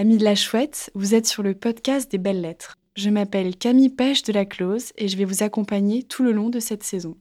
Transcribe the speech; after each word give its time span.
Amis 0.00 0.16
de 0.16 0.22
la 0.22 0.36
chouette, 0.36 0.92
vous 0.94 1.16
êtes 1.16 1.26
sur 1.26 1.42
le 1.42 1.54
podcast 1.54 2.08
des 2.08 2.18
belles 2.18 2.40
lettres. 2.40 2.78
Je 2.94 3.10
m'appelle 3.10 3.56
Camille 3.56 3.88
Pêche 3.88 4.22
de 4.22 4.32
la 4.32 4.44
Close 4.44 4.92
et 4.96 5.08
je 5.08 5.16
vais 5.16 5.24
vous 5.24 5.42
accompagner 5.42 6.04
tout 6.04 6.22
le 6.22 6.30
long 6.30 6.50
de 6.50 6.60
cette 6.60 6.84
saison. 6.84 7.16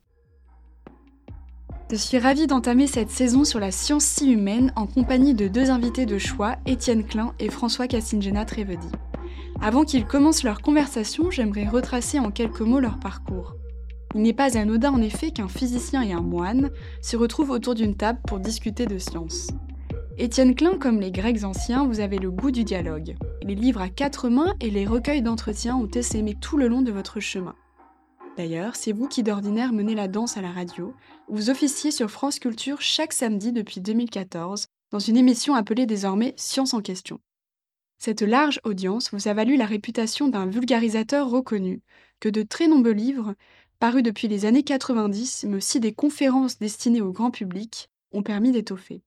Je 1.89 1.95
suis 1.95 2.19
ravie 2.19 2.45
d'entamer 2.45 2.85
cette 2.85 3.09
saison 3.09 3.45
sur 3.45 3.59
la 3.59 3.71
science 3.71 4.05
si 4.05 4.31
humaine 4.31 4.73
en 4.75 4.85
compagnie 4.85 5.33
de 5.33 5.47
deux 5.47 5.71
invités 5.71 6.05
de 6.05 6.19
choix, 6.19 6.57
Étienne 6.67 7.03
Klein 7.03 7.33
et 7.39 7.49
François 7.49 7.87
Cassingena 7.87 8.45
Trévedi. 8.45 8.89
Avant 9.59 9.83
qu'ils 9.83 10.05
commencent 10.05 10.43
leur 10.43 10.61
conversation, 10.61 11.31
j'aimerais 11.31 11.67
retracer 11.67 12.19
en 12.19 12.29
quelques 12.29 12.61
mots 12.61 12.79
leur 12.79 12.99
parcours. 12.99 13.55
Il 14.13 14.21
n'est 14.21 14.33
pas 14.33 14.55
anodin 14.55 14.91
en 14.91 15.01
effet 15.01 15.31
qu'un 15.31 15.47
physicien 15.47 16.03
et 16.03 16.13
un 16.13 16.21
moine 16.21 16.69
se 17.01 17.17
retrouvent 17.17 17.49
autour 17.49 17.73
d'une 17.73 17.97
table 17.97 18.19
pour 18.27 18.39
discuter 18.39 18.85
de 18.85 18.99
science. 18.99 19.47
Étienne 20.19 20.55
Klein, 20.55 20.79
comme 20.79 20.99
les 20.99 21.11
Grecs 21.11 21.43
anciens, 21.43 21.85
vous 21.85 21.99
avez 21.99 22.17
le 22.17 22.31
goût 22.31 22.49
du 22.49 22.63
dialogue. 22.63 23.15
Les 23.43 23.53
livres 23.53 23.81
à 23.81 23.89
quatre 23.89 24.29
mains 24.29 24.55
et 24.59 24.71
les 24.71 24.87
recueils 24.87 25.21
d'entretien 25.21 25.75
ont 25.75 25.89
essaimé 25.91 26.35
tout 26.41 26.57
le 26.57 26.67
long 26.67 26.81
de 26.81 26.91
votre 26.91 27.19
chemin. 27.19 27.53
D'ailleurs, 28.35 28.75
c'est 28.75 28.93
vous 28.93 29.07
qui 29.07 29.21
d'ordinaire 29.21 29.73
menez 29.73 29.93
la 29.93 30.07
danse 30.07 30.35
à 30.35 30.41
la 30.41 30.51
radio. 30.51 30.95
Vous 31.29 31.51
officiez 31.51 31.91
sur 31.91 32.09
France 32.09 32.39
Culture 32.39 32.81
chaque 32.81 33.13
samedi 33.13 33.51
depuis 33.51 33.79
2014 33.79 34.65
dans 34.89 34.97
une 34.97 35.17
émission 35.17 35.53
appelée 35.53 35.85
désormais 35.85 36.33
Science 36.35 36.73
en 36.73 36.81
question. 36.81 37.19
Cette 37.99 38.23
large 38.23 38.59
audience 38.63 39.13
vous 39.13 39.27
a 39.27 39.35
valu 39.35 39.55
la 39.55 39.67
réputation 39.67 40.29
d'un 40.29 40.47
vulgarisateur 40.47 41.29
reconnu, 41.29 41.83
que 42.19 42.29
de 42.29 42.41
très 42.41 42.67
nombreux 42.67 42.91
livres, 42.91 43.35
parus 43.79 44.01
depuis 44.01 44.27
les 44.27 44.45
années 44.45 44.63
90, 44.63 45.45
mais 45.47 45.57
aussi 45.57 45.79
des 45.79 45.93
conférences 45.93 46.57
destinées 46.57 47.01
au 47.01 47.11
grand 47.11 47.29
public, 47.29 47.91
ont 48.13 48.23
permis 48.23 48.51
d'étoffer. 48.51 49.03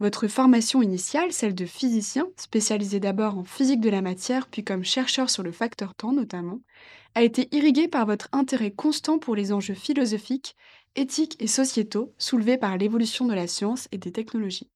Votre 0.00 0.26
formation 0.26 0.82
initiale, 0.82 1.32
celle 1.32 1.54
de 1.54 1.66
physicien, 1.66 2.26
spécialisé 2.36 2.98
d'abord 2.98 3.38
en 3.38 3.44
physique 3.44 3.80
de 3.80 3.90
la 3.90 4.02
matière, 4.02 4.48
puis 4.48 4.64
comme 4.64 4.84
chercheur 4.84 5.30
sur 5.30 5.44
le 5.44 5.52
facteur 5.52 5.94
temps 5.94 6.12
notamment, 6.12 6.60
a 7.14 7.22
été 7.22 7.48
irriguée 7.54 7.86
par 7.86 8.04
votre 8.04 8.28
intérêt 8.32 8.72
constant 8.72 9.18
pour 9.18 9.36
les 9.36 9.52
enjeux 9.52 9.74
philosophiques, 9.74 10.56
éthiques 10.96 11.36
et 11.40 11.46
sociétaux 11.46 12.12
soulevés 12.18 12.58
par 12.58 12.76
l'évolution 12.76 13.26
de 13.26 13.34
la 13.34 13.46
science 13.46 13.88
et 13.92 13.98
des 13.98 14.10
technologies. 14.10 14.68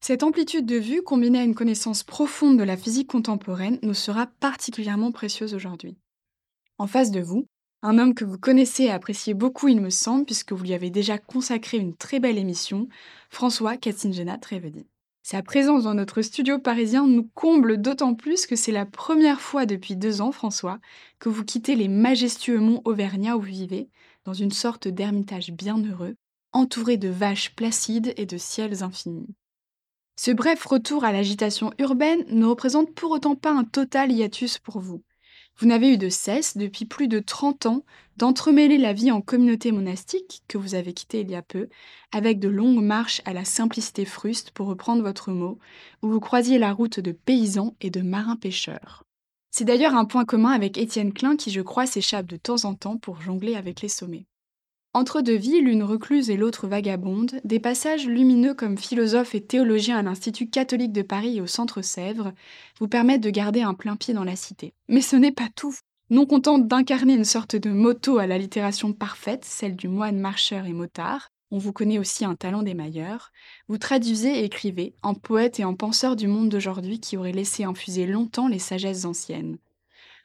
Cette 0.00 0.22
amplitude 0.22 0.66
de 0.66 0.76
vue, 0.76 1.02
combinée 1.02 1.40
à 1.40 1.44
une 1.44 1.54
connaissance 1.54 2.02
profonde 2.02 2.58
de 2.58 2.64
la 2.64 2.76
physique 2.76 3.08
contemporaine, 3.08 3.78
nous 3.82 3.94
sera 3.94 4.26
particulièrement 4.26 5.12
précieuse 5.12 5.54
aujourd'hui. 5.54 5.96
En 6.78 6.86
face 6.86 7.10
de 7.10 7.20
vous, 7.20 7.46
un 7.82 7.98
homme 7.98 8.14
que 8.14 8.24
vous 8.24 8.38
connaissez 8.38 8.84
et 8.84 8.90
appréciez 8.90 9.34
beaucoup, 9.34 9.68
il 9.68 9.80
me 9.80 9.90
semble, 9.90 10.24
puisque 10.24 10.52
vous 10.52 10.62
lui 10.62 10.74
avez 10.74 10.90
déjà 10.90 11.18
consacré 11.18 11.78
une 11.78 11.96
très 11.96 12.20
belle 12.20 12.38
émission, 12.38 12.88
François 13.28 13.76
Katzingena 13.76 14.38
Trevedi. 14.38 14.86
Sa 15.24 15.42
présence 15.42 15.84
dans 15.84 15.94
notre 15.94 16.22
studio 16.22 16.58
parisien 16.58 17.06
nous 17.06 17.28
comble 17.34 17.80
d'autant 17.80 18.14
plus 18.14 18.46
que 18.46 18.56
c'est 18.56 18.72
la 18.72 18.86
première 18.86 19.40
fois 19.40 19.66
depuis 19.66 19.96
deux 19.96 20.20
ans, 20.20 20.32
François, 20.32 20.78
que 21.18 21.28
vous 21.28 21.44
quittez 21.44 21.76
les 21.76 21.88
majestueux 21.88 22.58
monts 22.58 22.82
Auvergnat 22.84 23.36
où 23.36 23.40
vous 23.40 23.46
vivez, 23.46 23.88
dans 24.24 24.32
une 24.32 24.50
sorte 24.50 24.88
d'ermitage 24.88 25.52
bienheureux, 25.52 26.16
entouré 26.52 26.96
de 26.96 27.08
vaches 27.08 27.54
placides 27.54 28.14
et 28.16 28.26
de 28.26 28.36
ciels 28.36 28.82
infinis. 28.82 29.34
Ce 30.16 30.30
bref 30.30 30.64
retour 30.64 31.04
à 31.04 31.12
l'agitation 31.12 31.72
urbaine 31.78 32.24
ne 32.28 32.44
représente 32.44 32.94
pour 32.94 33.10
autant 33.12 33.34
pas 33.34 33.52
un 33.52 33.64
total 33.64 34.12
hiatus 34.12 34.58
pour 34.58 34.78
vous. 34.78 35.02
Vous 35.58 35.66
n'avez 35.66 35.92
eu 35.92 35.98
de 35.98 36.08
cesse, 36.08 36.56
depuis 36.56 36.84
plus 36.84 37.08
de 37.08 37.20
30 37.20 37.66
ans, 37.66 37.84
d'entremêler 38.16 38.78
la 38.78 38.92
vie 38.92 39.10
en 39.10 39.20
communauté 39.20 39.72
monastique, 39.72 40.42
que 40.48 40.58
vous 40.58 40.74
avez 40.74 40.92
quittée 40.92 41.20
il 41.20 41.30
y 41.30 41.34
a 41.34 41.42
peu, 41.42 41.68
avec 42.10 42.38
de 42.38 42.48
longues 42.48 42.82
marches 42.82 43.22
à 43.24 43.32
la 43.32 43.44
simplicité 43.44 44.04
fruste, 44.04 44.50
pour 44.50 44.66
reprendre 44.66 45.02
votre 45.02 45.30
mot, 45.30 45.58
où 46.02 46.08
vous 46.08 46.20
croisiez 46.20 46.58
la 46.58 46.72
route 46.72 47.00
de 47.00 47.12
paysans 47.12 47.76
et 47.80 47.90
de 47.90 48.00
marins-pêcheurs. 48.00 49.04
C'est 49.50 49.64
d'ailleurs 49.64 49.94
un 49.94 50.06
point 50.06 50.24
commun 50.24 50.50
avec 50.50 50.78
Étienne 50.78 51.12
Klein 51.12 51.36
qui, 51.36 51.50
je 51.50 51.60
crois, 51.60 51.86
s'échappe 51.86 52.26
de 52.26 52.36
temps 52.36 52.64
en 52.64 52.74
temps 52.74 52.96
pour 52.96 53.20
jongler 53.20 53.54
avec 53.54 53.82
les 53.82 53.88
sommets. 53.88 54.26
Entre 54.94 55.22
deux 55.22 55.36
vies, 55.36 55.62
l'une 55.62 55.82
recluse 55.82 56.28
et 56.28 56.36
l'autre 56.36 56.66
vagabonde, 56.66 57.40
des 57.44 57.60
passages 57.60 58.06
lumineux 58.06 58.52
comme 58.52 58.76
philosophe 58.76 59.34
et 59.34 59.40
théologien 59.40 59.96
à 59.96 60.02
l'Institut 60.02 60.50
catholique 60.50 60.92
de 60.92 61.00
Paris 61.00 61.38
et 61.38 61.40
au 61.40 61.46
Centre 61.46 61.80
Sèvres 61.80 62.32
vous 62.78 62.88
permettent 62.88 63.22
de 63.22 63.30
garder 63.30 63.62
un 63.62 63.72
plein 63.72 63.96
pied 63.96 64.12
dans 64.12 64.24
la 64.24 64.36
cité. 64.36 64.74
Mais 64.88 65.00
ce 65.00 65.16
n'est 65.16 65.32
pas 65.32 65.48
tout. 65.56 65.74
Non 66.10 66.26
contente 66.26 66.68
d'incarner 66.68 67.14
une 67.14 67.24
sorte 67.24 67.56
de 67.56 67.70
moto 67.70 68.18
à 68.18 68.26
l'allitération 68.26 68.92
parfaite, 68.92 69.46
celle 69.46 69.76
du 69.76 69.88
moine 69.88 70.18
marcheur 70.18 70.66
et 70.66 70.74
motard, 70.74 71.30
on 71.50 71.58
vous 71.58 71.72
connaît 71.72 71.98
aussi 71.98 72.26
un 72.26 72.34
talent 72.34 72.62
d'émailleur, 72.62 73.30
vous 73.68 73.78
traduisez 73.78 74.40
et 74.40 74.44
écrivez 74.44 74.94
en 75.02 75.14
poète 75.14 75.58
et 75.58 75.64
en 75.64 75.74
penseur 75.74 76.16
du 76.16 76.26
monde 76.26 76.50
d'aujourd'hui 76.50 77.00
qui 77.00 77.16
aurait 77.16 77.32
laissé 77.32 77.64
infuser 77.64 78.06
longtemps 78.06 78.48
les 78.48 78.58
sagesses 78.58 79.06
anciennes. 79.06 79.56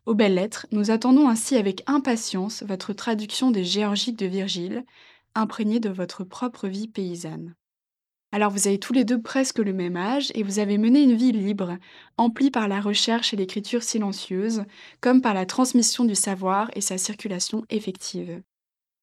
Aux 0.08 0.16
belles 0.16 0.36
lettres, 0.36 0.68
nous 0.72 0.90
attendons 0.90 1.28
ainsi 1.28 1.58
avec 1.58 1.84
impatience 1.86 2.64
votre 2.64 2.94
traduction 2.94 3.52
des 3.52 3.66
Géorgiques 3.66 4.18
de 4.18 4.26
Virgile, 4.26 4.86
imprégnée 5.36 5.82
de 5.82 5.90
votre 5.90 6.24
propre 6.24 6.70
vie 6.70 6.88
paysanne. 6.88 7.56
Alors 8.32 8.50
vous 8.50 8.70
avez 8.70 8.80
tous 8.80 8.94
les 8.94 9.04
deux 9.04 9.22
presque 9.22 9.60
le 9.60 9.74
même 9.74 9.98
âge 9.98 10.32
et 10.34 10.44
vous 10.44 10.60
avez 10.60 10.78
mené 10.78 11.02
une 11.02 11.18
vie 11.18 11.34
libre, 11.34 11.78
emplie 12.16 12.52
par 12.52 12.70
la 12.70 12.80
recherche 12.80 13.34
et 13.34 13.36
l'écriture 13.36 13.84
silencieuse, 13.84 14.64
comme 15.02 15.22
par 15.22 15.34
la 15.34 15.46
transmission 15.46 16.06
du 16.06 16.16
savoir 16.16 16.72
et 16.74 16.80
sa 16.82 16.98
circulation 16.98 17.66
effective. 17.70 18.42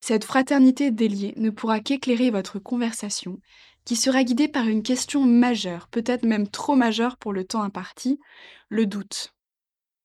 Cette 0.00 0.24
fraternité 0.24 0.90
déliée 0.90 1.34
ne 1.36 1.50
pourra 1.50 1.80
qu'éclairer 1.80 2.30
votre 2.30 2.58
conversation, 2.58 3.40
qui 3.84 3.96
sera 3.96 4.24
guidée 4.24 4.48
par 4.48 4.68
une 4.68 4.82
question 4.82 5.20
majeure, 5.26 5.86
peut-être 5.88 6.24
même 6.24 6.48
trop 6.48 6.76
majeure 6.76 7.18
pour 7.18 7.34
le 7.34 7.44
temps 7.44 7.62
imparti, 7.62 8.18
le 8.70 8.86
doute. 8.86 9.33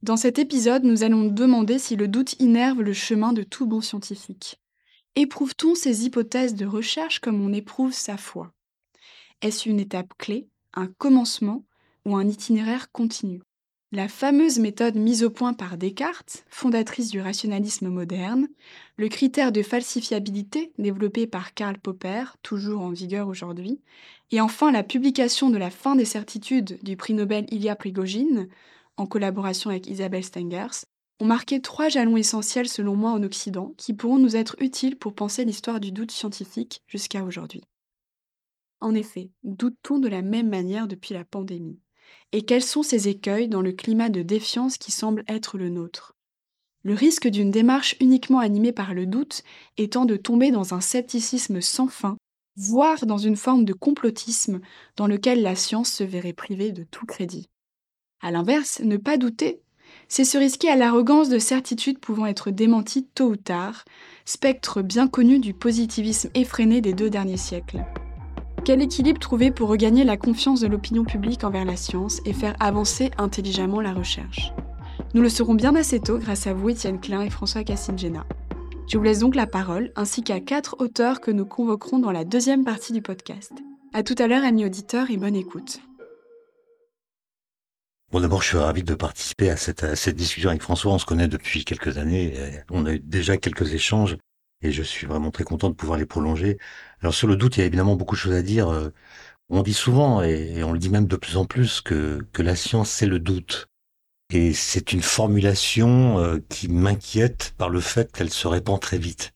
Dans 0.01 0.15
cet 0.15 0.39
épisode, 0.39 0.85
nous 0.85 1.03
allons 1.03 1.25
demander 1.27 1.77
si 1.77 1.97
le 1.97 2.07
doute 2.07 2.39
innerve 2.39 2.81
le 2.81 2.93
chemin 2.93 3.33
de 3.33 3.43
tout 3.43 3.65
bon 3.65 3.81
scientifique. 3.81 4.57
Éprouve-t-on 5.17 5.75
ces 5.75 6.05
hypothèses 6.05 6.55
de 6.55 6.65
recherche 6.65 7.19
comme 7.19 7.41
on 7.45 7.51
éprouve 7.51 7.91
sa 7.91 8.15
foi? 8.15 8.53
Est-ce 9.41 9.67
une 9.67 9.79
étape 9.79 10.13
clé, 10.17 10.47
un 10.73 10.87
commencement 10.87 11.65
ou 12.05 12.15
un 12.15 12.25
itinéraire 12.25 12.93
continu? 12.93 13.41
La 13.91 14.07
fameuse 14.07 14.59
méthode 14.59 14.95
mise 14.95 15.23
au 15.23 15.31
point 15.31 15.53
par 15.53 15.75
Descartes, 15.75 16.45
fondatrice 16.49 17.09
du 17.09 17.19
rationalisme 17.19 17.89
moderne, 17.89 18.47
le 18.95 19.09
critère 19.09 19.51
de 19.51 19.63
falsifiabilité 19.63 20.71
développé 20.77 21.27
par 21.27 21.53
Karl 21.55 21.77
Popper, 21.77 22.23
toujours 22.41 22.83
en 22.83 22.91
vigueur 22.91 23.27
aujourd'hui, 23.27 23.81
et 24.31 24.39
enfin 24.39 24.71
la 24.71 24.83
publication 24.83 25.49
de 25.49 25.57
la 25.57 25.71
fin 25.71 25.95
des 25.95 26.05
certitudes 26.05 26.77
du 26.83 26.95
prix 26.95 27.15
Nobel 27.15 27.47
Ilya 27.49 27.75
Prigogine, 27.75 28.47
en 28.99 29.05
collaboration 29.05 29.69
avec 29.69 29.87
Isabelle 29.87 30.23
Stengers, 30.23 30.85
ont 31.19 31.25
marqué 31.25 31.61
trois 31.61 31.89
jalons 31.89 32.17
essentiels 32.17 32.69
selon 32.69 32.95
moi 32.95 33.11
en 33.11 33.23
Occident 33.23 33.73
qui 33.77 33.93
pourront 33.93 34.19
nous 34.19 34.35
être 34.35 34.55
utiles 34.59 34.97
pour 34.97 35.13
penser 35.13 35.45
l'histoire 35.45 35.79
du 35.79 35.91
doute 35.91 36.11
scientifique 36.11 36.81
jusqu'à 36.87 37.23
aujourd'hui. 37.23 37.63
En 38.81 38.95
effet, 38.95 39.31
doute-t-on 39.43 39.99
de 39.99 40.07
la 40.07 40.21
même 40.21 40.49
manière 40.49 40.87
depuis 40.87 41.13
la 41.13 41.25
pandémie? 41.25 41.79
Et 42.31 42.43
quels 42.43 42.63
sont 42.63 42.83
ces 42.83 43.07
écueils 43.07 43.49
dans 43.49 43.61
le 43.61 43.73
climat 43.73 44.09
de 44.09 44.21
défiance 44.21 44.77
qui 44.77 44.91
semble 44.91 45.23
être 45.27 45.57
le 45.57 45.69
nôtre? 45.69 46.15
Le 46.83 46.93
risque 46.93 47.27
d'une 47.27 47.51
démarche 47.51 47.95
uniquement 47.99 48.39
animée 48.39 48.71
par 48.71 48.93
le 48.93 49.05
doute 49.05 49.43
étant 49.77 50.05
de 50.05 50.15
tomber 50.15 50.51
dans 50.51 50.73
un 50.73 50.79
scepticisme 50.79 51.59
sans 51.59 51.87
fin, 51.87 52.15
voire 52.55 53.05
dans 53.05 53.17
une 53.17 53.35
forme 53.35 53.65
de 53.65 53.73
complotisme 53.73 54.61
dans 54.95 55.07
lequel 55.07 55.41
la 55.41 55.55
science 55.55 55.91
se 55.91 56.05
verrait 56.05 56.33
privée 56.33 56.71
de 56.71 56.83
tout 56.83 57.05
crédit. 57.05 57.49
À 58.21 58.31
l'inverse, 58.31 58.81
ne 58.83 58.97
pas 58.97 59.17
douter, 59.17 59.61
c'est 60.07 60.25
se 60.25 60.37
risquer 60.37 60.69
à 60.69 60.75
l'arrogance 60.75 61.29
de 61.29 61.39
certitudes 61.39 61.99
pouvant 61.99 62.25
être 62.25 62.51
démenties 62.51 63.07
tôt 63.15 63.29
ou 63.29 63.35
tard, 63.35 63.85
spectre 64.25 64.81
bien 64.81 65.07
connu 65.07 65.39
du 65.39 65.53
positivisme 65.53 66.29
effréné 66.33 66.81
des 66.81 66.93
deux 66.93 67.09
derniers 67.09 67.37
siècles. 67.37 67.85
Quel 68.65 68.81
équilibre 68.81 69.19
trouver 69.19 69.51
pour 69.51 69.69
regagner 69.69 70.03
la 70.03 70.17
confiance 70.17 70.59
de 70.59 70.67
l'opinion 70.67 71.05
publique 71.05 71.43
envers 71.43 71.63
la 71.63 71.77
science 71.77 72.19
et 72.25 72.33
faire 72.33 72.55
avancer 72.59 73.09
intelligemment 73.17 73.81
la 73.81 73.93
recherche? 73.93 74.51
Nous 75.13 75.21
le 75.21 75.29
saurons 75.29 75.55
bien 75.55 75.75
assez 75.75 75.99
tôt 75.99 76.17
grâce 76.17 76.45
à 76.45 76.53
vous, 76.53 76.69
Étienne 76.69 76.99
Klein 76.99 77.21
et 77.21 77.29
François 77.29 77.63
Cassingena. 77.63 78.25
Je 78.87 78.97
vous 78.97 79.03
laisse 79.03 79.19
donc 79.19 79.35
la 79.35 79.47
parole, 79.47 79.91
ainsi 79.95 80.23
qu'à 80.23 80.39
quatre 80.39 80.75
auteurs 80.79 81.21
que 81.21 81.31
nous 81.31 81.45
convoquerons 81.45 81.99
dans 81.99 82.11
la 82.11 82.25
deuxième 82.25 82.65
partie 82.65 82.91
du 82.91 83.01
podcast. 83.01 83.53
A 83.93 84.03
tout 84.03 84.15
à 84.17 84.27
l'heure, 84.27 84.43
amis 84.43 84.65
auditeurs, 84.65 85.09
et 85.09 85.17
bonne 85.17 85.35
écoute. 85.35 85.79
Bon, 88.11 88.21
d'abord, 88.21 88.41
je 88.41 88.47
suis 88.47 88.57
ravi 88.57 88.81
de 88.81 88.95
participer 88.95 89.51
à 89.51 89.55
cette, 89.55 89.85
discussion 90.15 90.49
avec 90.49 90.63
François. 90.63 90.91
On 90.91 90.97
se 90.97 91.05
connaît 91.05 91.27
depuis 91.27 91.63
quelques 91.63 91.99
années. 91.99 92.33
On 92.71 92.87
a 92.87 92.93
eu 92.93 92.99
déjà 92.99 93.37
quelques 93.37 93.75
échanges 93.75 94.17
et 94.63 94.71
je 94.71 94.81
suis 94.81 95.05
vraiment 95.05 95.29
très 95.29 95.43
content 95.43 95.69
de 95.69 95.75
pouvoir 95.75 95.99
les 95.99 96.07
prolonger. 96.07 96.57
Alors, 97.01 97.13
sur 97.13 97.27
le 97.27 97.35
doute, 97.35 97.57
il 97.57 97.59
y 97.59 97.63
a 97.63 97.67
évidemment 97.67 97.95
beaucoup 97.95 98.15
de 98.15 98.19
choses 98.19 98.33
à 98.33 98.41
dire. 98.41 98.69
Euh, 98.69 98.89
on 99.49 99.61
dit 99.61 99.75
souvent, 99.75 100.23
et 100.23 100.63
on 100.63 100.73
le 100.73 100.79
dit 100.79 100.89
même 100.89 101.05
de 101.05 101.15
plus 101.17 101.37
en 101.37 101.45
plus, 101.45 101.81
que, 101.81 102.25
la 102.39 102.55
science, 102.55 102.89
c'est 102.89 103.05
le 103.05 103.19
doute. 103.19 103.67
Et 104.33 104.53
c'est 104.53 104.91
une 104.91 105.03
formulation 105.03 106.19
euh, 106.19 106.39
qui 106.49 106.67
m'inquiète 106.67 107.53
par 107.59 107.69
le 107.69 107.79
fait 107.79 108.11
qu'elle 108.11 108.31
se 108.31 108.47
répand 108.47 108.79
très 108.79 108.97
vite. 108.97 109.33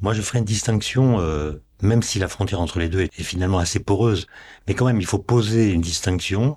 Moi, 0.00 0.14
je 0.14 0.22
ferai 0.22 0.38
une 0.38 0.44
distinction, 0.44 1.20
euh, 1.20 1.60
même 1.82 2.02
si 2.02 2.20
la 2.20 2.28
frontière 2.28 2.60
entre 2.60 2.78
les 2.78 2.88
deux 2.88 3.00
est 3.00 3.22
finalement 3.24 3.58
assez 3.58 3.80
poreuse, 3.80 4.28
mais 4.68 4.74
quand 4.74 4.86
même, 4.86 5.00
il 5.00 5.06
faut 5.06 5.18
poser 5.18 5.72
une 5.72 5.80
distinction 5.80 6.56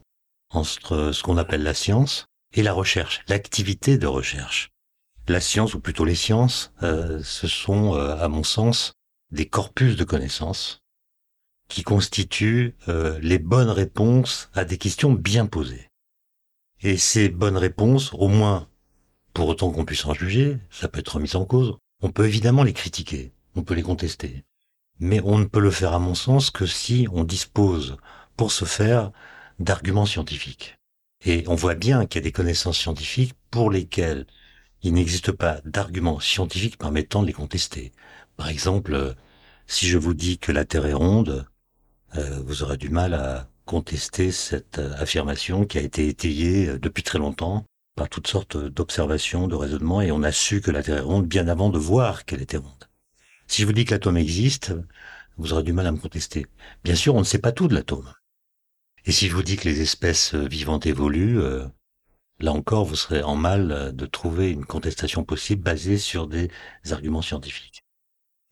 entre 0.53 1.11
ce 1.11 1.23
qu'on 1.23 1.37
appelle 1.37 1.63
la 1.63 1.73
science 1.73 2.25
et 2.53 2.63
la 2.63 2.73
recherche, 2.73 3.21
l'activité 3.27 3.97
de 3.97 4.07
recherche. 4.07 4.69
La 5.27 5.41
science, 5.41 5.73
ou 5.73 5.79
plutôt 5.79 6.05
les 6.05 6.15
sciences, 6.15 6.73
euh, 6.83 7.21
ce 7.23 7.47
sont, 7.47 7.95
euh, 7.95 8.15
à 8.17 8.27
mon 8.27 8.43
sens, 8.43 8.93
des 9.31 9.47
corpus 9.47 9.95
de 9.95 10.03
connaissances 10.03 10.81
qui 11.69 11.83
constituent 11.83 12.75
euh, 12.87 13.19
les 13.21 13.39
bonnes 13.39 13.69
réponses 13.69 14.49
à 14.53 14.65
des 14.65 14.77
questions 14.77 15.11
bien 15.11 15.45
posées. 15.45 15.89
Et 16.81 16.97
ces 16.97 17.29
bonnes 17.29 17.57
réponses, 17.57 18.13
au 18.13 18.27
moins 18.27 18.67
pour 19.33 19.47
autant 19.47 19.71
qu'on 19.71 19.85
puisse 19.85 20.05
en 20.05 20.13
juger, 20.13 20.59
ça 20.69 20.87
peut 20.87 20.99
être 20.99 21.15
remis 21.15 21.35
en 21.35 21.45
cause, 21.45 21.77
on 22.01 22.11
peut 22.11 22.27
évidemment 22.27 22.63
les 22.63 22.73
critiquer, 22.73 23.31
on 23.55 23.63
peut 23.63 23.73
les 23.73 23.81
contester. 23.81 24.43
Mais 24.99 25.21
on 25.23 25.39
ne 25.39 25.45
peut 25.45 25.59
le 25.59 25.71
faire 25.71 25.93
à 25.93 25.99
mon 25.99 26.13
sens 26.13 26.51
que 26.51 26.65
si 26.65 27.07
on 27.11 27.23
dispose 27.23 27.97
pour 28.37 28.51
ce 28.51 28.65
faire 28.65 29.11
d'arguments 29.59 30.05
scientifiques. 30.05 30.77
Et 31.25 31.43
on 31.47 31.55
voit 31.55 31.75
bien 31.75 32.05
qu'il 32.05 32.19
y 32.19 32.23
a 32.23 32.29
des 32.29 32.31
connaissances 32.31 32.77
scientifiques 32.77 33.33
pour 33.49 33.71
lesquelles 33.71 34.25
il 34.81 34.93
n'existe 34.93 35.31
pas 35.31 35.61
d'arguments 35.63 36.19
scientifiques 36.19 36.77
permettant 36.77 37.21
de 37.21 37.27
les 37.27 37.33
contester. 37.33 37.93
Par 38.35 38.49
exemple, 38.49 39.15
si 39.67 39.87
je 39.87 39.97
vous 39.97 40.13
dis 40.13 40.37
que 40.37 40.51
la 40.51 40.65
Terre 40.65 40.85
est 40.85 40.93
ronde, 40.93 41.47
euh, 42.17 42.41
vous 42.45 42.63
aurez 42.63 42.77
du 42.77 42.89
mal 42.89 43.13
à 43.13 43.49
contester 43.65 44.31
cette 44.31 44.79
euh, 44.79 44.93
affirmation 44.97 45.65
qui 45.65 45.77
a 45.77 45.81
été 45.81 46.07
étayée 46.07 46.67
euh, 46.67 46.79
depuis 46.79 47.03
très 47.03 47.17
longtemps 47.17 47.65
par 47.95 48.09
toutes 48.09 48.27
sortes 48.27 48.57
d'observations, 48.57 49.47
de 49.47 49.55
raisonnements, 49.55 50.01
et 50.01 50.11
on 50.11 50.23
a 50.23 50.31
su 50.31 50.61
que 50.61 50.71
la 50.71 50.83
Terre 50.83 50.97
est 50.97 51.01
ronde 51.01 51.27
bien 51.27 51.47
avant 51.47 51.69
de 51.69 51.77
voir 51.77 52.25
qu'elle 52.25 52.41
était 52.41 52.57
ronde. 52.57 52.89
Si 53.47 53.61
je 53.61 53.67
vous 53.67 53.73
dis 53.73 53.85
que 53.85 53.91
l'atome 53.91 54.17
existe, 54.17 54.73
vous 55.37 55.53
aurez 55.53 55.63
du 55.63 55.73
mal 55.73 55.87
à 55.87 55.91
me 55.91 55.97
contester. 55.97 56.45
Bien 56.83 56.95
sûr, 56.95 57.15
on 57.15 57.19
ne 57.19 57.23
sait 57.23 57.39
pas 57.39 57.51
tout 57.51 57.67
de 57.67 57.75
l'atome. 57.75 58.11
Et 59.05 59.11
si 59.11 59.27
je 59.27 59.35
vous 59.35 59.43
dis 59.43 59.57
que 59.57 59.67
les 59.67 59.81
espèces 59.81 60.33
vivantes 60.33 60.85
évoluent, 60.85 61.41
là 62.39 62.53
encore, 62.53 62.85
vous 62.85 62.95
serez 62.95 63.21
en 63.21 63.35
mal 63.35 63.91
de 63.93 64.05
trouver 64.05 64.51
une 64.51 64.65
contestation 64.65 65.23
possible 65.23 65.61
basée 65.61 65.97
sur 65.97 66.27
des 66.27 66.49
arguments 66.91 67.21
scientifiques. 67.21 67.83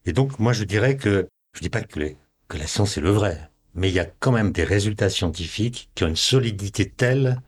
Et 0.06 0.14
donc, 0.14 0.40
moi, 0.40 0.54
je 0.54 0.64
dirais 0.64 0.98
que, 0.98 1.28
je 1.54 1.62
dis 1.62 1.70
pas 1.70 1.82
que, 1.82 2.16
que 2.48 2.58
la 2.58 2.68
science 2.68 2.98
est 2.98 3.02
le 3.02 3.12
vrai, 3.12 3.50
mais 3.76 3.90
il 3.90 3.94
y 3.94 4.00
a 4.00 4.06
quand 4.06 4.32
même 4.32 4.52
des 4.52 4.64
résultats 4.64 5.10
scientifiques 5.10 5.90
qui 5.96 6.04
ont 6.04 6.10
une 6.10 6.16
solidité 6.16 6.90
telle 6.90 7.42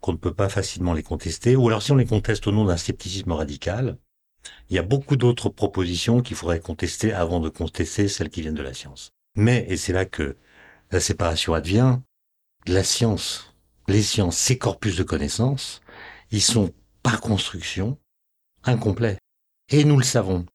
qu'on 0.00 0.12
ne 0.12 0.18
peut 0.18 0.34
pas 0.34 0.48
facilement 0.48 0.92
les 0.92 1.02
contester, 1.02 1.56
ou 1.56 1.68
alors 1.68 1.82
si 1.82 1.92
on 1.92 1.96
les 1.96 2.06
conteste 2.06 2.46
au 2.46 2.52
nom 2.52 2.64
d'un 2.64 2.76
scepticisme 2.76 3.32
radical, 3.32 3.96
il 4.68 4.76
y 4.76 4.78
a 4.78 4.82
beaucoup 4.82 5.16
d'autres 5.16 5.50
propositions 5.50 6.22
qu'il 6.22 6.36
faudrait 6.36 6.60
contester 6.60 7.12
avant 7.12 7.40
de 7.40 7.48
contester 7.48 8.08
celles 8.08 8.30
qui 8.30 8.40
viennent 8.40 8.54
de 8.54 8.62
la 8.62 8.74
science. 8.74 9.12
Mais, 9.34 9.66
et 9.68 9.76
c'est 9.76 9.92
là 9.92 10.06
que 10.06 10.36
la 10.90 11.00
séparation 11.00 11.54
advient, 11.54 12.00
la 12.70 12.84
science, 12.84 13.52
les 13.88 14.02
sciences, 14.02 14.38
ces 14.38 14.56
corpus 14.56 14.96
de 14.96 15.02
connaissances, 15.02 15.80
ils 16.30 16.40
sont 16.42 16.72
par 17.02 17.20
construction 17.20 17.98
incomplets. 18.62 19.18
Et 19.70 19.82
nous 19.82 19.96
le 19.96 20.04
savons. 20.04 20.46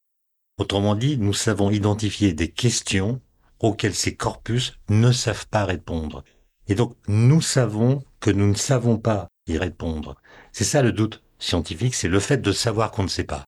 Autrement 0.57 0.95
dit, 0.95 1.17
nous 1.17 1.33
savons 1.33 1.71
identifier 1.71 2.33
des 2.33 2.49
questions 2.49 3.19
auxquelles 3.59 3.95
ces 3.95 4.15
corpus 4.15 4.77
ne 4.87 5.11
savent 5.11 5.47
pas 5.47 5.65
répondre. 5.65 6.23
Et 6.67 6.75
donc, 6.75 6.95
nous 7.09 7.41
savons 7.41 8.01
que 8.21 8.31
nous 8.31 8.47
ne 8.47 8.55
savons 8.55 8.97
pas 8.97 9.27
y 9.47 9.57
répondre. 9.57 10.15
C'est 10.53 10.63
ça 10.63 10.81
le 10.81 10.93
doute 10.93 11.21
scientifique, 11.37 11.95
c'est 11.95 12.07
le 12.07 12.21
fait 12.21 12.37
de 12.37 12.51
savoir 12.53 12.91
qu'on 12.91 13.03
ne 13.03 13.09
sait 13.09 13.25
pas. 13.25 13.43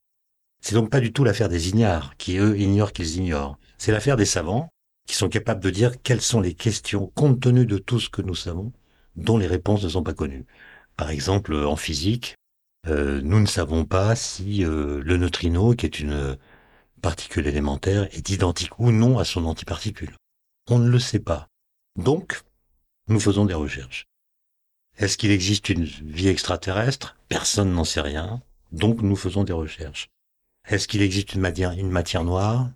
C'est 0.60 0.74
donc 0.74 0.90
pas 0.90 1.00
du 1.00 1.12
tout 1.12 1.24
l'affaire 1.24 1.48
des 1.48 1.70
ignares, 1.70 2.16
qui 2.18 2.36
eux 2.36 2.58
ignorent 2.58 2.92
qu'ils 2.92 3.16
ignorent. 3.16 3.58
C'est 3.78 3.92
l'affaire 3.92 4.16
des 4.16 4.26
savants, 4.26 4.68
qui 5.08 5.16
sont 5.16 5.28
capables 5.28 5.62
de 5.62 5.70
dire 5.70 6.00
quelles 6.02 6.20
sont 6.20 6.40
les 6.40 6.54
questions, 6.54 7.10
compte 7.14 7.40
tenu 7.40 7.66
de 7.66 7.78
tout 7.78 7.98
ce 7.98 8.10
que 8.10 8.22
nous 8.22 8.34
savons, 8.36 8.72
dont 9.16 9.38
les 9.38 9.46
réponses 9.46 9.82
ne 9.82 9.88
sont 9.88 10.04
pas 10.04 10.14
connues. 10.14 10.46
Par 10.96 11.10
exemple, 11.10 11.54
en 11.56 11.76
physique, 11.76 12.36
euh, 12.86 13.20
nous 13.24 13.40
ne 13.40 13.46
savons 13.46 13.84
pas 13.84 14.14
si 14.14 14.64
euh, 14.64 15.00
le 15.02 15.16
neutrino, 15.16 15.74
qui 15.74 15.86
est 15.86 15.98
une 15.98 16.36
particule 17.00 17.46
élémentaire, 17.46 18.04
est 18.14 18.28
identique 18.28 18.78
ou 18.78 18.92
non 18.92 19.18
à 19.18 19.24
son 19.24 19.46
antiparticule. 19.46 20.14
On 20.68 20.78
ne 20.78 20.90
le 20.90 20.98
sait 20.98 21.20
pas. 21.20 21.48
Donc, 21.96 22.42
nous 23.08 23.18
faisons 23.18 23.46
des 23.46 23.54
recherches. 23.54 24.06
Est-ce 24.98 25.16
qu'il 25.16 25.30
existe 25.30 25.70
une 25.70 25.84
vie 25.84 26.28
extraterrestre? 26.28 27.16
Personne 27.28 27.72
n'en 27.72 27.84
sait 27.84 28.02
rien. 28.02 28.42
Donc 28.72 29.00
nous 29.00 29.16
faisons 29.16 29.44
des 29.44 29.52
recherches. 29.52 30.08
Est-ce 30.66 30.86
qu'il 30.86 31.00
existe 31.00 31.34
une 31.34 31.40
matière 31.40 32.24
noire? 32.24 32.68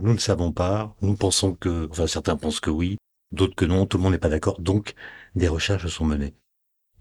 Nous 0.00 0.12
ne 0.14 0.18
savons 0.18 0.52
pas. 0.52 0.94
Nous 1.02 1.14
pensons 1.14 1.54
que, 1.54 1.88
enfin 1.90 2.06
certains 2.06 2.36
pensent 2.36 2.60
que 2.60 2.70
oui, 2.70 2.96
d'autres 3.32 3.54
que 3.54 3.64
non. 3.64 3.86
Tout 3.86 3.98
le 3.98 4.02
monde 4.02 4.12
n'est 4.12 4.18
pas 4.18 4.28
d'accord. 4.28 4.60
Donc 4.60 4.94
des 5.34 5.48
recherches 5.48 5.86
sont 5.88 6.04
menées. 6.04 6.34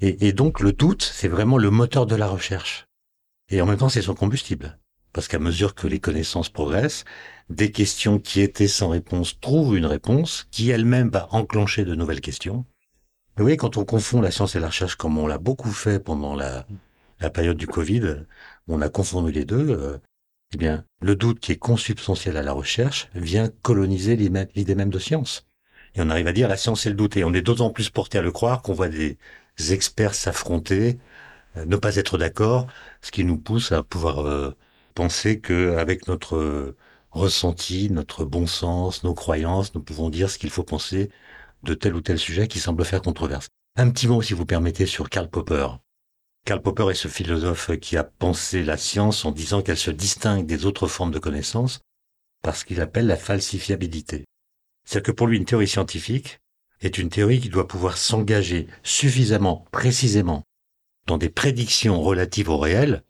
Et, 0.02 0.32
donc 0.32 0.62
le 0.62 0.72
doute, 0.72 1.04
c'est 1.04 1.28
vraiment 1.28 1.58
le 1.58 1.72
moteur 1.72 2.06
de 2.06 2.16
la 2.16 2.28
recherche. 2.28 2.86
Et 3.50 3.62
en 3.62 3.66
même 3.66 3.78
temps, 3.78 3.90
c'est 3.90 4.02
son 4.02 4.16
combustible. 4.16 4.80
Parce 5.12 5.28
qu'à 5.28 5.40
mesure 5.40 5.76
que 5.76 5.88
les 5.88 6.00
connaissances 6.00 6.50
progressent, 6.50 7.04
des 7.50 7.72
questions 7.72 8.18
qui 8.18 8.40
étaient 8.40 8.70
sans 8.70 8.90
réponse 8.90 9.42
trouvent 9.42 9.76
une 9.76 9.86
réponse 9.86 10.48
qui 10.52 10.70
elle-même 10.70 11.10
va 11.10 11.28
enclencher 11.32 11.84
de 11.84 11.96
nouvelles 11.96 12.22
questions. 12.22 12.66
Vous 13.36 13.44
voyez, 13.44 13.58
quand 13.58 13.76
on 13.76 13.84
confond 13.84 14.22
la 14.22 14.32
science 14.32 14.56
et 14.56 14.60
la 14.62 14.68
recherche 14.68 14.96
comme 14.96 15.18
on 15.18 15.28
l'a 15.28 15.38
beaucoup 15.38 15.72
fait 15.72 16.00
pendant 16.00 16.36
la, 16.36 16.66
la 17.20 17.30
période 17.30 17.58
du 17.58 17.68
Covid, 17.68 18.26
on 18.68 18.82
a 18.82 18.90
confondu 18.90 19.32
les 19.32 19.46
deux, 19.46 19.70
euh, 19.70 19.98
eh 20.54 20.58
bien, 20.58 20.84
le 21.02 21.16
doute 21.16 21.40
qui 21.40 21.52
est 21.52 21.58
consubstantiel 21.58 22.36
à 22.36 22.42
la 22.42 22.54
recherche 22.54 23.10
vient 23.14 23.50
coloniser 23.62 24.16
l'idée 24.16 24.76
même 24.76 24.90
de 24.90 25.00
science. 25.00 25.46
Et 25.96 26.02
on 26.02 26.10
arrive 26.10 26.28
à 26.28 26.34
dire 26.34 26.48
la 26.48 26.58
science 26.58 26.86
et 26.86 26.90
le 26.90 26.96
doute. 26.96 27.18
Et 27.18 27.24
on 27.24 27.34
est 27.34 27.42
d'autant 27.42 27.70
plus 27.70 27.90
porté 27.90 28.18
à 28.18 28.22
le 28.22 28.32
croire 28.32 28.62
qu'on 28.62 28.74
voit 28.74 28.90
des 28.90 29.18
experts 29.70 30.16
s'affronter, 30.16 30.98
euh, 31.58 31.66
ne 31.66 31.76
pas 31.76 31.96
être 31.98 32.18
d'accord, 32.18 32.68
ce 33.02 33.12
qui 33.12 33.24
nous 33.24 33.38
pousse 33.38 33.72
à 33.72 33.84
pouvoir 33.84 34.26
euh, 34.26 34.56
penser 34.96 35.40
qu'avec 35.40 36.08
notre 36.08 36.76
ressenti, 37.12 37.90
notre 37.92 38.26
bon 38.26 38.48
sens, 38.48 39.04
nos 39.04 39.14
croyances, 39.14 39.74
nous 39.76 39.82
pouvons 39.82 40.10
dire 40.10 40.30
ce 40.30 40.38
qu'il 40.38 40.50
faut 40.50 40.64
penser 40.64 41.10
de 41.64 41.74
tel 41.74 41.96
ou 41.96 42.02
tel 42.02 42.18
sujet 42.18 42.48
qui 42.48 42.60
semble 42.60 42.86
faire 42.86 43.02
controverse. 43.02 43.50
Un 43.76 43.90
petit 43.92 44.08
mot, 44.08 44.22
si 44.22 44.34
vous 44.34 44.46
permettez, 44.46 44.86
sur 44.86 45.10
Karl 45.10 45.30
Popper. 45.30 45.68
Karl 46.46 46.62
Popper 46.62 46.90
est 46.90 46.96
ce 46.96 47.08
philosophe 47.08 47.78
qui 47.80 47.98
a 47.98 48.04
pensé 48.04 48.64
la 48.64 48.78
science 48.78 49.26
en 49.26 49.32
disant 49.32 49.62
qu'elle 49.62 49.78
se 49.78 49.92
distingue 49.92 50.46
des 50.46 50.66
autres 50.66 50.88
formes 50.88 51.12
de 51.12 51.20
connaissances 51.20 51.82
parce 52.42 52.64
qu'il 52.64 52.82
appelle 52.82 53.08
la 53.08 53.18
falsifiabilité. 53.18 54.26
C'est-à-dire 54.86 55.08
que 55.08 55.12
pour 55.12 55.28
lui, 55.28 55.38
une 55.38 55.46
théorie 55.46 55.68
scientifique 55.68 56.40
est 56.82 56.98
une 56.98 57.10
théorie 57.10 57.40
qui 57.40 57.50
doit 57.50 57.68
pouvoir 57.68 57.98
s'engager 57.98 58.68
suffisamment 58.84 59.68
précisément 59.72 60.44
dans 61.06 61.18
des 61.18 61.30
prédictions 61.30 62.02
relatives 62.02 62.50
au 62.50 62.58
réel 62.58 63.04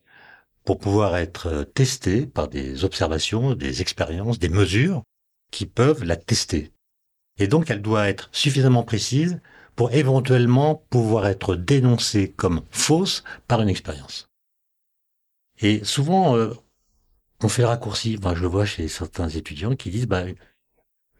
pour 0.65 0.79
pouvoir 0.79 1.17
être 1.17 1.47
euh, 1.47 1.63
testé 1.63 2.25
par 2.25 2.47
des 2.47 2.83
observations, 2.83 3.55
des 3.55 3.81
expériences, 3.81 4.39
des 4.39 4.49
mesures 4.49 5.03
qui 5.51 5.65
peuvent 5.65 6.03
la 6.03 6.15
tester. 6.15 6.71
Et 7.37 7.47
donc 7.47 7.69
elle 7.69 7.81
doit 7.81 8.09
être 8.09 8.29
suffisamment 8.31 8.83
précise 8.83 9.39
pour 9.79 9.93
éventuellement 9.93 10.83
pouvoir 10.89 11.25
être 11.27 11.55
dénoncée 11.55 12.33
comme 12.33 12.63
fausse 12.69 13.23
par 13.47 13.61
une 13.61 13.69
expérience. 13.69 14.27
Et 15.61 15.85
souvent, 15.85 16.35
euh, 16.35 16.53
on 17.41 17.47
fait 17.47 17.61
le 17.61 17.69
raccourci. 17.69 18.19
Moi, 18.21 18.35
je 18.35 18.41
le 18.41 18.49
vois 18.49 18.65
chez 18.65 18.89
certains 18.89 19.29
étudiants 19.29 19.77
qui 19.77 19.89
disent, 19.89 20.07
bah, 20.07 20.25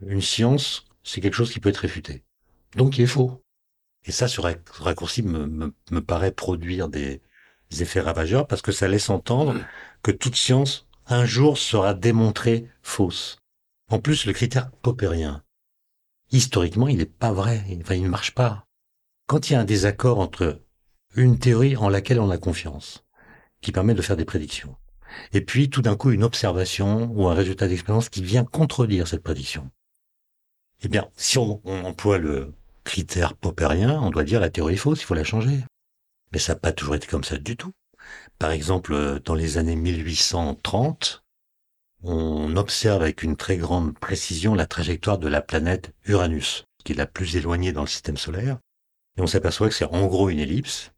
une 0.06 0.20
science, 0.20 0.84
c'est 1.04 1.22
quelque 1.22 1.36
chose 1.36 1.54
qui 1.54 1.62
peut 1.62 1.70
être 1.70 1.78
réfuté. 1.78 2.26
Donc, 2.76 2.98
il 2.98 3.04
est 3.04 3.08
faux. 3.08 3.42
Et 4.04 4.12
ça, 4.12 4.28
ce 4.28 4.42
raccourci 4.42 5.24
me, 5.24 5.74
me 5.90 6.02
paraît 6.02 6.34
produire 6.34 6.90
des, 6.90 7.22
effets 7.80 8.02
ravageurs 8.02 8.46
parce 8.46 8.62
que 8.62 8.74
ça 8.74 8.90
laisse 8.90 9.10
entendre 9.10 9.56
que 10.04 10.12
toute 10.12 10.36
science, 10.36 10.86
un 11.06 11.24
jour, 11.24 11.58
sera 11.58 11.94
démontrée 11.94 12.68
fausse. 12.82 13.38
En 13.88 14.00
plus, 14.00 14.26
le 14.26 14.34
critère 14.34 14.70
popérien, 14.70 15.46
historiquement, 16.32 16.88
il 16.88 16.98
n'est 16.98 17.06
pas 17.06 17.32
vrai. 17.32 17.64
Enfin, 17.82 17.96
il 17.96 18.04
ne 18.04 18.10
marche 18.10 18.34
pas. 18.34 18.66
Quand 19.28 19.50
il 19.50 19.54
y 19.54 19.56
a 19.56 19.60
un 19.60 19.66
désaccord 19.66 20.20
entre 20.20 20.62
une 21.16 21.40
théorie 21.40 21.76
en 21.76 21.90
laquelle 21.90 22.20
on 22.20 22.30
a 22.30 22.38
confiance, 22.38 23.06
qui 23.62 23.72
permet 23.72 23.94
de 23.94 24.02
faire 24.02 24.18
des 24.18 24.26
prédictions, 24.26 24.76
et 25.34 25.42
puis 25.42 25.70
tout 25.70 25.82
d'un 25.82 25.96
coup 25.96 26.12
une 26.12 26.24
observation 26.24 27.12
ou 27.12 27.28
un 27.28 27.34
résultat 27.34 27.68
d'expérience 27.68 28.10
qui 28.10 28.24
vient 28.24 28.46
contredire 28.46 29.08
cette 29.08 29.24
prédiction. 29.24 29.70
Eh 30.82 30.88
bien, 30.88 31.10
si 31.16 31.38
on, 31.38 31.62
emploie 31.66 32.18
le 32.18 32.54
critère 32.84 33.36
popérien, 33.36 34.00
on 34.02 34.12
doit 34.12 34.24
dire 34.24 34.40
la 34.40 34.50
théorie 34.50 34.76
est 34.76 34.78
fausse, 34.78 35.02
il 35.02 35.06
faut 35.06 35.14
la 35.14 35.24
changer. 35.24 35.60
Mais 36.32 36.40
ça 36.40 36.54
n'a 36.54 36.60
pas 36.60 36.72
toujours 36.72 36.96
été 36.96 37.08
comme 37.08 37.24
ça 37.24 37.38
du 37.38 37.58
tout. 37.58 37.74
Par 38.38 38.52
exemple, 38.52 39.20
dans 39.26 39.36
les 39.36 39.58
années 39.58 39.76
1830, 39.76 41.24
on 42.04 42.56
observe 42.56 43.02
avec 43.02 43.24
une 43.24 43.36
très 43.36 43.58
grande 43.58 43.98
précision 43.98 44.56
la 44.56 44.66
trajectoire 44.66 45.18
de 45.18 45.28
la 45.28 45.42
planète 45.42 45.94
Uranus, 46.06 46.66
qui 46.84 46.94
est 46.94 46.96
la 46.96 47.06
plus 47.06 47.36
éloignée 47.36 47.74
dans 47.74 47.82
le 47.82 47.88
système 47.88 48.18
solaire, 48.18 48.60
et 49.18 49.22
on 49.22 49.28
s'aperçoit 49.28 49.70
que 49.70 49.76
c'est 49.76 49.86
en 49.86 50.08
gros 50.08 50.30
une 50.30 50.40
ellipse, 50.40 50.92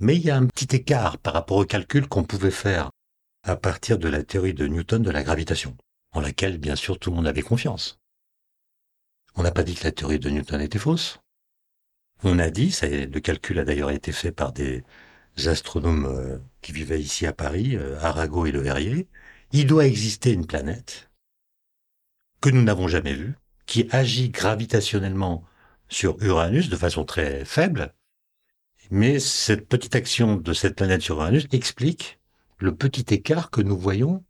mais 0.00 0.16
il 0.16 0.22
y 0.22 0.30
a 0.30 0.36
un 0.36 0.46
petit 0.46 0.74
écart 0.74 1.18
par 1.18 1.34
rapport 1.34 1.58
au 1.58 1.64
calcul 1.64 2.08
qu'on 2.08 2.24
pouvait 2.24 2.50
faire 2.50 2.90
à 3.44 3.56
partir 3.56 3.98
de 3.98 4.08
la 4.08 4.22
théorie 4.22 4.54
de 4.54 4.66
Newton 4.66 5.02
de 5.02 5.10
la 5.10 5.22
gravitation, 5.22 5.76
en 6.12 6.20
laquelle 6.20 6.58
bien 6.58 6.76
sûr 6.76 6.98
tout 6.98 7.10
le 7.10 7.16
monde 7.16 7.26
avait 7.26 7.42
confiance. 7.42 7.98
On 9.36 9.42
n'a 9.42 9.52
pas 9.52 9.62
dit 9.62 9.74
que 9.74 9.84
la 9.84 9.92
théorie 9.92 10.18
de 10.18 10.30
Newton 10.30 10.60
était 10.60 10.78
fausse, 10.78 11.20
On 12.24 12.40
a 12.40 12.50
dit, 12.50 12.72
ça, 12.72 12.88
le 12.88 13.20
calcul 13.20 13.60
a 13.60 13.64
d'ailleurs 13.64 13.92
été 13.92 14.10
fait 14.10 14.32
par 14.32 14.52
des 14.52 14.82
astronomes 15.46 16.06
euh, 16.06 16.38
qui 16.62 16.72
vivaient 16.72 17.00
ici 17.00 17.26
à 17.26 17.32
Paris, 17.32 17.76
euh, 17.76 17.96
Arago 18.00 18.46
et 18.46 18.50
Le 18.50 18.58
Verrier, 18.58 19.06
il 19.52 19.66
doit 19.66 19.86
exister 19.86 20.32
une 20.32 20.46
planète 20.46 21.10
que 22.40 22.50
nous 22.50 22.62
n'avons 22.62 22.88
jamais 22.88 23.14
vue, 23.14 23.34
qui 23.66 23.88
agit 23.90 24.30
gravitationnellement 24.30 25.44
sur 25.88 26.16
Uranus 26.22 26.68
de 26.68 26.76
façon 26.76 27.04
très 27.04 27.44
faible, 27.44 27.94
mais 28.90 29.18
cette 29.18 29.68
petite 29.68 29.96
action 29.96 30.36
de 30.36 30.52
cette 30.52 30.76
planète 30.76 31.02
sur 31.02 31.16
Uranus 31.16 31.46
explique 31.52 32.20
le 32.58 32.74
petit 32.74 33.12
écart 33.12 33.50
que 33.50 33.60
nous 33.60 33.76
voyons 33.76 34.24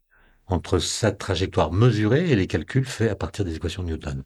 entre 0.46 0.78
sa 0.78 1.12
trajectoire 1.12 1.72
mesurée 1.72 2.30
et 2.30 2.36
les 2.36 2.46
calculs 2.46 2.86
faits 2.86 3.10
à 3.10 3.16
partir 3.16 3.44
des 3.44 3.56
équations 3.56 3.82
de 3.82 3.88
Newton. 3.88 4.24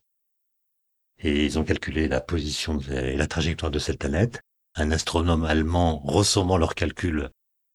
Et 1.18 1.44
ils 1.44 1.58
ont 1.58 1.64
calculé 1.64 2.08
la 2.08 2.20
position 2.20 2.78
et 2.80 3.16
la 3.16 3.26
trajectoire 3.26 3.70
de 3.70 3.78
cette 3.78 3.98
planète. 3.98 4.40
Un 4.74 4.90
astronome 4.90 5.44
allemand, 5.44 6.00
ressemant 6.00 6.56
leurs 6.56 6.74
calculs, 6.74 7.30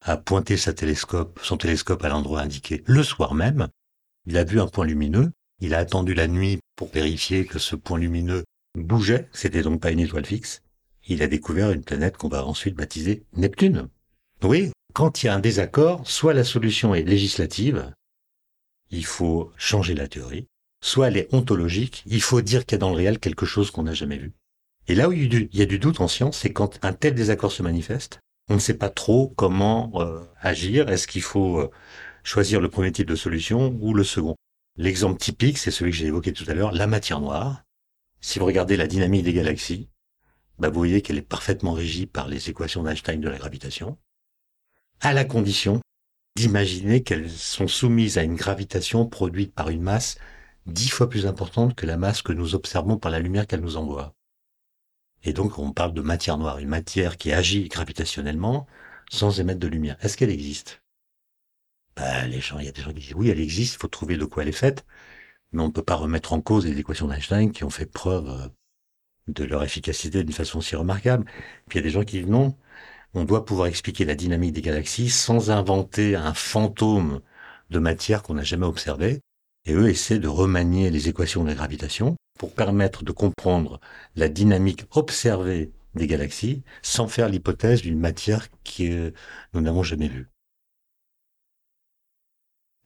a 0.07 0.15
pointé 0.15 0.55
sa 0.55 0.73
télescope, 0.73 1.39
son 1.43 1.57
télescope 1.57 2.03
à 2.03 2.09
l'endroit 2.09 2.41
indiqué 2.41 2.81
le 2.85 3.03
soir 3.03 3.33
même. 3.33 3.67
Il 4.25 4.37
a 4.37 4.45
vu 4.45 4.59
un 4.61 4.67
point 4.67 4.85
lumineux. 4.85 5.31
Il 5.59 5.73
a 5.73 5.79
attendu 5.79 6.13
la 6.13 6.27
nuit 6.27 6.59
pour 6.75 6.89
vérifier 6.89 7.45
que 7.45 7.59
ce 7.59 7.75
point 7.75 7.99
lumineux 7.99 8.45
bougeait. 8.77 9.27
C'était 9.33 9.63
donc 9.63 9.81
pas 9.81 9.91
une 9.91 9.99
étoile 9.99 10.25
fixe. 10.25 10.61
Il 11.07 11.21
a 11.21 11.27
découvert 11.27 11.71
une 11.71 11.83
planète 11.83 12.15
qu'on 12.15 12.29
va 12.29 12.45
ensuite 12.45 12.75
baptiser 12.75 13.25
Neptune. 13.33 13.89
Oui, 14.43 14.71
quand 14.93 15.21
il 15.21 15.25
y 15.25 15.29
a 15.29 15.35
un 15.35 15.39
désaccord, 15.39 16.07
soit 16.07 16.33
la 16.33 16.43
solution 16.43 16.95
est 16.95 17.03
législative, 17.03 17.91
il 18.91 19.05
faut 19.05 19.51
changer 19.57 19.93
la 19.93 20.07
théorie, 20.07 20.47
soit 20.81 21.07
elle 21.07 21.17
est 21.17 21.33
ontologique, 21.33 22.03
il 22.05 22.21
faut 22.21 22.41
dire 22.41 22.65
qu'il 22.65 22.75
y 22.75 22.79
a 22.79 22.79
dans 22.79 22.91
le 22.91 22.95
réel 22.95 23.19
quelque 23.19 23.45
chose 23.45 23.71
qu'on 23.71 23.83
n'a 23.83 23.93
jamais 23.93 24.17
vu. 24.17 24.33
Et 24.87 24.95
là 24.95 25.09
où 25.09 25.11
il 25.11 25.49
y 25.51 25.61
a 25.61 25.65
du 25.65 25.79
doute 25.79 25.99
en 25.99 26.07
science, 26.07 26.37
c'est 26.37 26.53
quand 26.53 26.79
un 26.83 26.93
tel 26.93 27.13
désaccord 27.13 27.51
se 27.51 27.63
manifeste, 27.63 28.19
on 28.49 28.55
ne 28.55 28.59
sait 28.59 28.77
pas 28.77 28.89
trop 28.89 29.29
comment 29.29 29.91
euh, 29.95 30.23
agir. 30.39 30.89
Est-ce 30.89 31.07
qu'il 31.07 31.21
faut 31.21 31.59
euh, 31.59 31.71
choisir 32.23 32.61
le 32.61 32.69
premier 32.69 32.91
type 32.91 33.07
de 33.07 33.15
solution 33.15 33.77
ou 33.81 33.93
le 33.93 34.03
second? 34.03 34.35
L'exemple 34.77 35.19
typique, 35.19 35.57
c'est 35.57 35.71
celui 35.71 35.91
que 35.91 35.97
j'ai 35.97 36.07
évoqué 36.07 36.33
tout 36.33 36.45
à 36.47 36.53
l'heure, 36.53 36.71
la 36.71 36.87
matière 36.87 37.19
noire. 37.19 37.63
Si 38.21 38.39
vous 38.39 38.45
regardez 38.45 38.77
la 38.77 38.87
dynamique 38.87 39.23
des 39.23 39.33
galaxies, 39.33 39.89
bah 40.59 40.69
vous 40.69 40.79
voyez 40.79 41.01
qu'elle 41.01 41.17
est 41.17 41.21
parfaitement 41.21 41.73
régie 41.73 42.05
par 42.05 42.27
les 42.27 42.49
équations 42.49 42.83
d'Einstein 42.83 43.21
de 43.21 43.29
la 43.29 43.37
gravitation, 43.37 43.97
à 45.01 45.13
la 45.13 45.25
condition 45.25 45.81
d'imaginer 46.35 47.03
qu'elles 47.03 47.29
sont 47.29 47.67
soumises 47.67 48.17
à 48.17 48.23
une 48.23 48.35
gravitation 48.35 49.07
produite 49.07 49.53
par 49.53 49.69
une 49.69 49.81
masse 49.81 50.17
dix 50.67 50.89
fois 50.89 51.09
plus 51.09 51.25
importante 51.25 51.75
que 51.75 51.85
la 51.85 51.97
masse 51.97 52.21
que 52.21 52.33
nous 52.33 52.53
observons 52.53 52.97
par 52.97 53.11
la 53.11 53.19
lumière 53.19 53.47
qu'elle 53.47 53.61
nous 53.61 53.77
envoie. 53.77 54.16
Et 55.23 55.33
donc 55.33 55.59
on 55.59 55.71
parle 55.71 55.93
de 55.93 56.01
matière 56.01 56.37
noire, 56.37 56.59
une 56.59 56.69
matière 56.69 57.17
qui 57.17 57.31
agit 57.33 57.67
gravitationnellement 57.69 58.67
sans 59.09 59.39
émettre 59.39 59.59
de 59.59 59.67
lumière. 59.67 59.97
Est-ce 60.01 60.17
qu'elle 60.17 60.29
existe? 60.29 60.81
Bah, 61.95 62.27
les 62.27 62.41
gens, 62.41 62.59
il 62.59 62.65
y 62.65 62.69
a 62.69 62.71
des 62.71 62.81
gens 62.81 62.93
qui 62.93 62.99
disent 62.99 63.13
oui, 63.15 63.29
elle 63.29 63.39
existe, 63.39 63.75
il 63.75 63.79
faut 63.79 63.87
trouver 63.87 64.17
de 64.17 64.25
quoi 64.25 64.43
elle 64.43 64.49
est 64.49 64.51
faite, 64.51 64.85
mais 65.51 65.61
on 65.63 65.67
ne 65.67 65.71
peut 65.71 65.83
pas 65.83 65.95
remettre 65.95 66.33
en 66.33 66.41
cause 66.41 66.65
les 66.65 66.79
équations 66.79 67.07
d'Einstein 67.07 67.51
qui 67.51 67.63
ont 67.63 67.69
fait 67.69 67.85
preuve 67.87 68.29
euh, 68.29 68.47
de 69.27 69.43
leur 69.45 69.63
efficacité 69.63 70.23
d'une 70.23 70.33
façon 70.33 70.61
si 70.61 70.75
remarquable. 70.75 71.25
Puis 71.67 71.79
il 71.79 71.81
y 71.81 71.85
a 71.85 71.87
des 71.87 71.91
gens 71.91 72.03
qui 72.03 72.19
disent 72.19 72.29
non, 72.29 72.55
on 73.13 73.25
doit 73.25 73.45
pouvoir 73.45 73.67
expliquer 73.67 74.05
la 74.05 74.15
dynamique 74.15 74.53
des 74.53 74.61
galaxies 74.61 75.09
sans 75.09 75.51
inventer 75.51 76.15
un 76.15 76.33
fantôme 76.33 77.21
de 77.69 77.79
matière 77.79 78.23
qu'on 78.23 78.35
n'a 78.35 78.43
jamais 78.43 78.65
observé. 78.65 79.21
Et 79.67 79.73
eux 79.73 79.89
essaient 79.89 80.19
de 80.19 80.29
remanier 80.29 80.89
les 80.89 81.09
équations 81.09 81.43
de 81.43 81.49
la 81.49 81.55
gravitation 81.55 82.15
pour 82.39 82.55
permettre 82.55 83.03
de 83.03 83.11
comprendre 83.11 83.81
la 84.15 84.29
dynamique 84.29 84.85
observée 84.91 85.71
des 85.93 86.07
galaxies 86.07 86.63
sans 86.81 87.09
faire 87.09 87.27
l'hypothèse 87.27 87.81
d'une 87.81 87.99
matière 87.99 88.47
que 88.63 89.11
nous 89.53 89.61
n'avons 89.61 89.83
jamais 89.83 90.07
vue. 90.07 90.29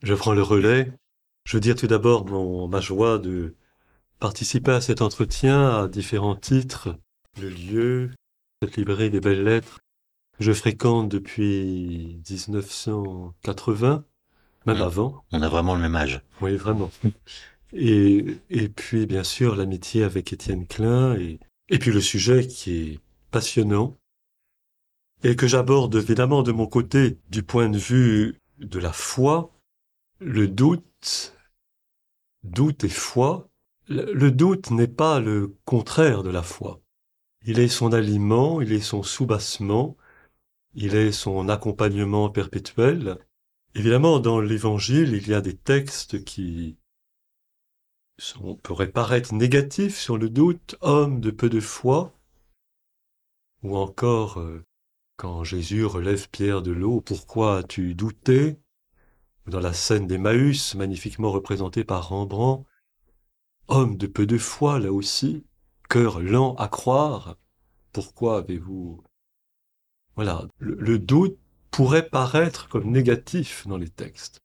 Je 0.01 0.15
prends 0.15 0.33
le 0.33 0.41
relais. 0.41 0.91
Je 1.45 1.57
veux 1.57 1.61
dire 1.61 1.75
tout 1.75 1.87
d'abord 1.87 2.25
ma 2.67 2.81
joie 2.81 3.19
de 3.19 3.55
participer 4.19 4.71
à 4.71 4.81
cet 4.81 5.01
entretien 5.01 5.83
à 5.83 5.87
différents 5.87 6.35
titres. 6.35 6.97
Le 7.39 7.49
lieu, 7.49 8.11
cette 8.61 8.75
librairie 8.77 9.11
des 9.11 9.21
belles 9.21 9.43
lettres, 9.43 9.79
je 10.39 10.51
fréquente 10.51 11.09
depuis 11.09 12.19
1980, 12.27 14.03
même 14.65 14.81
avant. 14.81 15.23
On 15.31 15.41
a 15.41 15.49
vraiment 15.49 15.75
le 15.75 15.81
même 15.81 15.95
âge. 15.95 16.21
Oui, 16.41 16.55
vraiment. 16.55 16.91
Et, 17.73 18.37
et 18.49 18.69
puis, 18.69 19.05
bien 19.05 19.23
sûr, 19.23 19.55
l'amitié 19.55 20.03
avec 20.03 20.33
Étienne 20.33 20.67
Klein, 20.67 21.15
et, 21.15 21.39
et 21.69 21.79
puis 21.79 21.91
le 21.91 22.01
sujet 22.01 22.47
qui 22.47 22.77
est 22.77 22.99
passionnant, 23.31 23.95
et 25.23 25.35
que 25.35 25.47
j'aborde 25.47 25.95
évidemment 25.95 26.43
de 26.43 26.51
mon 26.51 26.67
côté 26.67 27.17
du 27.29 27.43
point 27.43 27.69
de 27.69 27.77
vue 27.77 28.39
de 28.57 28.79
la 28.79 28.91
foi, 28.91 29.51
le 30.19 30.47
doute, 30.47 31.35
doute 32.43 32.83
et 32.83 32.89
foi. 32.89 33.47
Le 33.87 34.31
doute 34.31 34.71
n'est 34.71 34.87
pas 34.87 35.19
le 35.19 35.55
contraire 35.65 36.23
de 36.23 36.29
la 36.29 36.43
foi. 36.43 36.79
Il 37.45 37.59
est 37.59 37.67
son 37.67 37.91
aliment, 37.91 38.61
il 38.61 38.71
est 38.71 38.81
son 38.81 39.03
soubassement, 39.03 39.97
il 40.75 40.95
est 40.95 41.11
son 41.11 41.49
accompagnement 41.49 42.29
perpétuel. 42.29 43.17
Évidemment, 43.75 44.19
dans 44.19 44.39
l'Évangile, 44.39 45.13
il 45.13 45.27
y 45.27 45.33
a 45.33 45.41
des 45.41 45.55
textes 45.55 46.23
qui 46.23 46.77
sont, 48.17 48.55
pourraient 48.55 48.91
paraître 48.91 49.33
négatifs 49.33 49.97
sur 49.97 50.17
le 50.17 50.29
doute, 50.29 50.75
homme 50.81 51.21
de 51.21 51.31
peu 51.31 51.49
de 51.49 51.59
foi, 51.59 52.13
ou 53.63 53.77
encore 53.77 54.39
euh, 54.39 54.65
quand 55.15 55.43
Jésus 55.43 55.85
relève 55.85 56.29
Pierre 56.29 56.61
de 56.61 56.71
l'eau, 56.71 57.01
pourquoi 57.01 57.59
as-tu 57.59 57.95
douté? 57.95 58.57
Dans 59.47 59.59
la 59.59 59.73
scène 59.73 60.07
d'Emmaüs, 60.07 60.75
magnifiquement 60.75 61.31
représentée 61.31 61.83
par 61.83 62.09
Rembrandt, 62.09 62.67
homme 63.67 63.97
de 63.97 64.07
peu 64.07 64.25
de 64.25 64.37
foi 64.37 64.79
là 64.79 64.91
aussi, 64.91 65.45
cœur 65.89 66.19
lent 66.19 66.55
à 66.55 66.67
croire, 66.67 67.37
pourquoi 67.91 68.39
avez-vous 68.39 69.03
voilà, 70.15 70.47
le, 70.59 70.99
doute 70.99 71.39
pourrait 71.71 72.09
paraître 72.09 72.67
comme 72.67 72.91
négatif 72.91 73.65
dans 73.67 73.77
les 73.77 73.89
textes. 73.89 74.41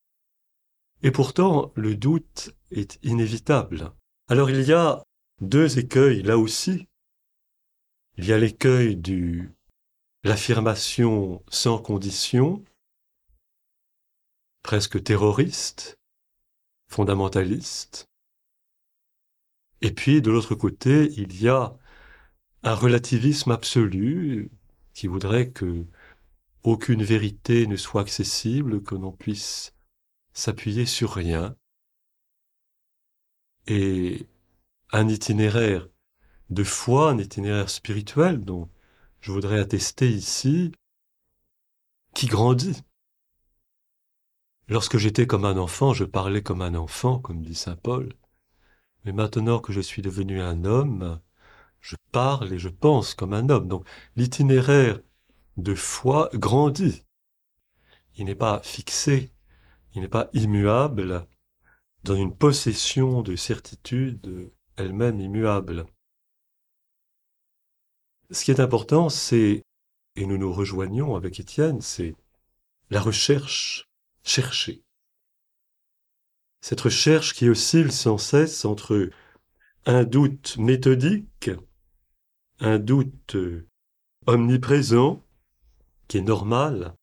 Et 1.02 1.10
pourtant, 1.10 1.72
le 1.74 1.94
doute 1.94 2.50
est 2.70 2.98
inévitable. 3.02 3.92
Alors 4.28 4.50
il 4.50 4.62
y 4.62 4.72
a 4.72 5.02
deux 5.40 5.78
écueils 5.78 6.22
là 6.22 6.38
aussi. 6.38 6.86
Il 8.16 8.24
y 8.24 8.32
a 8.32 8.38
l'écueil 8.38 8.96
du 8.96 9.52
l'affirmation 10.24 11.44
sans 11.48 11.78
condition, 11.78 12.64
presque 14.62 15.02
terroriste, 15.02 15.98
fondamentaliste. 16.88 18.08
Et 19.82 19.92
puis 19.92 20.22
de 20.22 20.30
l'autre 20.30 20.54
côté, 20.54 21.12
il 21.16 21.40
y 21.40 21.48
a 21.48 21.76
un 22.62 22.74
relativisme 22.74 23.52
absolu, 23.52 24.50
qui 24.94 25.06
voudrait 25.06 25.50
que 25.50 25.84
aucune 26.66 27.04
vérité 27.04 27.68
ne 27.68 27.76
soit 27.76 28.00
accessible, 28.00 28.82
que 28.82 28.96
l'on 28.96 29.12
puisse 29.12 29.72
s'appuyer 30.32 30.84
sur 30.84 31.12
rien. 31.12 31.56
Et 33.68 34.26
un 34.92 35.08
itinéraire 35.08 35.88
de 36.50 36.64
foi, 36.64 37.10
un 37.10 37.18
itinéraire 37.18 37.70
spirituel 37.70 38.44
dont 38.44 38.68
je 39.20 39.30
voudrais 39.30 39.60
attester 39.60 40.10
ici, 40.10 40.72
qui 42.14 42.26
grandit. 42.26 42.82
Lorsque 44.66 44.98
j'étais 44.98 45.28
comme 45.28 45.44
un 45.44 45.58
enfant, 45.58 45.94
je 45.94 46.04
parlais 46.04 46.42
comme 46.42 46.62
un 46.62 46.74
enfant, 46.74 47.20
comme 47.20 47.42
dit 47.42 47.54
Saint 47.54 47.76
Paul. 47.76 48.12
Mais 49.04 49.12
maintenant 49.12 49.60
que 49.60 49.72
je 49.72 49.80
suis 49.80 50.02
devenu 50.02 50.40
un 50.40 50.64
homme, 50.64 51.20
je 51.80 51.94
parle 52.10 52.52
et 52.52 52.58
je 52.58 52.68
pense 52.68 53.14
comme 53.14 53.34
un 53.34 53.48
homme. 53.50 53.68
Donc 53.68 53.86
l'itinéraire 54.16 54.98
de 55.56 55.74
foi 55.74 56.30
grandit. 56.34 57.04
Il 58.16 58.26
n'est 58.26 58.34
pas 58.34 58.60
fixé, 58.62 59.32
il 59.94 60.02
n'est 60.02 60.08
pas 60.08 60.30
immuable 60.32 61.26
dans 62.04 62.14
une 62.14 62.34
possession 62.34 63.22
de 63.22 63.36
certitude 63.36 64.50
elle-même 64.76 65.20
immuable. 65.20 65.86
Ce 68.30 68.44
qui 68.44 68.50
est 68.50 68.60
important, 68.60 69.08
c'est, 69.08 69.62
et 70.16 70.26
nous 70.26 70.38
nous 70.38 70.52
rejoignons 70.52 71.16
avec 71.16 71.40
Étienne, 71.40 71.80
c'est 71.80 72.14
la 72.90 73.00
recherche, 73.00 73.88
chercher. 74.22 74.82
Cette 76.60 76.80
recherche 76.80 77.34
qui 77.34 77.48
oscille 77.48 77.92
sans 77.92 78.18
cesse 78.18 78.64
entre 78.64 79.10
un 79.84 80.04
doute 80.04 80.56
méthodique 80.58 81.50
un 82.60 82.78
doute 82.78 83.36
omniprésent, 84.26 85.22
qui 86.08 86.18
est 86.18 86.22
normal, 86.22 86.94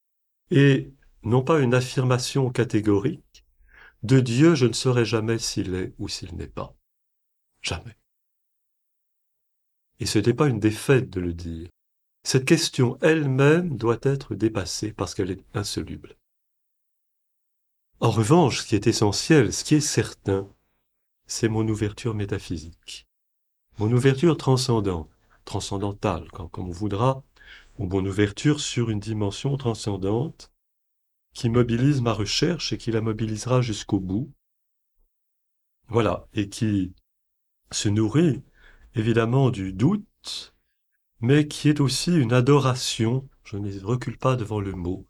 et 0.52 0.94
non 1.24 1.42
pas 1.42 1.60
une 1.60 1.74
affirmation 1.74 2.50
catégorique, 2.50 3.46
de 4.04 4.20
Dieu 4.20 4.56
je 4.56 4.66
ne 4.66 4.74
saurais 4.74 5.06
jamais 5.06 5.40
s'il 5.40 5.74
est 5.76 5.94
ou 5.98 6.08
s'il 6.08 6.36
n'est 6.36 6.48
pas. 6.48 6.76
Jamais. 7.62 7.98
Et 10.00 10.06
ce 10.06 10.20
n'est 10.20 10.34
pas 10.34 10.48
une 10.48 10.60
défaite 10.60 11.10
de 11.10 11.22
le 11.22 11.34
dire. 11.34 11.70
Cette 12.24 12.46
question 12.46 12.98
elle-même 13.02 13.78
doit 13.78 14.00
être 14.02 14.36
dépassée 14.36 14.92
parce 14.92 15.14
qu'elle 15.16 15.32
est 15.32 15.46
insoluble. 15.54 16.18
En 18.00 18.12
revanche, 18.12 18.62
ce 18.62 18.68
qui 18.68 18.76
est 18.76 18.88
essentiel, 18.88 19.54
ce 19.54 19.64
qui 19.64 19.76
est 19.76 19.82
certain, 19.82 20.50
c'est 21.26 21.48
mon 21.48 21.68
ouverture 21.68 22.14
métaphysique. 22.14 23.08
Mon 23.78 23.92
ouverture 23.92 24.38
transcendante, 24.38 25.10
transcendantale, 25.46 26.30
comme 26.32 26.50
on 26.58 26.72
voudra, 26.72 27.24
ou 27.78 27.88
mon 27.88 28.06
ouverture 28.06 28.60
sur 28.60 28.90
une 28.90 29.00
dimension 29.00 29.58
transcendante 29.58 30.52
qui 31.34 31.50
mobilise 31.50 32.02
ma 32.02 32.14
recherche 32.14 32.74
et 32.74 32.78
qui 32.78 32.92
la 32.92 33.02
mobilisera 33.02 33.62
jusqu'au 33.62 34.00
bout. 34.00 34.32
Voilà, 35.88 36.28
et 36.34 36.50
qui 36.50 36.94
se 37.72 37.90
nourrit 37.90 38.44
évidemment 38.96 39.50
du 39.50 39.74
doute, 39.74 40.56
mais 41.20 41.48
qui 41.48 41.70
est 41.70 41.80
aussi 41.80 42.16
une 42.16 42.34
adoration, 42.34 43.28
je 43.44 43.58
ne 43.58 43.80
recule 43.84 44.18
pas 44.18 44.36
devant 44.36 44.60
le 44.60 44.74
mot, 44.74 45.08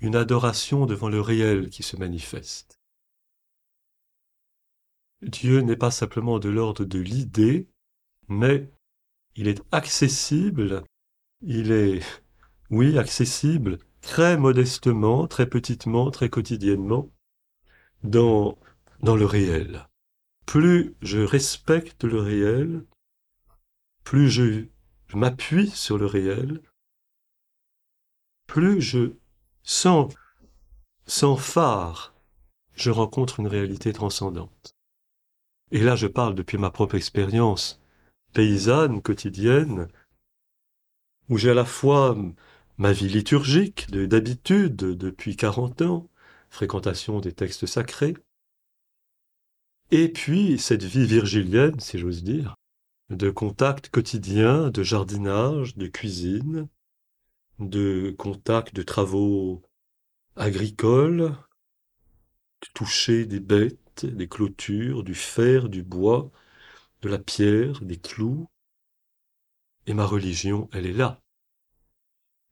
une 0.00 0.16
adoration 0.16 0.86
devant 0.86 1.08
le 1.08 1.20
réel 1.20 1.70
qui 1.70 1.82
se 1.82 1.96
manifeste. 1.96 2.78
Dieu 5.22 5.60
n'est 5.60 5.76
pas 5.76 5.90
simplement 5.90 6.38
de 6.38 6.48
l'ordre 6.48 6.84
de 6.84 6.98
l'idée, 6.98 7.68
mais 8.28 8.70
il 9.36 9.48
est 9.48 9.62
accessible, 9.70 10.84
il 11.42 11.72
est, 11.72 12.02
oui, 12.70 12.98
accessible, 12.98 13.78
très 14.00 14.36
modestement, 14.36 15.26
très 15.26 15.48
petitement, 15.48 16.10
très 16.10 16.28
quotidiennement, 16.28 17.10
dans, 18.02 18.58
dans 19.00 19.16
le 19.16 19.26
réel. 19.26 19.88
Plus 20.46 20.94
je 21.02 21.20
respecte 21.20 22.04
le 22.04 22.20
réel, 22.20 22.84
plus 24.04 24.30
je, 24.30 24.66
m'appuie 25.14 25.70
sur 25.70 25.98
le 25.98 26.06
réel, 26.06 26.60
plus 28.46 28.80
je, 28.80 29.12
sans, 29.62 30.08
sans 31.06 31.36
phare, 31.36 32.14
je 32.74 32.90
rencontre 32.90 33.40
une 33.40 33.46
réalité 33.46 33.92
transcendante. 33.92 34.74
Et 35.72 35.80
là, 35.80 35.94
je 35.96 36.06
parle 36.06 36.34
depuis 36.34 36.58
ma 36.58 36.70
propre 36.70 36.96
expérience 36.96 37.80
paysanne, 38.32 39.02
quotidienne, 39.02 39.88
où 41.30 41.38
j'ai 41.38 41.50
à 41.50 41.54
la 41.54 41.64
fois 41.64 42.16
ma 42.76 42.92
vie 42.92 43.08
liturgique 43.08 43.90
d'habitude 43.90 44.76
depuis 44.76 45.36
40 45.36 45.82
ans, 45.82 46.10
fréquentation 46.50 47.20
des 47.20 47.32
textes 47.32 47.66
sacrés, 47.66 48.16
et 49.92 50.08
puis 50.08 50.58
cette 50.58 50.84
vie 50.84 51.06
virgilienne, 51.06 51.80
si 51.80 51.98
j'ose 51.98 52.22
dire, 52.22 52.54
de 53.10 53.30
contact 53.30 53.88
quotidien, 53.90 54.70
de 54.70 54.82
jardinage, 54.82 55.76
de 55.76 55.86
cuisine, 55.86 56.68
de 57.60 58.14
contact 58.18 58.74
de 58.74 58.82
travaux 58.82 59.62
agricoles, 60.36 61.36
de 62.62 62.68
toucher 62.74 63.26
des 63.26 63.40
bêtes, 63.40 64.06
des 64.06 64.28
clôtures, 64.28 65.04
du 65.04 65.14
fer, 65.14 65.68
du 65.68 65.82
bois, 65.82 66.30
de 67.02 67.08
la 67.08 67.18
pierre, 67.18 67.80
des 67.82 67.98
clous. 67.98 68.48
Et 69.90 69.92
ma 69.92 70.06
religion, 70.06 70.68
elle 70.72 70.86
est 70.86 70.92
là. 70.92 71.20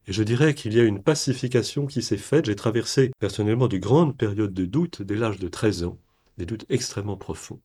Et 0.07 0.11
je 0.11 0.23
dirais 0.23 0.53
qu'il 0.53 0.73
y 0.73 0.79
a 0.81 0.83
une 0.83 1.01
pacification 1.01 1.87
qui 1.87 2.01
s'est 2.01 2.17
faite. 2.17 2.47
J'ai 2.47 2.55
traversé 2.57 3.11
personnellement 3.17 3.69
de 3.69 3.77
grandes 3.77 4.17
périodes 4.17 4.53
de 4.53 4.65
doute 4.65 5.01
dès 5.03 5.15
l'âge 5.15 5.39
de 5.39 5.47
13 5.47 5.85
ans, 5.85 5.97
des 6.37 6.45
doutes 6.45 6.65
extrêmement 6.67 7.15
profonds, 7.15 7.61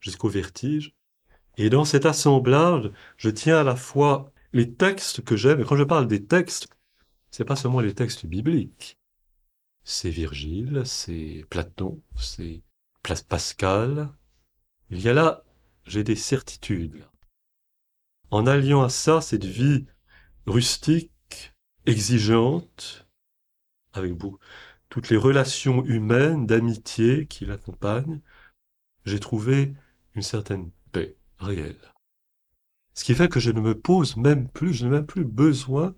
jusqu'au 0.00 0.28
vertige. 0.28 0.92
Et 1.56 1.70
dans 1.70 1.86
cet 1.86 2.04
assemblage, 2.04 2.90
je 3.16 3.30
tiens 3.30 3.56
à 3.56 3.64
la 3.64 3.74
fois 3.74 4.30
les 4.52 4.70
textes 4.70 5.24
que 5.24 5.34
j'aime, 5.34 5.62
et 5.62 5.64
quand 5.64 5.76
je 5.76 5.84
parle 5.84 6.06
des 6.06 6.26
textes, 6.26 6.68
c'est 7.30 7.46
pas 7.46 7.56
seulement 7.56 7.80
les 7.80 7.94
textes 7.94 8.26
bibliques. 8.26 8.98
C'est 9.82 10.10
Virgile, 10.10 10.82
c'est 10.84 11.46
Platon, 11.48 12.02
c'est 12.16 12.60
Pascal. 13.02 14.12
Il 14.90 15.00
y 15.00 15.08
a 15.08 15.14
là 15.14 15.42
j'ai 15.86 16.04
des 16.04 16.16
certitudes. 16.16 17.06
En 18.34 18.48
alliant 18.48 18.82
à 18.82 18.88
ça 18.88 19.20
cette 19.20 19.44
vie 19.44 19.86
rustique, 20.46 21.54
exigeante, 21.86 23.06
avec 23.92 24.12
vous, 24.14 24.40
toutes 24.88 25.08
les 25.08 25.16
relations 25.16 25.84
humaines, 25.84 26.44
d'amitié 26.44 27.28
qui 27.28 27.46
l'accompagnent, 27.46 28.20
j'ai 29.04 29.20
trouvé 29.20 29.72
une 30.16 30.22
certaine 30.22 30.72
paix 30.90 31.16
réelle. 31.38 31.78
Ce 32.94 33.04
qui 33.04 33.14
fait 33.14 33.28
que 33.28 33.38
je 33.38 33.52
ne 33.52 33.60
me 33.60 33.78
pose 33.78 34.16
même 34.16 34.48
plus, 34.48 34.74
je 34.74 34.84
n'ai 34.84 34.90
même 34.90 35.06
plus 35.06 35.24
besoin 35.24 35.94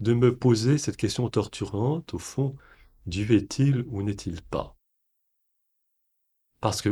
de 0.00 0.12
me 0.12 0.36
poser 0.36 0.76
cette 0.76 0.98
question 0.98 1.30
torturante, 1.30 2.12
au 2.12 2.18
fond, 2.18 2.58
Dieu 3.06 3.30
est-il 3.30 3.86
ou 3.88 4.02
n'est-il 4.02 4.42
pas? 4.42 4.76
Parce 6.60 6.82
que 6.82 6.90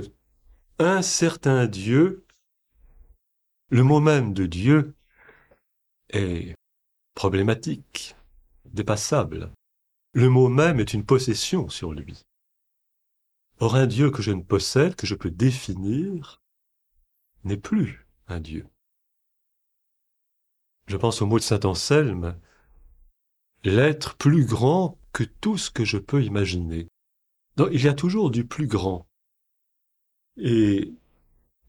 un 0.78 1.02
certain 1.02 1.66
Dieu, 1.66 2.21
le 3.72 3.82
mot 3.82 4.00
même 4.00 4.34
de 4.34 4.44
Dieu 4.44 4.94
est 6.10 6.54
problématique, 7.14 8.14
dépassable. 8.66 9.50
Le 10.12 10.28
mot 10.28 10.50
même 10.50 10.78
est 10.78 10.92
une 10.92 11.06
possession 11.06 11.70
sur 11.70 11.94
lui. 11.94 12.20
Or 13.60 13.76
un 13.76 13.86
Dieu 13.86 14.10
que 14.10 14.20
je 14.20 14.30
ne 14.30 14.42
possède, 14.42 14.94
que 14.94 15.06
je 15.06 15.14
peux 15.14 15.30
définir, 15.30 16.42
n'est 17.44 17.56
plus 17.56 18.06
un 18.28 18.40
Dieu. 18.40 18.66
Je 20.86 20.98
pense 20.98 21.22
au 21.22 21.26
mot 21.26 21.38
de 21.38 21.42
Saint 21.42 21.64
Anselme, 21.64 22.38
l'être 23.64 24.16
plus 24.16 24.44
grand 24.44 24.98
que 25.14 25.24
tout 25.24 25.56
ce 25.56 25.70
que 25.70 25.86
je 25.86 25.96
peux 25.96 26.22
imaginer. 26.22 26.88
Donc, 27.56 27.70
il 27.72 27.82
y 27.82 27.88
a 27.88 27.94
toujours 27.94 28.30
du 28.30 28.44
plus 28.44 28.66
grand. 28.66 29.08
Et 30.36 30.92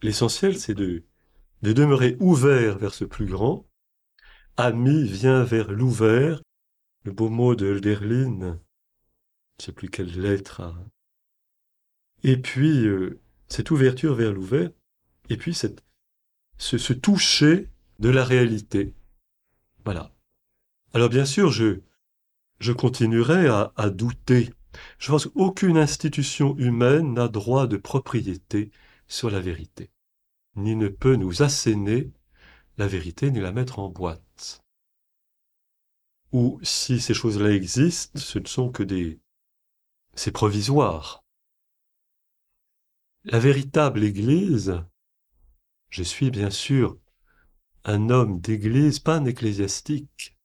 l'essentiel, 0.01 0.59
c'est 0.59 0.75
de, 0.75 1.05
de 1.63 1.73
demeurer 1.73 2.15
ouvert 2.19 2.77
vers 2.77 2.93
ce 2.93 3.05
plus 3.05 3.25
grand. 3.25 3.67
Ami 4.57 5.07
vient 5.07 5.43
vers 5.43 5.71
l'ouvert. 5.71 6.41
Le 7.03 7.11
beau 7.11 7.29
mot 7.29 7.55
de 7.55 7.65
Hölderlin, 7.65 8.59
je 9.59 9.65
sais 9.65 9.71
plus 9.71 9.89
quelle 9.89 10.21
lettre. 10.21 10.73
Et 12.23 12.37
puis, 12.37 12.85
euh, 12.85 13.19
cette 13.47 13.71
ouverture 13.71 14.15
vers 14.15 14.31
l'ouvert, 14.31 14.69
et 15.29 15.35
puis 15.35 15.53
cette, 15.53 15.83
ce, 16.57 16.77
ce 16.77 16.93
toucher 16.93 17.69
de 17.99 18.09
la 18.09 18.23
réalité. 18.23 18.93
Voilà. 19.83 20.13
Alors 20.93 21.09
bien 21.09 21.25
sûr, 21.25 21.51
je, 21.51 21.81
je 22.59 22.71
continuerai 22.71 23.47
à, 23.47 23.73
à 23.75 23.89
douter 23.89 24.51
je 24.97 25.11
pense 25.11 25.27
qu'aucune 25.27 25.77
institution 25.77 26.55
humaine 26.57 27.13
n'a 27.13 27.27
droit 27.27 27.67
de 27.67 27.77
propriété 27.77 28.71
sur 29.07 29.29
la 29.29 29.39
vérité, 29.39 29.91
ni 30.55 30.75
ne 30.75 30.87
peut 30.87 31.15
nous 31.15 31.41
asséner 31.41 32.11
la 32.77 32.87
vérité 32.87 33.31
ni 33.31 33.39
la 33.39 33.51
mettre 33.51 33.79
en 33.79 33.89
boîte. 33.89 34.61
Ou 36.31 36.59
si 36.63 36.99
ces 36.99 37.13
choses-là 37.13 37.51
existent, 37.51 38.19
ce 38.19 38.39
ne 38.39 38.47
sont 38.47 38.71
que 38.71 38.83
des... 38.83 39.19
c'est 40.15 40.31
provisoire. 40.31 41.23
La 43.25 43.39
véritable 43.39 44.03
Église, 44.03 44.83
je 45.89 46.03
suis 46.03 46.31
bien 46.31 46.49
sûr 46.49 46.97
un 47.85 48.09
homme 48.09 48.39
d'Église, 48.39 48.99
pas 48.99 49.17
un 49.17 49.25
ecclésiastique, 49.25 50.37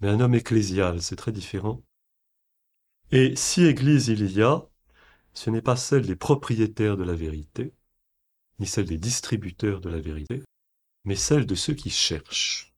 mais 0.00 0.08
un 0.08 0.20
homme 0.20 0.34
ecclésial, 0.34 1.02
c'est 1.02 1.16
très 1.16 1.32
différent. 1.32 1.82
Et 3.10 3.34
si 3.36 3.64
Église 3.64 4.08
il 4.08 4.30
y 4.30 4.42
a, 4.42 4.66
ce 5.32 5.50
n'est 5.50 5.62
pas 5.62 5.76
celle 5.76 6.06
des 6.06 6.16
propriétaires 6.16 6.96
de 6.96 7.04
la 7.04 7.14
vérité, 7.14 7.72
ni 8.58 8.66
celle 8.66 8.86
des 8.86 8.98
distributeurs 8.98 9.80
de 9.80 9.88
la 9.88 10.00
vérité, 10.00 10.42
mais 11.04 11.16
celle 11.16 11.46
de 11.46 11.54
ceux 11.54 11.74
qui 11.74 11.90
cherchent. 11.90 12.74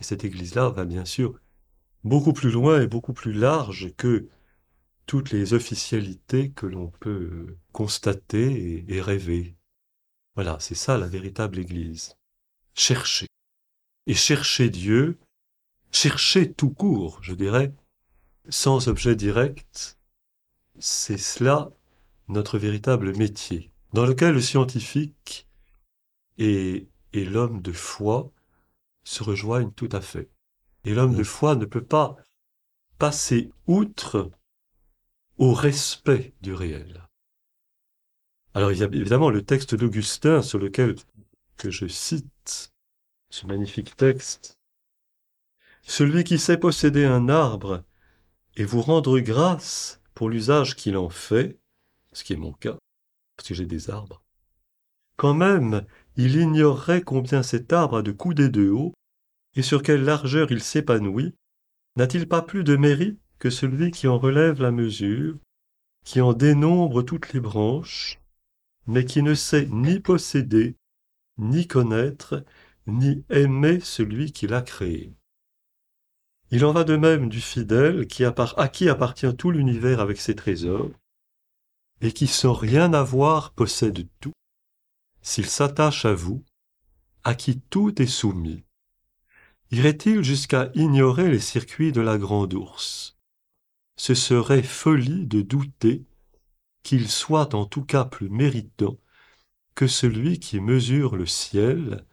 Et 0.00 0.04
cette 0.04 0.24
Église-là 0.24 0.70
va 0.70 0.84
bien 0.84 1.04
sûr 1.04 1.38
beaucoup 2.04 2.32
plus 2.32 2.50
loin 2.50 2.82
et 2.82 2.86
beaucoup 2.86 3.12
plus 3.12 3.32
large 3.32 3.94
que 3.96 4.28
toutes 5.06 5.30
les 5.30 5.54
officialités 5.54 6.50
que 6.50 6.66
l'on 6.66 6.88
peut 6.88 7.56
constater 7.72 8.84
et, 8.88 9.00
rêver. 9.00 9.56
Voilà, 10.34 10.58
c'est 10.60 10.74
ça 10.74 10.96
la 10.98 11.06
véritable 11.06 11.58
Église. 11.58 12.16
Chercher. 12.74 13.26
Et 14.06 14.14
chercher 14.14 14.70
Dieu, 14.70 15.18
chercher 15.90 16.52
tout 16.52 16.70
court, 16.70 17.18
je 17.22 17.34
dirais, 17.34 17.72
sans 18.48 18.88
objet 18.88 19.14
direct, 19.14 19.98
c'est 20.78 21.18
cela 21.18 21.70
notre 22.28 22.58
véritable 22.58 23.16
métier, 23.16 23.71
dans 23.92 24.06
lequel 24.06 24.34
le 24.34 24.40
scientifique 24.40 25.46
et, 26.38 26.88
et 27.12 27.24
l'homme 27.24 27.60
de 27.62 27.72
foi 27.72 28.30
se 29.04 29.22
rejoignent 29.22 29.72
tout 29.72 29.88
à 29.92 30.00
fait. 30.00 30.30
Et 30.84 30.94
l'homme 30.94 31.14
de 31.14 31.24
foi 31.24 31.54
ne 31.56 31.64
peut 31.64 31.84
pas 31.84 32.16
passer 32.98 33.50
outre 33.66 34.30
au 35.38 35.52
respect 35.52 36.34
du 36.40 36.54
réel. 36.54 37.08
Alors 38.54 38.72
il 38.72 38.78
y 38.78 38.82
a 38.82 38.86
évidemment 38.86 39.30
le 39.30 39.42
texte 39.42 39.74
d'Augustin 39.74 40.42
sur 40.42 40.58
lequel 40.58 40.96
que 41.56 41.70
je 41.70 41.86
cite 41.86 42.72
ce 43.30 43.46
magnifique 43.46 43.96
texte. 43.96 44.58
Celui 45.82 46.22
qui 46.24 46.38
sait 46.38 46.58
posséder 46.58 47.04
un 47.04 47.28
arbre 47.28 47.82
et 48.56 48.64
vous 48.64 48.82
rendre 48.82 49.18
grâce 49.20 50.00
pour 50.14 50.28
l'usage 50.28 50.76
qu'il 50.76 50.96
en 50.96 51.08
fait, 51.08 51.58
ce 52.12 52.24
qui 52.24 52.34
est 52.34 52.36
mon 52.36 52.52
cas, 52.52 52.76
que 53.36 53.54
j'ai 53.54 53.66
des 53.66 53.90
arbres, 53.90 54.22
quand 55.16 55.34
même 55.34 55.84
il 56.16 56.36
ignorerait 56.36 57.02
combien 57.02 57.42
cet 57.42 57.72
arbre 57.72 57.98
a 57.98 58.02
de 58.02 58.12
coudées 58.12 58.48
de 58.48 58.68
haut 58.68 58.92
et 59.54 59.62
sur 59.62 59.82
quelle 59.82 60.04
largeur 60.04 60.50
il 60.50 60.62
s'épanouit, 60.62 61.34
n'a-t-il 61.96 62.28
pas 62.28 62.42
plus 62.42 62.64
de 62.64 62.76
mérite 62.76 63.20
que 63.38 63.50
celui 63.50 63.90
qui 63.90 64.08
en 64.08 64.18
relève 64.18 64.60
la 64.60 64.70
mesure, 64.70 65.36
qui 66.04 66.20
en 66.20 66.32
dénombre 66.32 67.02
toutes 67.02 67.32
les 67.32 67.40
branches, 67.40 68.20
mais 68.86 69.04
qui 69.04 69.22
ne 69.22 69.34
sait 69.34 69.66
ni 69.66 70.00
posséder, 70.00 70.76
ni 71.38 71.66
connaître, 71.66 72.44
ni 72.86 73.24
aimer 73.30 73.80
celui 73.80 74.32
qui 74.32 74.46
l'a 74.46 74.62
créé. 74.62 75.12
Il 76.50 76.64
en 76.64 76.72
va 76.72 76.84
de 76.84 76.96
même 76.96 77.28
du 77.28 77.40
fidèle 77.40 78.06
à 78.56 78.68
qui 78.68 78.88
appartient 78.88 79.36
tout 79.36 79.50
l'univers 79.50 80.00
avec 80.00 80.18
ses 80.18 80.34
trésors, 80.34 80.90
et 82.02 82.12
qui 82.12 82.26
sans 82.26 82.52
rien 82.52 82.92
avoir 82.92 83.52
possède 83.52 84.06
tout, 84.20 84.32
s'il 85.22 85.46
s'attache 85.46 86.04
à 86.04 86.14
vous, 86.14 86.44
à 87.24 87.34
qui 87.34 87.60
tout 87.60 88.02
est 88.02 88.06
soumis. 88.06 88.64
Irait-il 89.70 90.22
jusqu'à 90.22 90.70
ignorer 90.74 91.30
les 91.30 91.40
circuits 91.40 91.92
de 91.92 92.00
la 92.00 92.18
grande 92.18 92.52
ours? 92.54 93.16
Ce 93.96 94.14
serait 94.14 94.64
folie 94.64 95.26
de 95.26 95.40
douter 95.40 96.04
qu'il 96.82 97.08
soit 97.08 97.54
en 97.54 97.64
tout 97.64 97.84
cas 97.84 98.04
plus 98.04 98.28
méritant 98.28 98.98
que 99.74 99.86
celui 99.86 100.40
qui 100.40 100.60
mesure 100.60 101.16
le 101.16 101.26
ciel, 101.26 102.04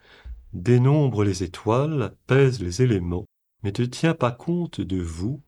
dénombre 0.54 1.24
les 1.24 1.44
étoiles, 1.44 2.16
pèse 2.28 2.62
les 2.62 2.84
éléments, 2.84 3.26
mais 3.64 3.74
ne 3.78 3.86
tient 3.86 4.14
pas 4.14 4.32
compte 4.32 4.80
de 4.80 5.02
vous, 5.02 5.42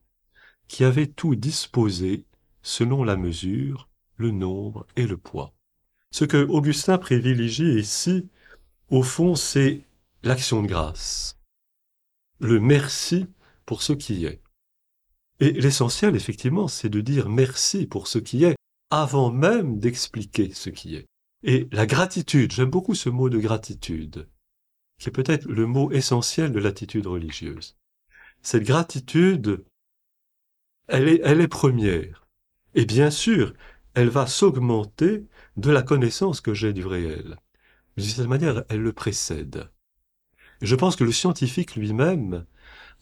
qui 0.68 0.84
avez 0.84 1.10
tout 1.10 1.36
disposé 1.36 2.26
selon 2.64 3.04
la 3.04 3.16
mesure, 3.16 3.91
le 4.22 4.32
nombre 4.32 4.88
et 4.96 5.06
le 5.06 5.18
poids. 5.18 5.54
Ce 6.12 6.24
que 6.26 6.38
Augustin 6.38 6.98
privilégie 6.98 7.80
ici, 7.80 8.30
au 8.90 9.04
fond, 9.04 9.36
c'est 9.36 9.82
l'action 10.24 10.62
de 10.62 10.68
grâce, 10.68 11.38
le 12.40 12.60
merci 12.60 13.28
pour 13.66 13.82
ce 13.82 13.94
qui 13.94 14.26
est. 14.26 14.42
Et 15.40 15.52
l'essentiel, 15.52 16.16
effectivement, 16.16 16.68
c'est 16.68 16.90
de 16.90 17.02
dire 17.02 17.30
merci 17.30 17.88
pour 17.88 18.08
ce 18.08 18.20
qui 18.20 18.44
est, 18.44 18.56
avant 18.90 19.32
même 19.32 19.80
d'expliquer 19.80 20.54
ce 20.54 20.70
qui 20.70 20.96
est. 20.96 21.08
Et 21.44 21.68
la 21.72 21.88
gratitude, 21.88 22.52
j'aime 22.52 22.70
beaucoup 22.70 22.94
ce 22.94 23.10
mot 23.10 23.30
de 23.30 23.40
gratitude, 23.40 24.28
qui 25.00 25.10
est 25.10 25.12
peut-être 25.12 25.48
le 25.48 25.66
mot 25.66 25.92
essentiel 25.92 26.52
de 26.52 26.60
l'attitude 26.60 27.08
religieuse. 27.08 27.76
Cette 28.44 28.64
gratitude, 28.64 29.64
elle 30.88 31.08
est, 31.08 31.22
elle 31.24 31.42
est 31.42 31.48
première. 31.48 32.28
Et 32.76 32.86
bien 32.86 33.10
sûr, 33.10 33.54
elle 33.94 34.10
va 34.10 34.28
s'augmenter 34.28 35.26
de 35.58 35.72
la 35.72 35.82
connaissance 35.82 36.42
que 36.42 36.54
j'ai 36.54 36.74
du 36.74 36.86
réel. 36.86 37.38
Mais 37.96 38.04
d'une 38.04 38.12
certaine 38.12 38.30
manière, 38.30 38.64
elle 38.70 38.82
le 38.82 38.94
précède. 38.94 39.70
je 40.62 40.76
pense 40.76 40.96
que 40.96 41.04
le 41.04 41.12
scientifique 41.12 41.76
lui-même, 41.76 42.46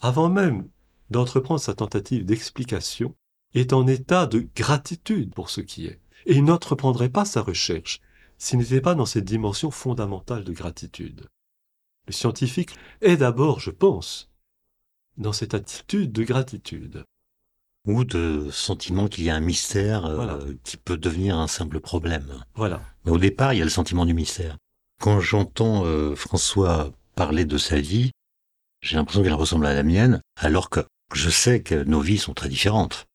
avant 0.02 0.30
même 0.30 0.70
d'entreprendre 1.10 1.60
sa 1.60 1.74
tentative 1.74 2.26
d'explication, 2.26 3.16
est 3.54 3.74
en 3.74 3.88
état 3.88 4.28
de 4.28 4.48
gratitude 4.56 5.34
pour 5.34 5.50
ce 5.50 5.62
qui 5.62 5.88
est. 5.88 6.02
Et 6.26 6.36
il 6.36 6.44
n'entreprendrait 6.44 7.10
pas 7.10 7.26
sa 7.26 7.42
recherche 7.42 8.00
s'il 8.38 8.60
n'était 8.60 8.82
pas 8.82 8.96
dans 8.96 9.06
cette 9.06 9.26
dimension 9.26 9.72
fondamentale 9.72 10.44
de 10.44 10.54
gratitude. 10.54 11.28
Le 12.08 12.14
scientifique 12.14 12.76
est 13.02 13.18
d'abord, 13.18 13.60
je 13.60 13.72
pense, 13.72 14.32
dans 15.18 15.34
cette 15.34 15.54
attitude 15.54 16.12
de 16.12 16.24
gratitude. 16.24 17.04
Ou 17.88 18.04
de 18.04 18.50
sentiment 18.52 19.08
qu'il 19.08 19.24
y 19.24 19.30
a 19.30 19.36
un 19.36 19.40
mystère 19.40 20.06
euh, 20.06 20.54
qui 20.64 20.78
peut 20.78 20.98
devenir 20.98 21.38
un 21.38 21.48
simple 21.48 21.80
problème. 21.80 22.28
Voilà. 22.56 22.82
Mais 23.06 23.12
au 23.12 23.18
départ, 23.18 23.54
il 23.54 23.60
y 23.60 23.62
a 23.62 23.66
le 23.66 23.72
sentiment 23.72 24.06
du 24.06 24.14
mystère. 24.14 24.58
Quand 25.02 25.22
j'entends 25.22 25.86
euh, 25.86 26.16
François 26.16 26.92
parler 27.16 27.46
de 27.46 27.58
sa 27.58 27.80
vie, 27.80 28.12
j'ai 28.82 28.98
l'impression 28.98 29.24
qu'elle 29.24 29.34
ressemble 29.34 29.66
à 29.66 29.74
la 29.74 29.84
mienne, 29.84 30.22
alors 30.36 30.70
que 30.70 30.82
je 31.14 31.30
sais 31.30 31.62
que 31.62 31.84
nos 31.84 32.02
vies 32.02 32.18
sont 32.18 32.34
très 32.34 32.50
différentes. 32.50 33.08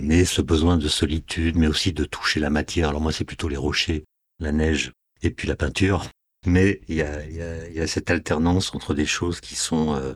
Mais 0.00 0.24
ce 0.24 0.40
besoin 0.40 0.76
de 0.76 0.88
solitude, 0.88 1.56
mais 1.56 1.66
aussi 1.66 1.92
de 1.92 2.04
toucher 2.04 2.40
la 2.40 2.50
matière, 2.50 2.88
alors 2.88 3.00
moi 3.00 3.12
c'est 3.12 3.24
plutôt 3.24 3.48
les 3.48 3.56
rochers, 3.56 4.04
la 4.38 4.52
neige 4.52 4.92
et 5.22 5.30
puis 5.30 5.48
la 5.48 5.56
peinture, 5.56 6.06
mais 6.46 6.80
il 6.88 6.96
y 6.96 7.02
a, 7.02 7.26
y, 7.26 7.42
a, 7.42 7.68
y 7.68 7.80
a, 7.80 7.86
cette 7.86 8.10
alternance 8.10 8.74
entre 8.74 8.94
des 8.94 9.04
choses 9.04 9.40
qui 9.40 9.56
sont 9.56 9.94
euh, 9.94 10.14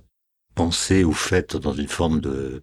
pensées 0.54 1.04
ou 1.04 1.12
faites 1.12 1.56
dans 1.56 1.74
une 1.74 1.88
forme 1.88 2.20
de, 2.20 2.62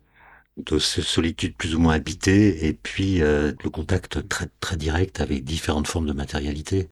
de 0.66 0.80
solitude 0.80 1.56
plus 1.56 1.76
ou 1.76 1.80
moins 1.80 1.94
habitée, 1.94 2.68
et 2.68 2.74
puis 2.74 3.22
euh, 3.22 3.54
le 3.64 3.70
contact 3.70 4.28
très 4.28 4.48
très 4.60 4.78
direct 4.78 5.22
avec 5.22 5.44
différentes 5.44 5.88
formes 5.88 6.08
de 6.08 6.14
matérialité. 6.14 6.90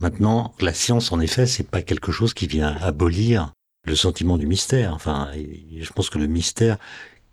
Maintenant, 0.00 0.54
la 0.60 0.72
science, 0.72 1.12
en 1.12 1.20
effet, 1.20 1.46
c'est 1.46 1.68
pas 1.68 1.82
quelque 1.82 2.12
chose 2.12 2.32
qui 2.32 2.46
vient 2.46 2.76
abolir 2.80 3.52
le 3.86 3.94
sentiment 3.94 4.38
du 4.38 4.46
mystère. 4.46 4.94
Enfin, 4.94 5.30
je 5.34 5.92
pense 5.92 6.10
que 6.10 6.18
le 6.18 6.26
mystère, 6.26 6.78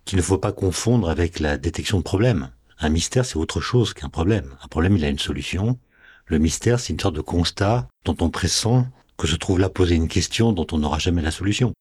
qu'il 0.04 0.18
ne 0.18 0.22
faut 0.22 0.38
pas 0.38 0.52
confondre 0.52 1.08
avec 1.08 1.40
la 1.40 1.56
détection 1.56 1.98
de 1.98 2.02
problèmes. 2.02 2.50
Un 2.78 2.90
mystère, 2.90 3.24
c'est 3.24 3.36
autre 3.36 3.60
chose 3.60 3.94
qu'un 3.94 4.08
problème. 4.08 4.56
Un 4.62 4.68
problème, 4.68 4.96
il 4.96 5.04
a 5.04 5.08
une 5.08 5.18
solution. 5.18 5.78
Le 6.26 6.38
mystère, 6.38 6.78
c'est 6.78 6.92
une 6.92 7.00
sorte 7.00 7.16
de 7.16 7.20
constat 7.20 7.88
dont 8.04 8.16
on 8.20 8.30
pressent 8.30 8.86
que 9.16 9.26
se 9.26 9.36
trouve 9.36 9.58
là 9.58 9.68
poser 9.68 9.96
une 9.96 10.08
question 10.08 10.52
dont 10.52 10.66
on 10.72 10.78
n'aura 10.78 10.98
jamais 10.98 11.22
la 11.22 11.30
solution. 11.30 11.72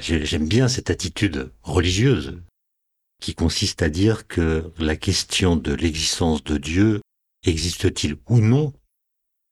J'aime 0.00 0.48
bien 0.48 0.66
cette 0.68 0.90
attitude 0.90 1.52
religieuse 1.62 2.40
qui 3.20 3.34
consiste 3.34 3.82
à 3.82 3.88
dire 3.88 4.26
que 4.26 4.72
la 4.78 4.96
question 4.96 5.56
de 5.56 5.72
l'existence 5.72 6.42
de 6.42 6.56
Dieu, 6.56 7.00
existe-t-il 7.44 8.16
ou 8.28 8.40
non, 8.40 8.72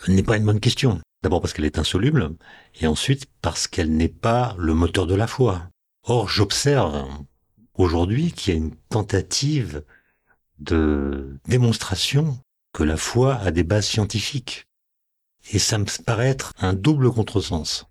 n'est 0.08 0.22
pas 0.22 0.36
une 0.36 0.44
bonne 0.44 0.60
question. 0.60 1.00
D'abord 1.22 1.40
parce 1.40 1.52
qu'elle 1.52 1.64
est 1.64 1.78
insoluble, 1.78 2.36
et 2.80 2.86
ensuite 2.86 3.26
parce 3.42 3.66
qu'elle 3.66 3.96
n'est 3.96 4.08
pas 4.08 4.54
le 4.58 4.74
moteur 4.74 5.06
de 5.06 5.14
la 5.14 5.26
foi. 5.26 5.68
Or, 6.04 6.28
j'observe 6.28 7.08
aujourd'hui 7.74 8.32
qu'il 8.32 8.54
y 8.54 8.56
a 8.56 8.60
une 8.60 8.74
tentative 8.88 9.84
de 10.58 11.38
démonstration 11.46 12.38
que 12.72 12.84
la 12.84 12.96
foi 12.96 13.36
a 13.36 13.50
des 13.50 13.64
bases 13.64 13.86
scientifiques. 13.86 14.66
Et 15.50 15.58
ça 15.58 15.78
me 15.78 16.04
paraît 16.04 16.28
être 16.28 16.52
un 16.58 16.72
double 16.72 17.10
contresens. 17.12 17.86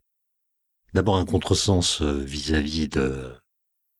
D'abord 0.94 1.18
un 1.18 1.26
contresens 1.26 2.02
euh, 2.02 2.24
vis-à-vis 2.24 2.88
de, 2.88 3.34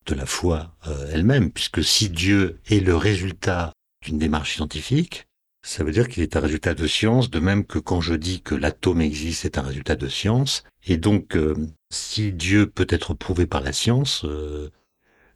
de 0.08 0.14
la 0.14 0.26
foi 0.26 0.74
euh, 0.86 1.10
elle-même, 1.12 1.50
puisque 1.50 1.84
si 1.84 2.08
Dieu 2.10 2.58
est 2.68 2.80
le 2.80 2.96
résultat 2.96 3.72
d'une 4.04 4.18
démarche 4.18 4.54
scientifique, 4.54 5.26
ça 5.62 5.84
veut 5.84 5.92
dire 5.92 6.08
qu'il 6.08 6.22
est 6.22 6.36
un 6.36 6.40
résultat 6.40 6.74
de 6.74 6.86
science, 6.86 7.30
de 7.30 7.40
même 7.40 7.64
que 7.64 7.78
quand 7.78 8.00
je 8.00 8.14
dis 8.14 8.40
que 8.40 8.54
l'atome 8.54 9.00
existe, 9.00 9.42
c'est 9.42 9.58
un 9.58 9.62
résultat 9.62 9.96
de 9.96 10.08
science. 10.08 10.64
Et 10.86 10.96
donc, 10.96 11.36
euh, 11.36 11.54
si 11.90 12.32
Dieu 12.32 12.68
peut 12.68 12.86
être 12.88 13.14
prouvé 13.14 13.46
par 13.46 13.60
la 13.60 13.72
science, 13.72 14.24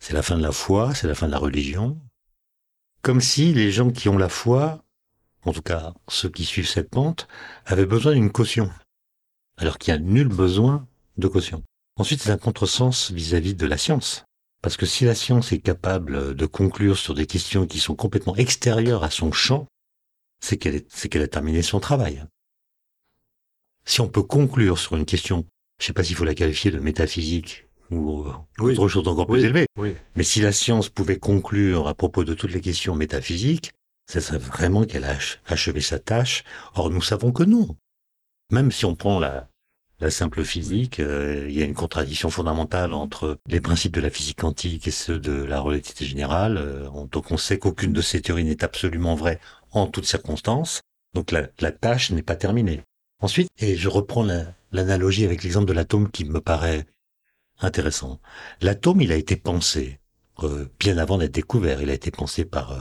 c'est 0.00 0.14
la 0.14 0.22
fin 0.22 0.36
de 0.36 0.42
la 0.42 0.52
foi, 0.52 0.94
c'est 0.94 1.06
la 1.06 1.14
fin 1.14 1.26
de 1.26 1.32
la 1.32 1.38
religion. 1.38 1.98
Comme 3.02 3.20
si 3.20 3.52
les 3.52 3.70
gens 3.70 3.90
qui 3.90 4.08
ont 4.08 4.18
la 4.18 4.28
foi 4.28 4.82
en 5.44 5.52
tout 5.52 5.62
cas 5.62 5.94
ceux 6.08 6.28
qui 6.28 6.44
suivent 6.44 6.68
cette 6.68 6.90
pente, 6.90 7.28
avaient 7.66 7.86
besoin 7.86 8.14
d'une 8.14 8.30
caution, 8.30 8.70
alors 9.56 9.78
qu'il 9.78 9.92
n'y 9.94 10.00
a 10.00 10.02
nul 10.02 10.28
besoin 10.28 10.86
de 11.16 11.28
caution. 11.28 11.62
Ensuite, 11.96 12.22
c'est 12.22 12.30
un 12.30 12.38
contresens 12.38 13.10
vis-à-vis 13.10 13.54
de 13.54 13.66
la 13.66 13.76
science. 13.76 14.24
Parce 14.62 14.76
que 14.76 14.86
si 14.86 15.04
la 15.04 15.16
science 15.16 15.52
est 15.52 15.58
capable 15.58 16.36
de 16.36 16.46
conclure 16.46 16.96
sur 16.96 17.14
des 17.14 17.26
questions 17.26 17.66
qui 17.66 17.78
sont 17.78 17.96
complètement 17.96 18.36
extérieures 18.36 19.02
à 19.02 19.10
son 19.10 19.32
champ, 19.32 19.66
c'est 20.40 20.56
qu'elle 20.56 21.22
a 21.22 21.28
terminé 21.28 21.62
son 21.62 21.80
travail. 21.80 22.24
Si 23.84 24.00
on 24.00 24.08
peut 24.08 24.22
conclure 24.22 24.78
sur 24.78 24.96
une 24.96 25.04
question, 25.04 25.44
je 25.78 25.84
ne 25.84 25.86
sais 25.88 25.92
pas 25.92 26.04
s'il 26.04 26.14
faut 26.14 26.24
la 26.24 26.34
qualifier 26.34 26.70
de 26.70 26.78
métaphysique 26.78 27.66
ou 27.90 28.24
autre 28.60 28.88
chose 28.88 29.06
encore 29.08 29.26
plus 29.26 29.44
élevée, 29.44 29.66
mais 30.14 30.22
si 30.22 30.40
la 30.40 30.52
science 30.52 30.88
pouvait 30.88 31.18
conclure 31.18 31.88
à 31.88 31.94
propos 31.94 32.24
de 32.24 32.32
toutes 32.32 32.52
les 32.52 32.60
questions 32.60 32.94
métaphysiques, 32.94 33.72
ça 34.06 34.20
serait 34.20 34.38
vraiment 34.38 34.84
qu'elle 34.84 35.04
a 35.04 35.18
achevé 35.46 35.80
sa 35.80 35.98
tâche. 35.98 36.44
Or, 36.74 36.90
nous 36.90 37.02
savons 37.02 37.32
que 37.32 37.42
non. 37.42 37.76
Même 38.50 38.70
si 38.70 38.84
on 38.84 38.94
prend 38.94 39.18
la, 39.18 39.48
la 40.02 40.10
simple 40.10 40.42
physique, 40.42 40.98
euh, 40.98 41.46
il 41.48 41.56
y 41.56 41.62
a 41.62 41.64
une 41.64 41.74
contradiction 41.74 42.28
fondamentale 42.28 42.92
entre 42.92 43.38
les 43.46 43.60
principes 43.60 43.94
de 43.94 44.00
la 44.00 44.10
physique 44.10 44.40
quantique 44.40 44.88
et 44.88 44.90
ceux 44.90 45.20
de 45.20 45.44
la 45.44 45.60
relativité 45.60 46.04
générale. 46.04 46.56
Euh, 46.58 46.88
donc 47.12 47.30
on 47.30 47.36
sait 47.36 47.60
qu'aucune 47.60 47.92
de 47.92 48.00
ces 48.00 48.20
théories 48.20 48.42
n'est 48.42 48.64
absolument 48.64 49.14
vraie 49.14 49.38
en 49.70 49.86
toutes 49.86 50.06
circonstances. 50.06 50.82
Donc 51.14 51.30
la, 51.30 51.46
tâche 51.70 52.10
n'est 52.10 52.22
pas 52.22 52.34
terminée. 52.34 52.82
Ensuite, 53.20 53.48
et 53.58 53.76
je 53.76 53.88
reprends 53.88 54.26
l'analogie 54.72 55.24
avec 55.24 55.44
l'exemple 55.44 55.66
de 55.66 55.72
l'atome 55.72 56.10
qui 56.10 56.24
me 56.24 56.40
paraît 56.40 56.84
intéressant. 57.60 58.18
L'atome, 58.60 59.02
il 59.02 59.12
a 59.12 59.16
été 59.16 59.36
pensé 59.36 60.00
euh, 60.42 60.66
bien 60.80 60.98
avant 60.98 61.16
d'être 61.16 61.30
découvert. 61.30 61.80
Il 61.80 61.90
a 61.90 61.94
été 61.94 62.10
pensé 62.10 62.44
par 62.44 62.76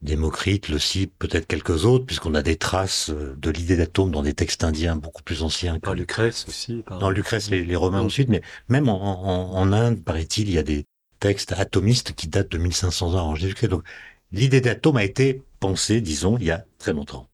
Démocrite, 0.00 0.68
le 0.68 0.78
Cypre, 0.78 1.12
peut-être 1.18 1.46
quelques 1.46 1.84
autres, 1.84 2.06
puisqu'on 2.06 2.34
a 2.34 2.42
des 2.42 2.56
traces 2.56 3.10
euh, 3.10 3.34
de 3.36 3.50
l'idée 3.50 3.76
d'atome 3.76 4.12
dans 4.12 4.22
des 4.22 4.32
textes 4.32 4.62
indiens 4.62 4.94
beaucoup 4.94 5.24
plus 5.24 5.42
anciens. 5.42 5.80
Par 5.80 5.94
Lucrèce 5.94 6.46
aussi. 6.46 6.82
Par... 6.86 7.00
Dans 7.00 7.10
Lucrèce, 7.10 7.50
les, 7.50 7.76
Romains 7.76 8.02
ensuite, 8.02 8.28
mais 8.28 8.42
même 8.68 8.88
en, 8.88 9.54
en, 9.54 9.72
Inde, 9.72 10.02
paraît-il, 10.04 10.48
il 10.48 10.54
y 10.54 10.58
a 10.58 10.62
des 10.62 10.84
textes 11.18 11.52
atomistes 11.52 12.12
qui 12.14 12.28
datent 12.28 12.52
de 12.52 12.58
1500 12.58 13.14
ans 13.14 13.18
avant 13.18 13.34
Jésus-Christ. 13.34 13.68
Donc, 13.68 13.82
l'idée 14.30 14.60
d'atome 14.60 14.98
a 14.98 15.04
été 15.04 15.42
pensée, 15.58 16.00
disons, 16.00 16.38
il 16.38 16.44
y 16.44 16.50
a 16.52 16.64
très 16.78 16.92
longtemps. 16.92 17.28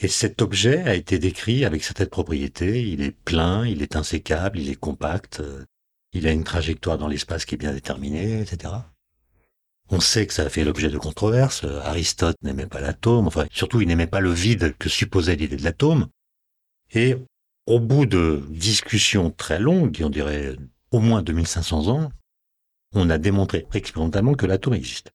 Et 0.00 0.08
cet 0.08 0.42
objet 0.42 0.82
a 0.82 0.94
été 0.94 1.18
décrit 1.18 1.64
avec 1.64 1.84
certaines 1.84 2.08
propriétés. 2.08 2.82
Il 2.82 3.02
est 3.02 3.10
plein, 3.10 3.66
il 3.66 3.82
est 3.82 3.94
insécable, 3.94 4.58
il 4.58 4.70
est 4.70 4.76
compact, 4.76 5.40
euh, 5.40 5.64
il 6.12 6.26
a 6.26 6.32
une 6.32 6.44
trajectoire 6.44 6.98
dans 6.98 7.08
l'espace 7.08 7.44
qui 7.44 7.54
est 7.54 7.58
bien 7.58 7.72
déterminée, 7.72 8.40
etc. 8.40 8.74
On 9.90 10.00
sait 10.00 10.26
que 10.26 10.34
ça 10.34 10.42
a 10.42 10.48
fait 10.50 10.64
l'objet 10.64 10.90
de 10.90 10.98
controverses. 10.98 11.64
Aristote 11.64 12.36
n'aimait 12.42 12.66
pas 12.66 12.80
l'atome, 12.80 13.26
enfin, 13.26 13.46
surtout, 13.50 13.80
il 13.80 13.88
n'aimait 13.88 14.06
pas 14.06 14.20
le 14.20 14.32
vide 14.32 14.76
que 14.78 14.88
supposait 14.88 15.36
l'idée 15.36 15.56
de 15.56 15.64
l'atome. 15.64 16.08
Et 16.92 17.16
au 17.66 17.80
bout 17.80 18.06
de 18.06 18.44
discussions 18.50 19.30
très 19.30 19.58
longues, 19.58 20.00
on 20.04 20.10
dirait 20.10 20.56
au 20.90 21.00
moins 21.00 21.22
2500 21.22 21.88
ans, 21.88 22.10
on 22.92 23.10
a 23.10 23.18
démontré 23.18 23.66
expérimentalement 23.74 24.34
que 24.34 24.46
l'atome 24.46 24.74
existe. 24.74 25.12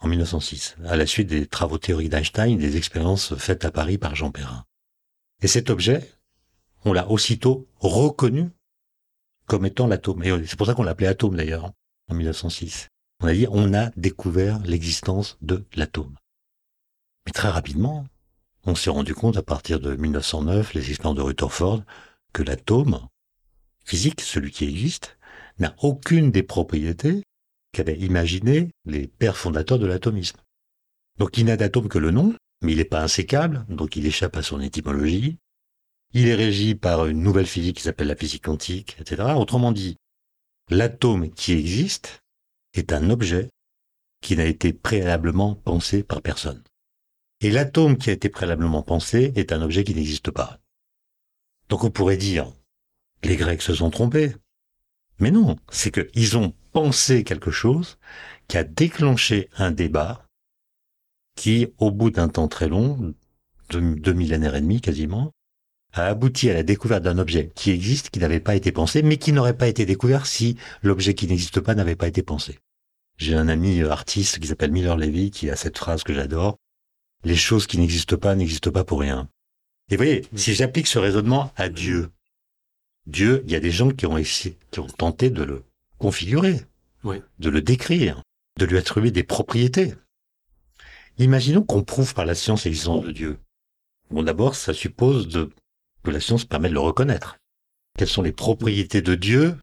En 0.00 0.08
1906, 0.08 0.76
à 0.84 0.96
la 0.96 1.06
suite 1.06 1.28
des 1.28 1.46
travaux 1.46 1.78
théoriques 1.78 2.10
d'Einstein, 2.10 2.58
des 2.58 2.76
expériences 2.76 3.34
faites 3.36 3.64
à 3.64 3.70
Paris 3.70 3.98
par 3.98 4.14
Jean 4.14 4.30
Perrin. 4.30 4.64
Et 5.42 5.48
cet 5.48 5.70
objet, 5.70 6.10
on 6.84 6.92
l'a 6.92 7.08
aussitôt 7.08 7.68
reconnu 7.78 8.50
comme 9.46 9.66
étant 9.66 9.86
l'atome. 9.86 10.22
Et 10.24 10.46
c'est 10.46 10.56
pour 10.56 10.66
ça 10.66 10.74
qu'on 10.74 10.82
l'appelait 10.82 11.06
atome 11.06 11.36
d'ailleurs, 11.36 11.72
en 12.08 12.14
1906. 12.14 12.88
On 13.20 13.28
a 13.28 13.32
dit, 13.32 13.46
on 13.50 13.72
a 13.74 13.90
découvert 13.96 14.58
l'existence 14.60 15.38
de 15.40 15.64
l'atome. 15.74 16.16
Mais 17.24 17.32
très 17.32 17.48
rapidement, 17.48 18.06
on 18.64 18.74
s'est 18.74 18.90
rendu 18.90 19.14
compte 19.14 19.36
à 19.36 19.42
partir 19.42 19.80
de 19.80 19.94
1909, 19.94 20.74
les 20.74 20.90
expériences 20.90 21.16
de 21.16 21.22
Rutherford, 21.22 21.82
que 22.32 22.42
l'atome 22.42 23.08
physique, 23.84 24.20
celui 24.20 24.50
qui 24.50 24.64
existe, 24.64 25.16
n'a 25.58 25.74
aucune 25.78 26.30
des 26.30 26.42
propriétés 26.42 27.22
qu'avaient 27.72 27.98
imaginées 27.98 28.70
les 28.84 29.06
pères 29.06 29.36
fondateurs 29.36 29.78
de 29.78 29.86
l'atomisme. 29.86 30.38
Donc 31.18 31.38
il 31.38 31.46
n'a 31.46 31.56
d'atome 31.56 31.88
que 31.88 31.98
le 31.98 32.10
nom, 32.10 32.34
mais 32.62 32.72
il 32.72 32.78
n'est 32.78 32.84
pas 32.84 33.02
insécable, 33.02 33.64
donc 33.68 33.96
il 33.96 34.06
échappe 34.06 34.36
à 34.36 34.42
son 34.42 34.60
étymologie. 34.60 35.38
Il 36.12 36.28
est 36.28 36.34
régi 36.34 36.74
par 36.74 37.06
une 37.06 37.22
nouvelle 37.22 37.46
physique 37.46 37.78
qui 37.78 37.82
s'appelle 37.82 38.08
la 38.08 38.16
physique 38.16 38.44
quantique, 38.44 38.96
etc. 39.00 39.34
Autrement 39.36 39.72
dit, 39.72 39.96
l'atome 40.70 41.30
qui 41.30 41.52
existe 41.52 42.22
est 42.80 42.92
un 42.92 43.10
objet 43.10 43.50
qui 44.20 44.36
n'a 44.36 44.44
été 44.44 44.72
préalablement 44.72 45.54
pensé 45.54 46.02
par 46.02 46.22
personne. 46.22 46.62
Et 47.40 47.50
l'atome 47.50 47.98
qui 47.98 48.10
a 48.10 48.14
été 48.14 48.28
préalablement 48.28 48.82
pensé 48.82 49.32
est 49.36 49.52
un 49.52 49.62
objet 49.62 49.84
qui 49.84 49.94
n'existe 49.94 50.30
pas. 50.30 50.58
Donc 51.68 51.84
on 51.84 51.90
pourrait 51.90 52.16
dire, 52.16 52.52
les 53.22 53.36
Grecs 53.36 53.62
se 53.62 53.74
sont 53.74 53.90
trompés. 53.90 54.34
Mais 55.18 55.30
non, 55.30 55.56
c'est 55.70 55.90
qu'ils 55.90 56.36
ont 56.36 56.54
pensé 56.72 57.24
quelque 57.24 57.50
chose 57.50 57.98
qui 58.48 58.58
a 58.58 58.64
déclenché 58.64 59.48
un 59.56 59.70
débat 59.70 60.26
qui, 61.36 61.68
au 61.78 61.90
bout 61.90 62.10
d'un 62.10 62.28
temps 62.28 62.48
très 62.48 62.68
long, 62.68 63.14
de 63.70 63.80
deux 63.80 64.12
millénaires 64.12 64.54
et 64.54 64.60
demi 64.60 64.80
quasiment, 64.80 65.32
a 65.92 66.06
abouti 66.06 66.50
à 66.50 66.54
la 66.54 66.62
découverte 66.62 67.02
d'un 67.02 67.18
objet 67.18 67.50
qui 67.54 67.70
existe, 67.70 68.10
qui 68.10 68.18
n'avait 68.18 68.40
pas 68.40 68.54
été 68.54 68.72
pensé, 68.72 69.02
mais 69.02 69.16
qui 69.16 69.32
n'aurait 69.32 69.56
pas 69.56 69.68
été 69.68 69.86
découvert 69.86 70.26
si 70.26 70.56
l'objet 70.82 71.14
qui 71.14 71.26
n'existe 71.26 71.60
pas 71.60 71.74
n'avait 71.74 71.96
pas 71.96 72.08
été 72.08 72.22
pensé. 72.22 72.58
J'ai 73.18 73.34
un 73.34 73.48
ami 73.48 73.80
euh, 73.80 73.90
artiste 73.90 74.38
qui 74.38 74.48
s'appelle 74.48 74.72
Miller 74.72 74.96
Levy 74.96 75.30
qui 75.30 75.50
a 75.50 75.56
cette 75.56 75.78
phrase 75.78 76.02
que 76.02 76.14
j'adore. 76.14 76.58
Les 77.24 77.36
choses 77.36 77.66
qui 77.66 77.78
n'existent 77.78 78.16
pas 78.16 78.34
n'existent 78.34 78.70
pas 78.70 78.84
pour 78.84 79.00
rien. 79.00 79.28
Et 79.90 79.96
vous 79.96 80.04
voyez, 80.04 80.26
si 80.34 80.54
j'applique 80.54 80.86
ce 80.86 80.98
raisonnement 80.98 81.52
à 81.56 81.68
Dieu, 81.68 82.10
Dieu, 83.06 83.42
il 83.46 83.52
y 83.52 83.56
a 83.56 83.60
des 83.60 83.70
gens 83.70 83.90
qui 83.90 84.06
ont 84.06 84.18
essayé, 84.18 84.58
qui 84.70 84.80
ont 84.80 84.86
tenté 84.86 85.30
de 85.30 85.42
le 85.42 85.64
configurer, 85.98 86.60
de 87.38 87.50
le 87.50 87.62
décrire, 87.62 88.20
de 88.58 88.66
lui 88.66 88.78
attribuer 88.78 89.12
des 89.12 89.22
propriétés. 89.22 89.94
Imaginons 91.18 91.62
qu'on 91.62 91.84
prouve 91.84 92.14
par 92.14 92.26
la 92.26 92.34
science 92.34 92.64
l'existence 92.64 93.04
de 93.04 93.12
Dieu. 93.12 93.38
Bon, 94.10 94.22
d'abord, 94.22 94.54
ça 94.54 94.74
suppose 94.74 95.28
de, 95.28 95.50
que 96.02 96.10
la 96.10 96.20
science 96.20 96.44
permet 96.44 96.68
de 96.68 96.74
le 96.74 96.80
reconnaître. 96.80 97.38
Quelles 97.96 98.08
sont 98.08 98.22
les 98.22 98.32
propriétés 98.32 99.02
de 99.02 99.14
Dieu 99.14 99.56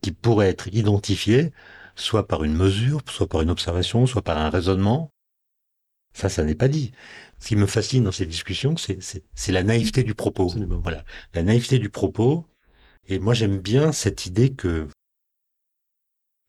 qui 0.00 0.10
pourraient 0.12 0.48
être 0.48 0.68
identifiées 0.68 1.52
soit 1.98 2.26
par 2.26 2.44
une 2.44 2.54
mesure, 2.54 3.00
soit 3.08 3.28
par 3.28 3.42
une 3.42 3.50
observation, 3.50 4.06
soit 4.06 4.22
par 4.22 4.38
un 4.38 4.50
raisonnement. 4.50 5.10
Ça, 6.14 6.28
ça 6.28 6.44
n'est 6.44 6.54
pas 6.54 6.68
dit. 6.68 6.92
Ce 7.38 7.48
qui 7.48 7.56
me 7.56 7.66
fascine 7.66 8.04
dans 8.04 8.12
ces 8.12 8.26
discussions, 8.26 8.76
c'est 8.76 9.52
la 9.52 9.62
naïveté 9.62 10.02
du 10.02 10.14
propos. 10.14 10.48
Voilà, 10.82 11.04
la 11.34 11.42
naïveté 11.42 11.78
du 11.78 11.90
propos. 11.90 12.46
Et 13.06 13.18
moi, 13.18 13.34
j'aime 13.34 13.58
bien 13.58 13.92
cette 13.92 14.26
idée 14.26 14.54
que 14.54 14.88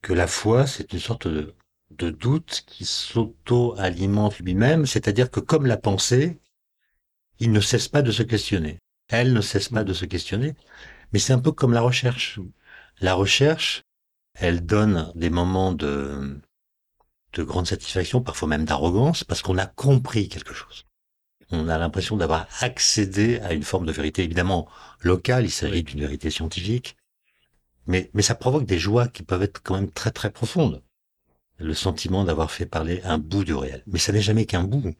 que 0.01 0.13
la 0.13 0.27
foi, 0.27 0.65
c'est 0.65 0.93
une 0.93 0.99
sorte 0.99 1.27
de, 1.27 1.55
de 1.91 2.09
doute 2.09 2.63
qui 2.65 2.85
s'auto-alimente 2.85 4.39
lui-même, 4.39 4.85
c'est-à-dire 4.85 5.29
que 5.29 5.41
comme 5.41 5.65
la 5.65 5.75
pensée, 5.75 6.39
il 7.39 7.51
ne 7.51 7.59
cesse 7.59 7.89
pas 7.89 8.01
de 8.01 8.11
se 8.11 8.23
questionner. 8.23 8.79
Elle 9.09 9.33
ne 9.33 9.41
cesse 9.41 9.69
pas 9.69 9.83
de 9.83 9.91
se 9.93 10.05
questionner, 10.05 10.55
mais 11.11 11.19
c'est 11.19 11.33
un 11.33 11.39
peu 11.39 11.51
comme 11.51 11.73
la 11.73 11.81
recherche. 11.81 12.39
La 13.01 13.13
recherche, 13.13 13.83
elle 14.39 14.65
donne 14.65 15.11
des 15.15 15.29
moments 15.29 15.73
de, 15.73 16.39
de 17.33 17.43
grande 17.43 17.67
satisfaction, 17.67 18.21
parfois 18.21 18.47
même 18.47 18.65
d'arrogance, 18.65 19.23
parce 19.23 19.41
qu'on 19.41 19.57
a 19.57 19.65
compris 19.65 20.29
quelque 20.29 20.53
chose. 20.53 20.85
On 21.51 21.67
a 21.67 21.77
l'impression 21.77 22.15
d'avoir 22.15 22.47
accédé 22.61 23.39
à 23.39 23.53
une 23.53 23.63
forme 23.63 23.85
de 23.85 23.91
vérité, 23.91 24.23
évidemment 24.23 24.67
locale, 25.01 25.45
il 25.45 25.51
s'agit 25.51 25.83
d'une 25.83 25.99
vérité 25.99 26.29
scientifique, 26.29 26.95
mais, 27.87 28.09
mais 28.13 28.21
ça 28.21 28.35
provoque 28.35 28.65
des 28.65 28.79
joies 28.79 29.07
qui 29.07 29.23
peuvent 29.23 29.41
être 29.41 29.61
quand 29.63 29.75
même 29.75 29.91
très 29.91 30.11
très 30.11 30.29
profondes. 30.29 30.83
Le 31.57 31.73
sentiment 31.73 32.23
d'avoir 32.23 32.51
fait 32.51 32.65
parler 32.65 33.01
un 33.03 33.17
bout 33.17 33.43
du 33.43 33.53
réel. 33.53 33.83
Mais 33.87 33.99
ça 33.99 34.13
n'est 34.13 34.21
jamais 34.21 34.45
qu'un 34.45 34.63
bout. 34.63 34.95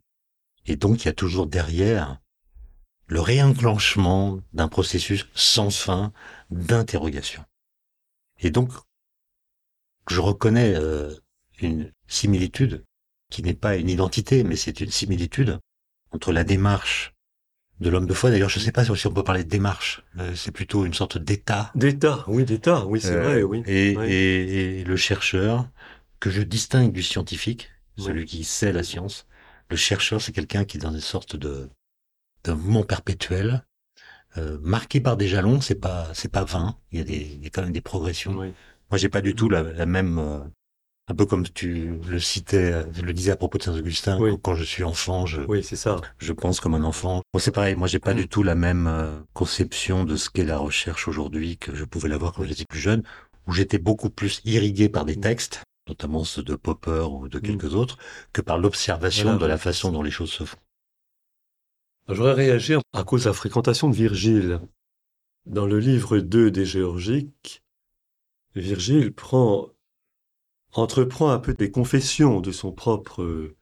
Et 0.66 0.76
donc 0.76 1.04
il 1.04 1.06
y 1.06 1.10
a 1.10 1.14
toujours 1.14 1.48
derrière 1.48 2.20
le 3.06 3.22
réenclenchement 3.22 4.40
d'un 4.54 4.68
processus 4.68 5.28
sans 5.34 5.70
fin 5.70 6.12
d'interrogation. 6.50 7.44
Et 8.40 8.52
donc, 8.52 8.72
je 10.10 10.22
reconnais 10.22 10.74
euh, 10.76 11.14
une 11.62 11.92
similitude 12.08 12.84
qui 13.30 13.44
n'est 13.44 13.54
pas 13.54 13.76
une 13.76 13.90
identité, 13.90 14.44
mais 14.44 14.56
c'est 14.56 14.82
une 14.82 14.90
similitude 14.90 15.60
entre 16.12 16.32
la 16.32 16.44
démarche 16.44 17.14
de 17.80 17.90
l'homme 17.90 18.08
de 18.08 18.14
foi. 18.14 18.30
D'ailleurs, 18.30 18.50
je 18.50 18.60
ne 18.60 18.64
sais 18.64 18.72
pas 18.72 18.84
si 18.84 19.08
on 19.08 19.14
peut 19.14 19.24
parler 19.24 19.44
de 19.44 19.50
démarche. 19.50 20.04
Euh, 20.18 20.34
c'est 20.36 20.52
plutôt 20.52 20.86
une 20.86 20.94
sorte 20.94 21.18
d'état. 21.18 21.72
D'état, 21.76 22.24
oui, 22.28 22.44
d'état, 22.44 22.86
oui, 22.86 23.00
c'est 23.00 23.18
vrai, 23.18 23.44
oui. 23.44 23.64
Et, 23.68 24.80
Et, 24.80 24.84
le 24.84 24.96
chercheur, 24.98 25.70
que 26.20 26.30
je 26.30 26.42
distingue 26.42 26.92
du 26.92 27.04
scientifique, 27.04 27.70
celui 27.98 28.26
qui 28.26 28.44
sait 28.44 28.72
la 28.72 28.84
science. 28.84 29.28
Le 29.70 29.76
chercheur, 29.76 30.22
c'est 30.22 30.32
quelqu'un 30.32 30.66
qui 30.66 30.78
est 30.78 30.82
dans 30.82 30.92
une 30.92 31.00
sorte 31.00 31.36
de 31.36 31.70
d'un 32.46 32.56
mouvement 32.56 32.84
perpétuel, 32.84 33.66
euh, 34.38 34.58
marqué 34.62 35.02
par 35.02 35.18
des 35.18 35.28
jalons. 35.28 35.60
C'est 35.60 35.76
pas, 35.76 36.08
c'est 36.14 36.32
pas 36.32 36.46
vain. 36.46 36.78
Il 36.92 37.00
y 37.00 37.02
a 37.02 37.04
des, 37.04 37.18
il 37.18 37.44
y 37.44 37.48
a 37.48 37.50
quand 37.50 37.62
même 37.62 37.74
des 37.74 37.82
progressions. 37.82 38.54
Moi, 38.90 38.98
j'ai 38.98 39.10
pas 39.10 39.22
du 39.22 39.36
tout 39.36 39.50
la, 39.50 39.64
la 39.64 39.86
même, 39.86 40.18
euh, 40.18 40.40
un 41.08 41.16
peu 41.16 41.26
comme 41.26 41.48
tu 41.48 42.00
le 42.08 42.20
citais, 42.20 42.86
je 42.94 43.02
le 43.02 43.14
disais 43.14 43.32
à 43.32 43.36
propos 43.36 43.58
de 43.58 43.64
Saint-Augustin, 43.64 44.20
quand 44.44 44.56
je 44.56 44.64
suis 44.64 44.84
enfant, 44.84 45.26
je, 45.26 45.42
oui, 45.42 45.64
c'est 45.64 45.76
ça. 45.76 46.00
je 46.18 46.34
pense 46.34 46.60
comme 46.60 46.76
un 46.76 46.84
enfant. 46.84 47.22
Moi, 47.34 47.42
c'est 47.42 47.52
pareil. 47.52 47.76
Moi, 47.76 47.88
j'ai 47.88 48.00
pas 48.00 48.14
mm. 48.14 48.18
du 48.18 48.28
tout 48.28 48.44
la 48.44 48.56
même 48.56 48.88
euh, 48.88 49.20
conception 49.34 50.06
de 50.06 50.16
ce 50.16 50.30
qu'est 50.30 50.44
la 50.44 50.58
recherche 50.58 51.08
aujourd'hui 51.08 51.58
que 51.58 51.74
je 51.74 51.84
pouvais 51.84 52.10
l'avoir 52.10 52.34
quand 52.34 52.44
j'étais 52.44 52.66
plus 52.66 52.80
jeune, 52.80 53.04
où 53.48 53.54
j'étais 53.54 53.80
beaucoup 53.80 54.10
plus 54.10 54.42
irrigué 54.46 54.90
par 54.90 55.06
des 55.06 55.18
mm. 55.18 55.22
textes, 55.22 55.64
notamment 55.88 56.24
ceux 56.24 56.44
de 56.44 56.56
Popper 56.56 57.08
ou 57.10 57.28
de 57.28 57.40
mm. 57.40 57.42
quelques 57.42 57.74
autres, 57.76 57.98
que 58.34 58.42
par 58.42 58.60
l'observation 58.60 59.38
de 59.38 59.46
la 59.46 59.58
façon 59.58 59.92
dont 59.92 60.04
les 60.04 60.12
choses 60.12 60.32
se 60.32 60.44
font. 60.44 60.58
J'aurais 62.08 62.34
réagi 62.34 62.76
à 62.94 63.04
cause 63.04 63.24
de 63.24 63.30
la 63.30 63.34
fréquentation 63.34 63.90
de 63.90 63.96
Virgile. 63.96 64.62
Dans 65.46 65.66
le 65.66 65.80
livre 65.80 66.20
2 66.20 66.52
des 66.52 66.66
Géorgiques, 66.66 67.64
Virgile 68.60 69.14
prend, 69.14 69.70
entreprend 70.74 71.30
un 71.32 71.40
peu 71.40 71.54
des 71.54 71.72
confessions 71.72 72.42
de 72.42 72.52
son 72.52 72.72
propre, 72.72 73.56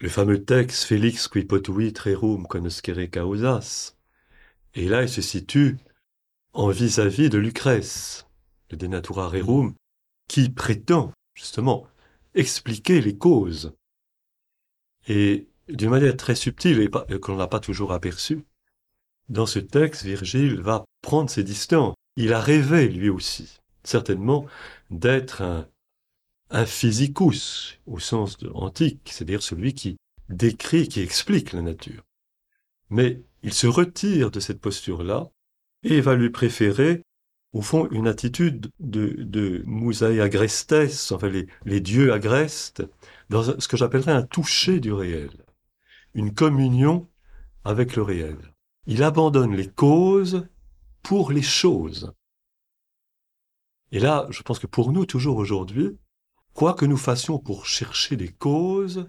le 0.00 0.08
fameux 0.08 0.44
texte 0.44 0.84
Félix 0.84 1.28
qui 1.28 1.44
potuit 1.44 1.92
rerum 1.98 2.46
conoscere 2.46 3.10
causas. 3.10 3.96
Et 4.74 4.88
là, 4.88 5.02
il 5.02 5.08
se 5.08 5.22
situe 5.22 5.78
en 6.52 6.70
vis-à-vis 6.70 7.30
de 7.30 7.38
Lucrèce, 7.38 8.26
le 8.70 8.76
De 8.76 8.86
Natura 8.86 9.28
Rerum, 9.28 9.74
qui 10.28 10.50
prétend, 10.50 11.12
justement, 11.34 11.86
expliquer 12.34 13.00
les 13.00 13.16
causes. 13.16 13.72
Et 15.08 15.48
d'une 15.68 15.90
manière 15.90 16.16
très 16.16 16.34
subtile 16.34 16.80
et 16.80 17.20
qu'on 17.20 17.36
n'a 17.36 17.46
pas 17.46 17.60
toujours 17.60 17.92
aperçue, 17.92 18.44
dans 19.28 19.46
ce 19.46 19.58
texte, 19.58 20.04
Virgile 20.04 20.60
va 20.60 20.84
prendre 21.02 21.28
ses 21.28 21.44
distances 21.44 21.94
il 22.18 22.32
a 22.32 22.40
rêvé, 22.40 22.88
lui 22.88 23.10
aussi, 23.10 23.60
certainement, 23.84 24.44
d'être 24.90 25.42
un, 25.42 25.68
physicus 26.66 27.78
au 27.86 28.00
sens 28.00 28.38
de 28.38 28.48
antique, 28.54 29.02
c'est-à-dire 29.04 29.42
celui 29.42 29.72
qui 29.72 29.98
décrit, 30.28 30.88
qui 30.88 31.00
explique 31.00 31.52
la 31.52 31.62
nature. 31.62 32.02
Mais 32.90 33.22
il 33.44 33.52
se 33.54 33.68
retire 33.68 34.32
de 34.32 34.40
cette 34.40 34.60
posture-là 34.60 35.30
et 35.84 36.00
va 36.00 36.16
lui 36.16 36.30
préférer, 36.30 37.02
au 37.52 37.62
fond, 37.62 37.86
une 37.92 38.08
attitude 38.08 38.68
de, 38.80 39.14
de 39.18 39.62
Musae 39.66 40.20
agrestes, 40.20 41.12
enfin 41.12 41.28
les, 41.28 41.46
les 41.66 41.80
dieux 41.80 42.12
agrestes, 42.12 42.82
dans 43.30 43.44
ce 43.44 43.68
que 43.68 43.76
j'appellerais 43.76 44.12
un 44.12 44.24
toucher 44.24 44.80
du 44.80 44.92
réel, 44.92 45.30
une 46.14 46.34
communion 46.34 47.08
avec 47.62 47.94
le 47.94 48.02
réel. 48.02 48.38
Il 48.86 49.04
abandonne 49.04 49.54
les 49.54 49.68
causes 49.68 50.48
pour 51.02 51.32
les 51.32 51.42
choses. 51.42 52.12
Et 53.92 53.98
là, 53.98 54.26
je 54.30 54.42
pense 54.42 54.58
que 54.58 54.66
pour 54.66 54.92
nous, 54.92 55.06
toujours 55.06 55.36
aujourd'hui, 55.36 55.96
quoi 56.52 56.74
que 56.74 56.84
nous 56.84 56.96
fassions 56.96 57.38
pour 57.38 57.66
chercher 57.66 58.16
des 58.16 58.32
causes, 58.32 59.08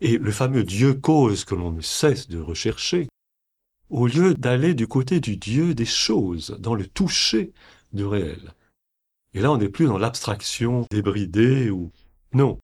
et 0.00 0.18
le 0.18 0.32
fameux 0.32 0.64
Dieu 0.64 0.94
cause 0.94 1.44
que 1.44 1.54
l'on 1.54 1.70
ne 1.70 1.80
cesse 1.80 2.28
de 2.28 2.40
rechercher, 2.40 3.08
au 3.88 4.06
lieu 4.06 4.34
d'aller 4.34 4.74
du 4.74 4.86
côté 4.86 5.20
du 5.20 5.36
Dieu 5.36 5.74
des 5.74 5.86
choses, 5.86 6.56
dans 6.58 6.74
le 6.74 6.86
toucher 6.86 7.52
du 7.92 8.04
réel. 8.04 8.54
Et 9.34 9.40
là, 9.40 9.52
on 9.52 9.58
n'est 9.58 9.68
plus 9.68 9.86
dans 9.86 9.98
l'abstraction 9.98 10.86
débridée 10.90 11.70
ou... 11.70 11.92
Non, 12.32 12.58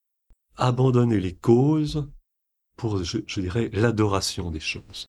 abandonner 0.56 1.20
les 1.20 1.34
causes 1.34 2.08
pour, 2.76 3.02
je, 3.04 3.40
dirais, 3.40 3.70
l'adoration 3.72 4.50
des 4.50 4.60
choses. 4.60 5.06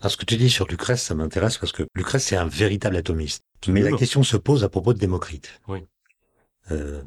Alors, 0.00 0.12
ce 0.12 0.16
que 0.16 0.24
tu 0.24 0.36
dis 0.36 0.50
sur 0.50 0.66
Lucrèce, 0.68 1.02
ça 1.02 1.14
m'intéresse 1.14 1.58
parce 1.58 1.72
que 1.72 1.82
Lucrèce, 1.94 2.26
c'est 2.26 2.36
un 2.36 2.46
véritable 2.46 2.96
atomiste. 2.96 3.42
Mais 3.66 3.82
la 3.82 3.96
question 3.96 4.22
se 4.22 4.36
pose 4.36 4.62
à 4.62 4.68
propos 4.68 4.92
de 4.92 4.98
Démocrite. 4.98 5.60
Oui. 5.66 5.84
Euh, 6.70 7.02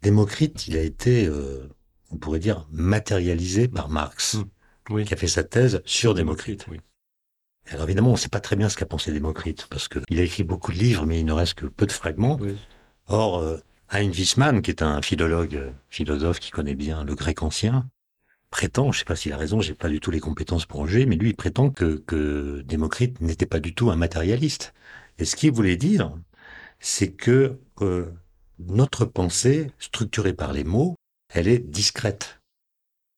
Démocrite, 0.00 0.66
il 0.66 0.76
a 0.76 0.80
été, 0.80 1.26
euh, 1.26 1.68
on 2.10 2.16
pourrait 2.16 2.38
dire, 2.38 2.66
matérialisé 2.70 3.68
par 3.68 3.90
Marx, 3.90 4.34
hmm. 4.34 4.44
oui. 4.90 5.04
qui 5.04 5.12
a 5.12 5.16
fait 5.16 5.28
sa 5.28 5.44
thèse 5.44 5.82
sur 5.84 6.14
Démocrite. 6.14 6.66
Oui. 6.70 6.80
Alors 7.70 7.84
évidemment, 7.84 8.08
on 8.08 8.14
ne 8.14 8.18
sait 8.18 8.28
pas 8.28 8.40
très 8.40 8.56
bien 8.56 8.68
ce 8.68 8.76
qu'a 8.76 8.86
pensé 8.86 9.12
Démocrite, 9.12 9.66
parce 9.68 9.88
qu'il 9.88 10.18
a 10.18 10.22
écrit 10.22 10.42
beaucoup 10.42 10.72
de 10.72 10.78
livres, 10.78 11.04
mais 11.04 11.20
il 11.20 11.26
ne 11.26 11.32
reste 11.32 11.54
que 11.54 11.66
peu 11.66 11.86
de 11.86 11.92
fragments. 11.92 12.38
Oui. 12.40 12.56
Or, 13.08 13.38
euh, 13.38 13.58
Hein 13.94 14.10
Wiesmann, 14.10 14.62
qui 14.62 14.70
est 14.70 14.82
un 14.82 15.02
philologue, 15.02 15.70
philosophe 15.90 16.40
qui 16.40 16.50
connaît 16.50 16.74
bien 16.74 17.04
le 17.04 17.14
grec 17.14 17.42
ancien, 17.42 17.90
prétend, 18.52 18.92
je 18.92 18.98
ne 18.98 19.00
sais 19.00 19.04
pas 19.04 19.16
s'il 19.16 19.32
a 19.32 19.36
raison, 19.36 19.60
j'ai 19.60 19.74
pas 19.74 19.88
du 19.88 19.98
tout 19.98 20.12
les 20.12 20.20
compétences 20.20 20.66
pour 20.66 20.80
en 20.80 20.86
juger, 20.86 21.06
mais 21.06 21.16
lui, 21.16 21.30
il 21.30 21.34
prétend 21.34 21.70
que, 21.70 21.96
que 22.06 22.62
Démocrite 22.64 23.20
n'était 23.20 23.46
pas 23.46 23.58
du 23.58 23.74
tout 23.74 23.90
un 23.90 23.96
matérialiste. 23.96 24.74
Et 25.18 25.24
ce 25.24 25.34
qu'il 25.34 25.50
voulait 25.50 25.76
dire, 25.76 26.12
c'est 26.78 27.10
que 27.12 27.58
euh, 27.80 28.12
notre 28.60 29.04
pensée, 29.04 29.72
structurée 29.78 30.34
par 30.34 30.52
les 30.52 30.62
mots, 30.62 30.94
elle 31.32 31.48
est 31.48 31.58
discrète. 31.58 32.40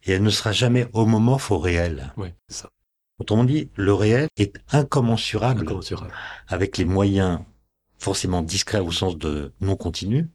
Et 0.05 0.13
elle 0.13 0.23
ne 0.23 0.31
sera 0.31 0.53
jamais 0.53 0.87
homomorphe 0.93 1.51
au 1.51 1.59
réel. 1.59 2.13
Oui, 2.17 2.29
ça. 2.49 2.71
Autrement 3.19 3.45
dit, 3.45 3.71
le 3.77 3.93
réel 3.93 4.29
est 4.37 4.59
incommensurable, 4.71 5.63
incommensurable. 5.63 6.13
avec 6.49 6.79
les 6.79 6.85
moyens 6.85 7.41
forcément 7.99 8.43
discrets 8.43 8.81
au 8.81 8.93
sens 8.93 9.17
de 9.17 9.53
non 9.61 9.77
continu 9.77 10.29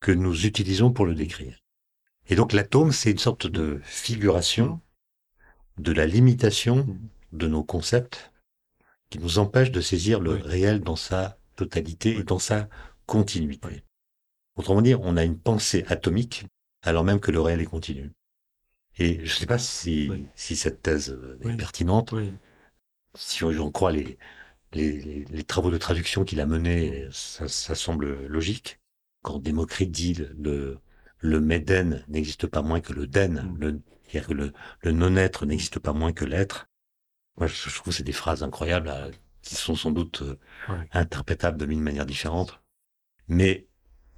que 0.00 0.12
nous 0.12 0.46
utilisons 0.46 0.92
pour 0.92 1.06
le 1.06 1.14
décrire. 1.14 1.58
Et 2.28 2.36
donc 2.36 2.52
l'atome, 2.52 2.92
c'est 2.92 3.10
une 3.10 3.18
sorte 3.18 3.46
de 3.46 3.80
figuration 3.84 4.80
de 5.78 5.92
la 5.92 6.06
limitation 6.06 6.86
de 7.32 7.46
nos 7.46 7.62
concepts 7.62 8.32
qui 9.10 9.18
nous 9.18 9.38
empêche 9.38 9.70
de 9.70 9.80
saisir 9.80 10.20
le 10.20 10.32
réel 10.32 10.80
dans 10.80 10.96
sa 10.96 11.38
totalité 11.54 12.16
et 12.16 12.24
dans 12.24 12.38
sa 12.38 12.68
continuité. 13.06 13.84
Autrement 14.56 14.82
dit, 14.82 14.94
on 14.94 15.16
a 15.16 15.24
une 15.24 15.38
pensée 15.38 15.84
atomique 15.88 16.46
alors 16.82 17.04
même 17.04 17.20
que 17.20 17.30
le 17.30 17.40
réel 17.40 17.60
est 17.60 17.66
continu. 17.66 18.12
Et 18.98 19.16
je 19.26 19.34
ne 19.34 19.38
sais 19.38 19.46
pas 19.46 19.58
si, 19.58 20.10
si 20.34 20.56
cette 20.56 20.82
thèse 20.82 21.18
est 21.42 21.56
pertinente. 21.56 22.14
Si 23.14 23.44
on 23.44 23.70
croit 23.70 23.92
les, 23.92 24.18
les, 24.72 25.24
les, 25.24 25.44
travaux 25.44 25.70
de 25.70 25.78
traduction 25.78 26.24
qu'il 26.24 26.40
a 26.40 26.46
menés, 26.46 27.06
ça, 27.10 27.48
ça 27.48 27.74
semble 27.74 28.26
logique 28.26 28.78
quand 29.22 29.38
Démocrite 29.38 29.90
dit 29.90 30.14
le, 30.38 30.78
le 31.18 31.40
méden 31.40 32.04
n'existe 32.08 32.46
pas 32.46 32.62
moins 32.62 32.80
que 32.80 32.92
le 32.92 33.06
den, 33.06 33.42
mm. 33.42 33.58
le, 33.58 33.80
que 34.12 34.32
le, 34.32 34.52
le 34.82 34.92
non-être 34.92 35.46
n'existe 35.46 35.78
pas 35.78 35.92
moins 35.92 36.12
que 36.12 36.24
l'être. 36.24 36.68
Moi, 37.38 37.46
je, 37.46 37.68
trouve 37.70 37.84
que 37.84 37.90
c'est 37.92 38.02
des 38.02 38.12
phrases 38.12 38.42
incroyables 38.42 38.92
qui 39.42 39.54
sont 39.54 39.76
sans 39.76 39.90
doute 39.90 40.22
euh, 40.22 40.38
interprétables 40.92 41.58
de 41.58 41.66
mille 41.66 41.80
manières 41.80 42.06
différentes. 42.06 42.60
Mais 43.28 43.66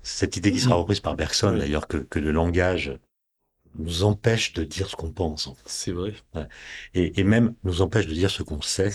cette 0.02 0.36
idée 0.36 0.52
qui 0.52 0.60
sera 0.60 0.76
mm. 0.76 0.80
reprise 0.80 1.00
par 1.00 1.16
Bergson, 1.16 1.56
d'ailleurs, 1.56 1.88
que, 1.88 1.98
que 1.98 2.18
le 2.18 2.30
langage 2.30 2.98
nous 3.74 4.02
empêche 4.02 4.52
de 4.54 4.64
dire 4.64 4.88
ce 4.88 4.96
qu'on 4.96 5.12
pense. 5.12 5.50
C'est 5.66 5.92
vrai. 5.92 6.14
Et, 6.94 7.20
et, 7.20 7.24
même 7.24 7.54
nous 7.64 7.82
empêche 7.82 8.06
de 8.06 8.14
dire 8.14 8.30
ce 8.30 8.42
qu'on 8.42 8.62
sait, 8.62 8.90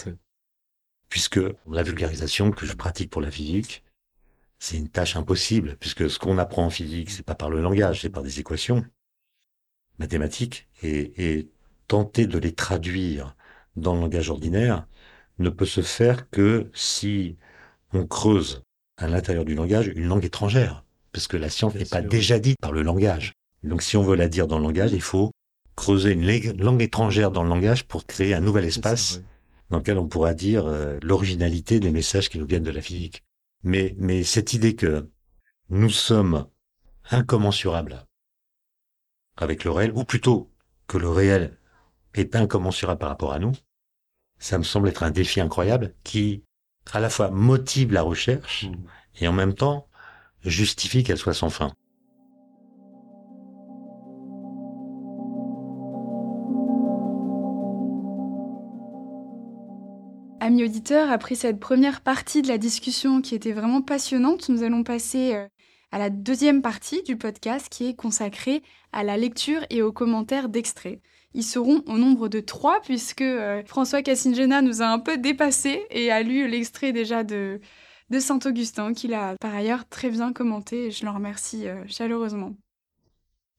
puisque 1.10 1.40
la 1.70 1.84
vulgarisation 1.84 2.52
que 2.52 2.66
je 2.66 2.74
pratique 2.74 3.10
pour 3.10 3.22
la 3.22 3.32
physique, 3.32 3.84
c'est 4.64 4.78
une 4.78 4.88
tâche 4.88 5.18
impossible, 5.18 5.76
puisque 5.78 6.10
ce 6.10 6.18
qu'on 6.18 6.38
apprend 6.38 6.66
en 6.66 6.70
physique, 6.70 7.12
c'est 7.12 7.26
pas 7.26 7.36
par 7.36 7.50
le 7.50 7.60
langage, 7.60 8.00
c'est 8.02 8.10
par 8.10 8.24
des 8.24 8.40
équations 8.40 8.86
mathématiques, 10.00 10.70
et, 10.82 11.50
tenter 11.90 12.28
de 12.28 12.38
les 12.40 12.54
traduire 12.54 13.36
dans 13.76 13.94
le 13.94 14.00
langage 14.00 14.30
ordinaire 14.30 14.88
ne 15.38 15.50
peut 15.50 15.66
se 15.66 15.82
faire 15.82 16.30
que 16.30 16.70
si 16.74 17.36
on 17.92 18.08
creuse 18.08 18.64
à 18.96 19.10
l'intérieur 19.10 19.44
du 19.44 19.54
langage 19.54 19.88
une 19.88 20.08
langue 20.08 20.24
étrangère, 20.24 20.86
parce 21.12 21.28
que 21.28 21.36
la 21.36 21.50
science 21.50 21.76
n'est 21.76 21.84
pas 21.84 22.02
déjà 22.02 22.40
dite 22.40 22.58
par 22.62 22.72
le 22.72 22.84
langage. 22.84 23.34
Donc 23.64 23.82
si 23.82 23.98
on 23.98 24.02
veut 24.02 24.16
la 24.16 24.30
dire 24.30 24.48
dans 24.48 24.60
le 24.60 24.64
langage, 24.64 24.94
il 24.94 25.02
faut 25.02 25.32
creuser 25.76 26.14
une 26.14 26.58
langue 26.58 26.82
étrangère 26.82 27.32
dans 27.32 27.44
le 27.44 27.50
langage 27.50 27.84
pour 27.84 28.06
créer 28.06 28.34
un 28.34 28.40
nouvel 28.40 28.64
espace 28.64 29.22
dans 29.70 29.80
lequel 29.80 29.98
on 29.98 30.08
pourra 30.08 30.34
dire 30.34 30.66
euh, 30.68 30.98
l'originalité 31.04 31.82
des 31.82 31.92
messages 31.92 32.30
qui 32.30 32.40
nous 32.40 32.48
viennent 32.48 32.64
de 32.64 32.72
la 32.72 32.82
physique. 32.82 33.24
Mais, 33.64 33.96
mais 33.98 34.24
cette 34.24 34.54
idée 34.54 34.76
que 34.76 35.10
nous 35.70 35.90
sommes 35.90 36.48
incommensurables 37.10 38.06
avec 39.38 39.64
le 39.64 39.72
réel, 39.72 39.92
ou 39.96 40.04
plutôt 40.04 40.52
que 40.88 40.98
le 40.98 41.10
réel 41.10 41.58
est 42.14 42.36
incommensurable 42.36 43.00
par 43.00 43.10
rapport 43.10 43.34
à 43.34 43.40
nous, 43.40 43.54
ça 44.38 44.58
me 44.58 44.64
semble 44.64 44.90
être 44.90 45.04
un 45.04 45.12
défi 45.12 45.40
incroyable 45.42 45.96
qui, 46.04 46.44
à 46.92 47.00
la 47.00 47.10
fois, 47.10 47.32
motive 47.32 47.94
la 47.94 48.02
recherche 48.02 48.66
mmh. 48.66 48.76
et 49.22 49.28
en 49.28 49.34
même 49.34 49.56
temps 49.56 49.88
justifie 50.44 51.04
qu'elle 51.04 51.18
soit 51.18 51.34
sans 51.34 51.50
fin. 51.50 51.74
Amis 60.46 60.66
auditeurs, 60.66 61.10
après 61.10 61.36
cette 61.36 61.58
première 61.58 62.02
partie 62.02 62.42
de 62.42 62.50
la 62.50 62.58
discussion 62.58 63.22
qui 63.22 63.34
était 63.34 63.54
vraiment 63.54 63.82
passionnante, 63.82 64.50
nous 64.50 64.64
allons 64.64 64.84
passer 64.84 65.36
euh, 65.36 65.48
à 65.94 65.98
la 65.98 66.10
deuxième 66.10 66.62
partie 66.62 67.02
du 67.04 67.16
podcast 67.16 67.70
qui 67.70 67.88
est 67.88 67.96
consacrée 67.96 68.62
à 68.92 69.06
la 69.06 69.16
lecture 69.16 69.66
et 69.70 69.82
aux 69.82 69.94
commentaires 69.94 70.50
d'extraits. 70.50 71.00
Ils 71.34 71.46
seront 71.46 71.82
au 71.88 71.98
nombre 71.98 72.28
de 72.28 72.42
trois 72.42 72.82
puisque 72.82 73.22
euh, 73.22 73.64
François 73.68 74.02
Cassingena 74.02 74.62
nous 74.62 74.82
a 74.82 74.88
un 74.88 75.00
peu 75.00 75.18
dépassé 75.18 75.86
et 75.92 76.12
a 76.12 76.22
lu 76.24 76.46
l'extrait 76.50 76.92
déjà 76.92 77.24
de, 77.24 77.62
de 78.10 78.20
Saint-Augustin 78.20 78.92
qu'il 78.92 79.14
a 79.14 79.38
par 79.40 79.56
ailleurs 79.56 79.88
très 79.88 80.10
bien 80.10 80.34
commenté 80.34 80.88
et 80.88 80.92
je 80.92 81.06
l'en 81.06 81.14
remercie 81.14 81.70
euh, 81.70 81.86
chaleureusement. 81.88 82.52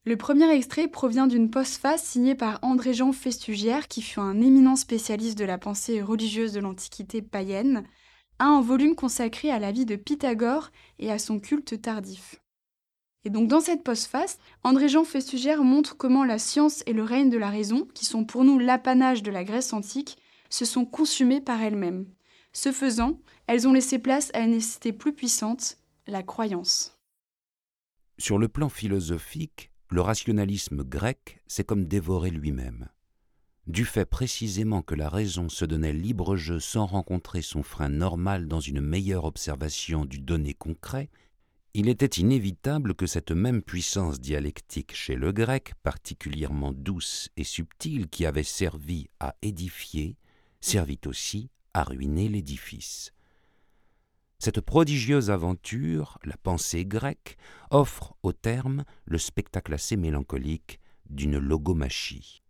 Le 0.07 0.17
premier 0.17 0.47
extrait 0.51 0.87
provient 0.87 1.25
d'une 1.25 1.49
postface 1.49 2.03
signée 2.03 2.35
par 2.35 2.59
André-Jean 2.61 3.11
Festugière, 3.11 3.87
qui 3.87 4.03
fut 4.03 4.19
un 4.19 4.39
éminent 4.39 4.75
spécialiste 4.75 5.35
de 5.35 5.45
la 5.45 5.57
pensée 5.57 5.99
religieuse 5.99 6.53
de 6.53 6.59
l'Antiquité 6.59 7.23
païenne, 7.23 7.83
un 8.37 8.61
volume 8.61 8.93
consacré 8.93 9.49
à 9.49 9.57
la 9.57 9.71
vie 9.71 9.85
de 9.85 9.95
Pythagore 9.95 10.69
et 10.99 11.11
à 11.11 11.17
son 11.17 11.39
culte 11.39 11.81
tardif. 11.81 12.39
Et 13.23 13.31
donc 13.31 13.47
dans 13.47 13.61
cette 13.61 13.83
postface, 13.83 14.37
André-Jean 14.63 15.05
Festugière 15.05 15.63
montre 15.63 15.97
comment 15.97 16.23
la 16.23 16.37
science 16.37 16.83
et 16.85 16.93
le 16.93 17.01
règne 17.01 17.31
de 17.31 17.39
la 17.39 17.49
raison, 17.49 17.87
qui 17.95 18.05
sont 18.05 18.25
pour 18.25 18.43
nous 18.43 18.59
l'apanage 18.59 19.23
de 19.23 19.31
la 19.31 19.43
Grèce 19.43 19.73
antique, 19.73 20.19
se 20.51 20.65
sont 20.65 20.85
consumés 20.85 21.41
par 21.41 21.63
elles-mêmes. 21.63 22.05
Ce 22.53 22.71
faisant, 22.71 23.19
elles 23.47 23.67
ont 23.67 23.73
laissé 23.73 23.97
place 23.97 24.29
à 24.35 24.41
une 24.41 24.51
nécessité 24.51 24.93
plus 24.93 25.13
puissante, 25.13 25.79
la 26.05 26.21
croyance. 26.21 26.95
Sur 28.19 28.37
le 28.37 28.47
plan 28.47 28.69
philosophique, 28.69 29.71
le 29.95 30.01
rationalisme 30.01 30.83
grec, 30.83 31.39
c'est 31.47 31.63
comme 31.63 31.85
dévorer 31.85 32.29
lui-même. 32.29 32.89
Du 33.65 33.85
fait 33.85 34.03
précisément 34.03 34.81
que 34.81 34.93
la 34.93 35.07
raison 35.07 35.47
se 35.47 35.63
donnait 35.63 35.93
libre 35.93 36.35
jeu 36.35 36.59
sans 36.59 36.85
rencontrer 36.85 37.41
son 37.41 37.63
frein 37.63 37.87
normal 37.87 38.49
dans 38.49 38.59
une 38.59 38.81
meilleure 38.81 39.23
observation 39.23 40.03
du 40.03 40.19
donné 40.19 40.53
concret, 40.53 41.09
il 41.73 41.87
était 41.87 42.19
inévitable 42.19 42.93
que 42.93 43.07
cette 43.07 43.31
même 43.31 43.61
puissance 43.61 44.19
dialectique 44.19 44.93
chez 44.93 45.15
le 45.15 45.31
grec, 45.31 45.71
particulièrement 45.81 46.73
douce 46.73 47.29
et 47.37 47.45
subtile, 47.45 48.09
qui 48.09 48.25
avait 48.25 48.43
servi 48.43 49.07
à 49.21 49.37
édifier, 49.41 50.17
servit 50.59 50.99
aussi 51.05 51.49
à 51.73 51.85
ruiner 51.85 52.27
l'édifice. 52.27 53.13
Cette 54.39 54.61
prodigieuse 54.61 55.31
aventure, 55.31 56.19
la 56.23 56.37
pensée 56.37 56.85
grecque, 56.85 57.37
offre 57.71 58.15
au 58.21 58.33
terme 58.33 58.83
le 59.05 59.17
spectacle 59.17 59.73
assez 59.73 59.95
mélancolique 59.95 60.79
d'une 61.09 61.37
logomachie. 61.37 62.41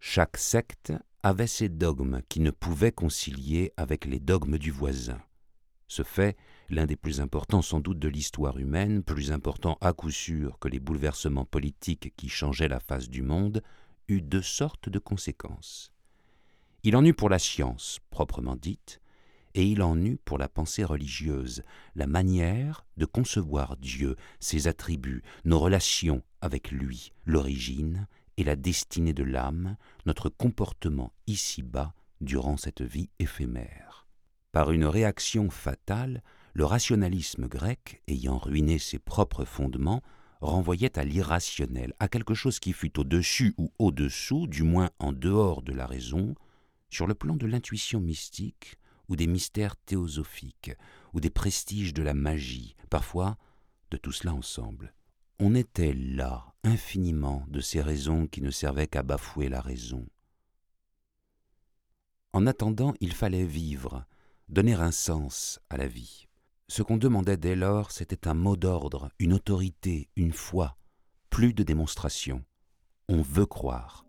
Chaque 0.00 0.36
secte 0.36 0.92
avait 1.22 1.46
ses 1.46 1.68
dogmes 1.68 2.20
qui 2.28 2.40
ne 2.40 2.50
pouvaient 2.50 2.92
concilier 2.92 3.72
avec 3.76 4.04
les 4.04 4.20
dogmes 4.20 4.58
du 4.58 4.70
voisin. 4.70 5.20
Ce 5.88 6.02
fait, 6.02 6.36
l'un 6.68 6.86
des 6.86 6.96
plus 6.96 7.20
importants 7.20 7.62
sans 7.62 7.80
doute 7.80 7.98
de 7.98 8.08
l'histoire 8.08 8.58
humaine, 8.58 9.02
plus 9.02 9.30
important 9.30 9.78
à 9.80 9.92
coup 9.92 10.10
sûr 10.10 10.58
que 10.58 10.68
les 10.68 10.80
bouleversements 10.80 11.44
politiques 11.44 12.12
qui 12.16 12.28
changeaient 12.28 12.68
la 12.68 12.80
face 12.80 13.08
du 13.08 13.22
monde, 13.22 13.62
eut 14.08 14.22
deux 14.22 14.42
sortes 14.42 14.88
de 14.88 14.98
conséquences. 14.98 15.92
Il 16.82 16.96
en 16.96 17.04
eut 17.04 17.14
pour 17.14 17.28
la 17.28 17.38
science, 17.38 18.00
proprement 18.10 18.56
dite, 18.56 19.00
et 19.56 19.64
il 19.64 19.82
en 19.82 19.98
eut 20.04 20.18
pour 20.24 20.36
la 20.36 20.50
pensée 20.50 20.84
religieuse, 20.84 21.62
la 21.94 22.06
manière 22.06 22.84
de 22.98 23.06
concevoir 23.06 23.78
Dieu, 23.78 24.16
ses 24.38 24.68
attributs, 24.68 25.22
nos 25.46 25.58
relations 25.58 26.22
avec 26.42 26.70
lui, 26.70 27.12
l'origine 27.24 28.06
et 28.36 28.44
la 28.44 28.54
destinée 28.54 29.14
de 29.14 29.24
l'âme, 29.24 29.76
notre 30.04 30.28
comportement 30.28 31.14
ici-bas 31.26 31.94
durant 32.20 32.58
cette 32.58 32.82
vie 32.82 33.08
éphémère. 33.18 34.06
Par 34.52 34.72
une 34.72 34.84
réaction 34.84 35.48
fatale, 35.48 36.22
le 36.52 36.66
rationalisme 36.66 37.48
grec, 37.48 38.02
ayant 38.08 38.36
ruiné 38.36 38.78
ses 38.78 38.98
propres 38.98 39.46
fondements, 39.46 40.02
renvoyait 40.42 40.98
à 40.98 41.04
l'irrationnel, 41.04 41.94
à 41.98 42.08
quelque 42.08 42.34
chose 42.34 42.58
qui 42.58 42.74
fût 42.74 42.98
au-dessus 43.00 43.54
ou 43.56 43.72
au-dessous, 43.78 44.46
du 44.48 44.64
moins 44.64 44.90
en 44.98 45.12
dehors 45.12 45.62
de 45.62 45.72
la 45.72 45.86
raison, 45.86 46.34
sur 46.90 47.06
le 47.06 47.14
plan 47.14 47.36
de 47.36 47.46
l'intuition 47.46 48.00
mystique 48.00 48.76
ou 49.08 49.16
des 49.16 49.26
mystères 49.26 49.76
théosophiques, 49.76 50.72
ou 51.12 51.20
des 51.20 51.30
prestiges 51.30 51.94
de 51.94 52.02
la 52.02 52.14
magie, 52.14 52.76
parfois 52.90 53.36
de 53.90 53.96
tout 53.96 54.12
cela 54.12 54.34
ensemble. 54.34 54.94
On 55.38 55.54
était 55.54 55.92
là, 55.92 56.54
infiniment, 56.64 57.44
de 57.48 57.60
ces 57.60 57.82
raisons 57.82 58.26
qui 58.26 58.40
ne 58.40 58.50
servaient 58.50 58.86
qu'à 58.86 59.02
bafouer 59.02 59.48
la 59.48 59.60
raison. 59.60 60.06
En 62.32 62.46
attendant, 62.46 62.94
il 63.00 63.12
fallait 63.12 63.44
vivre, 63.44 64.04
donner 64.48 64.74
un 64.74 64.92
sens 64.92 65.60
à 65.70 65.76
la 65.76 65.86
vie. 65.86 66.26
Ce 66.68 66.82
qu'on 66.82 66.96
demandait 66.96 67.36
dès 67.36 67.54
lors, 67.54 67.90
c'était 67.92 68.26
un 68.26 68.34
mot 68.34 68.56
d'ordre, 68.56 69.10
une 69.18 69.32
autorité, 69.32 70.08
une 70.16 70.32
foi, 70.32 70.76
plus 71.30 71.54
de 71.54 71.62
démonstration. 71.62 72.44
On 73.08 73.22
veut 73.22 73.46
croire. 73.46 74.05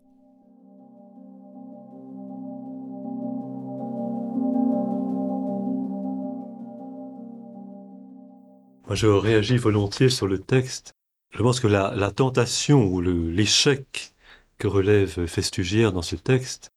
Moi, 8.88 8.94
je 8.94 9.06
réagis 9.06 9.58
volontiers 9.58 10.08
sur 10.08 10.26
le 10.26 10.38
texte. 10.38 10.94
Je 11.28 11.42
pense 11.42 11.60
que 11.60 11.66
la, 11.66 12.10
tentation 12.10 12.86
ou 12.86 13.02
l'échec 13.02 14.14
que 14.56 14.66
relève 14.66 15.26
Festugière 15.26 15.92
dans 15.92 16.00
ce 16.00 16.16
texte 16.16 16.70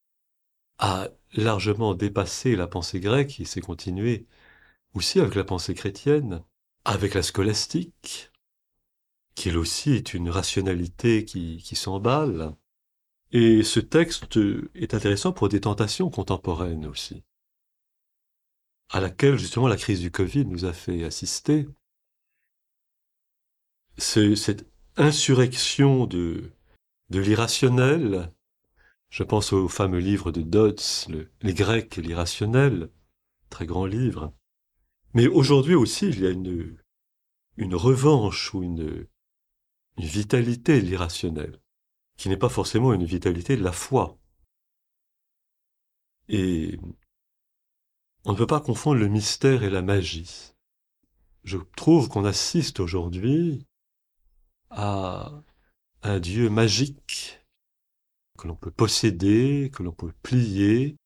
a 0.77 1.07
largement 1.35 1.93
dépassé 1.95 2.57
la 2.57 2.67
pensée 2.67 2.99
grecque 2.99 3.39
et 3.39 3.45
s'est 3.45 3.61
continué 3.61 4.25
aussi 4.93 5.21
avec 5.21 5.35
la 5.35 5.45
pensée 5.45 5.73
chrétienne, 5.73 6.43
avec 6.83 7.13
la 7.13 7.23
scolastique, 7.23 8.29
qui 9.33 9.47
elle 9.47 9.57
aussi 9.57 9.91
est 9.91 10.13
une 10.13 10.29
rationalité 10.29 11.23
qui 11.23 11.75
s'emballe. 11.77 12.53
Et 13.31 13.63
ce 13.63 13.79
texte 13.79 14.37
est 14.75 14.93
intéressant 14.93 15.31
pour 15.31 15.47
des 15.47 15.61
tentations 15.61 16.09
contemporaines 16.09 16.87
aussi, 16.87 17.23
à 18.89 18.99
laquelle 18.99 19.37
justement 19.37 19.69
la 19.69 19.77
crise 19.77 20.01
du 20.01 20.11
Covid 20.11 20.45
nous 20.45 20.65
a 20.65 20.73
fait 20.73 21.05
assister. 21.05 21.69
Cette 24.01 24.65
insurrection 24.97 26.05
de, 26.07 26.51
de 27.09 27.19
l'irrationnel, 27.19 28.33
je 29.09 29.23
pense 29.23 29.53
au 29.53 29.67
fameux 29.67 29.99
livre 29.99 30.31
de 30.31 30.41
Dodds, 30.41 31.07
Les 31.41 31.53
Grecs 31.53 31.97
et 31.97 32.01
l'irrationnel, 32.01 32.89
très 33.49 33.65
grand 33.65 33.85
livre, 33.85 34.33
mais 35.13 35.27
aujourd'hui 35.27 35.75
aussi, 35.75 36.07
il 36.07 36.21
y 36.21 36.25
a 36.25 36.31
une, 36.31 36.77
une 37.57 37.75
revanche 37.75 38.53
ou 38.53 38.63
une, 38.63 39.07
une 39.97 40.05
vitalité 40.05 40.81
de 40.81 40.87
l'irrationnel, 40.87 41.61
qui 42.17 42.29
n'est 42.29 42.37
pas 42.37 42.49
forcément 42.49 42.93
une 42.93 43.05
vitalité 43.05 43.55
de 43.55 43.63
la 43.63 43.71
foi. 43.71 44.17
Et 46.27 46.79
on 48.25 48.31
ne 48.31 48.37
peut 48.37 48.47
pas 48.47 48.61
confondre 48.61 48.99
le 48.99 49.09
mystère 49.09 49.63
et 49.63 49.69
la 49.69 49.81
magie. 49.81 50.53
Je 51.43 51.57
trouve 51.75 52.07
qu'on 52.07 52.25
assiste 52.25 52.79
aujourd'hui 52.79 53.67
à 54.71 55.31
un 56.01 56.19
Dieu 56.19 56.49
magique 56.49 57.39
que 58.37 58.47
l'on 58.47 58.55
peut 58.55 58.71
posséder, 58.71 59.69
que 59.71 59.83
l'on 59.83 59.91
peut 59.91 60.13
plier, 60.23 60.97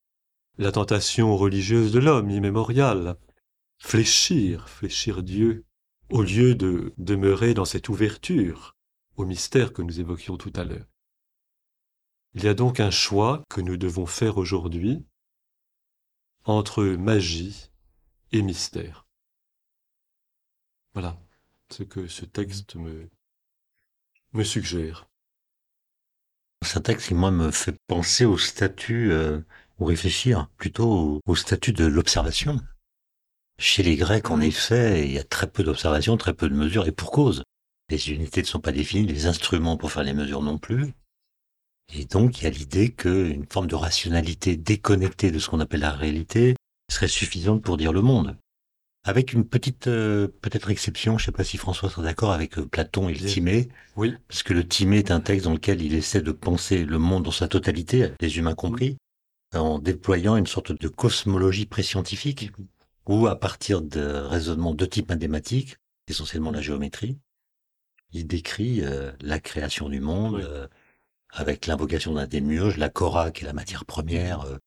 la 0.57 0.71
tentation 0.71 1.35
religieuse 1.35 1.91
de 1.91 1.99
l'homme 1.99 2.29
immémorial, 2.29 3.17
fléchir, 3.77 4.69
fléchir 4.69 5.21
Dieu, 5.21 5.65
au 6.09 6.21
lieu 6.21 6.55
de 6.55 6.93
demeurer 6.97 7.53
dans 7.53 7.65
cette 7.65 7.89
ouverture 7.89 8.75
au 9.17 9.25
mystère 9.25 9.73
que 9.73 9.81
nous 9.81 9.99
évoquions 9.99 10.37
tout 10.37 10.53
à 10.55 10.63
l'heure. 10.63 10.87
Il 12.33 12.43
y 12.43 12.47
a 12.47 12.53
donc 12.53 12.79
un 12.79 12.91
choix 12.91 13.43
que 13.49 13.61
nous 13.61 13.77
devons 13.77 14.05
faire 14.05 14.37
aujourd'hui 14.37 15.05
entre 16.43 16.83
magie 16.83 17.71
et 18.31 18.41
mystère. 18.41 19.07
Voilà 20.93 21.19
ce 21.71 21.83
que 21.83 22.07
ce 22.07 22.25
texte 22.25 22.75
me, 22.75 23.09
me 24.35 24.43
suggère. 24.43 25.07
C'est 26.65 26.77
un 26.77 26.81
texte 26.81 27.07
qui, 27.07 27.13
moi, 27.13 27.31
me 27.31 27.51
fait 27.51 27.75
penser 27.87 28.25
au 28.25 28.37
statut, 28.37 29.11
euh, 29.11 29.39
ou 29.79 29.85
réfléchir 29.85 30.49
plutôt 30.57 31.21
au 31.25 31.35
statut 31.35 31.73
de 31.73 31.85
l'observation. 31.85 32.59
Chez 33.57 33.83
les 33.83 33.95
Grecs, 33.95 34.29
en 34.29 34.41
effet, 34.41 35.05
il 35.05 35.13
y 35.13 35.19
a 35.19 35.23
très 35.23 35.49
peu 35.49 35.63
d'observations, 35.63 36.17
très 36.17 36.33
peu 36.33 36.49
de 36.49 36.55
mesures, 36.55 36.87
et 36.87 36.91
pour 36.91 37.11
cause. 37.11 37.43
Les 37.89 38.09
unités 38.09 38.41
ne 38.41 38.47
sont 38.47 38.59
pas 38.59 38.71
définies, 38.71 39.05
les 39.05 39.27
instruments 39.27 39.77
pour 39.77 39.91
faire 39.91 40.03
les 40.03 40.13
mesures 40.13 40.41
non 40.41 40.57
plus. 40.57 40.93
Et 41.93 42.05
donc, 42.05 42.39
il 42.39 42.45
y 42.45 42.47
a 42.47 42.49
l'idée 42.49 42.91
qu'une 42.91 43.45
forme 43.45 43.67
de 43.67 43.75
rationalité 43.75 44.57
déconnectée 44.57 45.31
de 45.31 45.39
ce 45.39 45.49
qu'on 45.49 45.59
appelle 45.59 45.81
la 45.81 45.91
réalité 45.91 46.55
serait 46.91 47.07
suffisante 47.07 47.63
pour 47.63 47.77
dire 47.77 47.93
le 47.93 48.01
monde. 48.01 48.37
Avec 49.07 49.33
une 49.33 49.45
petite, 49.45 49.87
euh, 49.87 50.27
peut-être 50.41 50.71
exception, 50.71 51.17
je 51.17 51.23
ne 51.23 51.25
sais 51.27 51.31
pas 51.31 51.43
si 51.43 51.57
François 51.57 51.89
sera 51.89 52.01
d'accord 52.01 52.31
avec 52.31 52.57
euh, 52.57 52.65
Platon 52.65 53.07
et 53.07 53.13
le 53.13 53.19
Timée. 53.19 53.69
Oui. 53.95 54.15
Parce 54.27 54.41
que 54.41 54.53
le 54.53 54.67
Timée 54.67 54.97
est 54.97 55.11
un 55.11 55.21
texte 55.21 55.45
dans 55.45 55.53
lequel 55.53 55.81
il 55.81 55.93
essaie 55.93 56.21
de 56.21 56.31
penser 56.31 56.83
le 56.85 56.97
monde 56.97 57.23
dans 57.23 57.31
sa 57.31 57.47
totalité, 57.47 58.09
les 58.19 58.37
humains 58.37 58.55
compris, 58.55 58.97
en 59.53 59.79
déployant 59.79 60.35
une 60.37 60.47
sorte 60.47 60.71
de 60.71 60.87
cosmologie 60.87 61.67
préscientifique 61.67 62.51
ou 63.07 63.27
à 63.27 63.39
partir 63.39 63.81
de 63.81 64.01
raisonnements 64.01 64.73
de 64.73 64.85
type 64.85 65.09
mathématique, 65.09 65.77
essentiellement 66.07 66.51
la 66.51 66.61
géométrie, 66.61 67.17
il 68.11 68.27
décrit 68.27 68.81
euh, 68.81 69.11
la 69.21 69.39
création 69.39 69.89
du 69.89 69.99
monde 69.99 70.35
euh, 70.35 70.67
avec 71.31 71.67
l'invocation 71.67 72.13
d'un 72.13 72.27
démiurge, 72.27 72.77
la 72.77 72.89
Cora 72.89 73.31
qui 73.31 73.43
est 73.43 73.47
la 73.47 73.53
matière 73.53 73.85
première, 73.85 74.41
euh, 74.41 74.57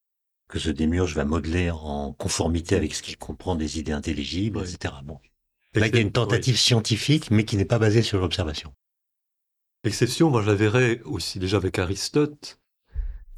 que 0.49 0.59
ce 0.59 0.71
démiurge 0.71 1.15
va 1.15 1.25
modeler 1.25 1.71
en 1.71 2.13
conformité 2.13 2.75
avec 2.75 2.95
ce 2.95 3.03
qu'il 3.03 3.19
comprend 3.19 3.55
des 3.55 3.79
idées 3.79 3.93
intelligibles, 3.93 4.61
etc. 4.61 4.95
Bon. 5.05 5.21
Là, 5.75 5.87
il 5.87 5.95
y 5.95 5.99
a 5.99 6.01
une 6.01 6.13
tentative 6.13 6.57
scientifique, 6.57 7.31
mais 7.31 7.45
qui 7.45 7.57
n'est 7.57 7.67
pas 7.67 7.79
basée 7.79 8.03
sur 8.03 8.19
l'observation. 8.19 8.73
L'exception, 9.85 10.31
moi 10.31 10.43
je 10.43 10.49
la 10.49 10.55
verrais 10.55 11.01
aussi 11.05 11.39
déjà 11.39 11.59
avec 11.59 11.79
Aristote, 11.79 12.59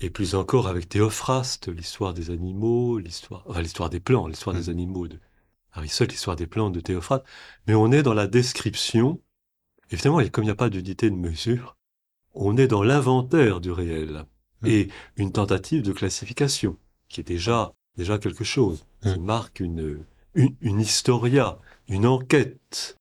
et 0.01 0.09
plus 0.09 0.35
encore 0.35 0.69
avec 0.69 0.89
Théophraste, 0.89 1.69
l'histoire 1.69 2.15
des 2.15 2.31
animaux, 2.31 2.99
l'histoire, 2.99 3.45
enfin, 3.47 3.61
l'histoire 3.61 3.91
des 3.91 4.01
plants, 4.01 4.27
l'histoire 4.27 4.57
des 4.57 4.69
mm. 4.69 4.71
animaux 4.71 5.09
de 5.09 5.19
Aristote, 5.73 6.13
l'histoire 6.13 6.37
des 6.37 6.47
plantes 6.47 6.73
de 6.73 6.81
Théophraste. 6.81 7.25
Mais 7.67 7.75
on 7.75 7.93
est 7.93 8.03
dans 8.03 8.15
la 8.15 8.27
description. 8.27 9.21
Et 9.91 9.97
comme 10.31 10.45
il 10.45 10.47
n'y 10.47 10.51
a 10.51 10.55
pas 10.55 10.71
d'unité 10.71 11.11
de 11.11 11.17
mesure, 11.17 11.77
on 12.33 12.57
est 12.57 12.69
dans 12.69 12.83
l'inventaire 12.83 13.61
du 13.61 13.71
réel 13.71 14.25
mm. 14.63 14.67
et 14.67 14.89
une 15.17 15.33
tentative 15.33 15.83
de 15.83 15.93
classification 15.93 16.79
qui 17.11 17.21
est 17.21 17.25
déjà 17.25 17.75
déjà 17.97 18.19
quelque 18.19 18.45
chose, 18.45 18.87
qui 19.03 19.19
mm. 19.19 19.25
marque 19.25 19.61
une, 19.61 20.05
une, 20.35 20.55
une 20.63 20.81
historia, 20.81 21.59
une 21.89 22.07
enquête 22.07 22.97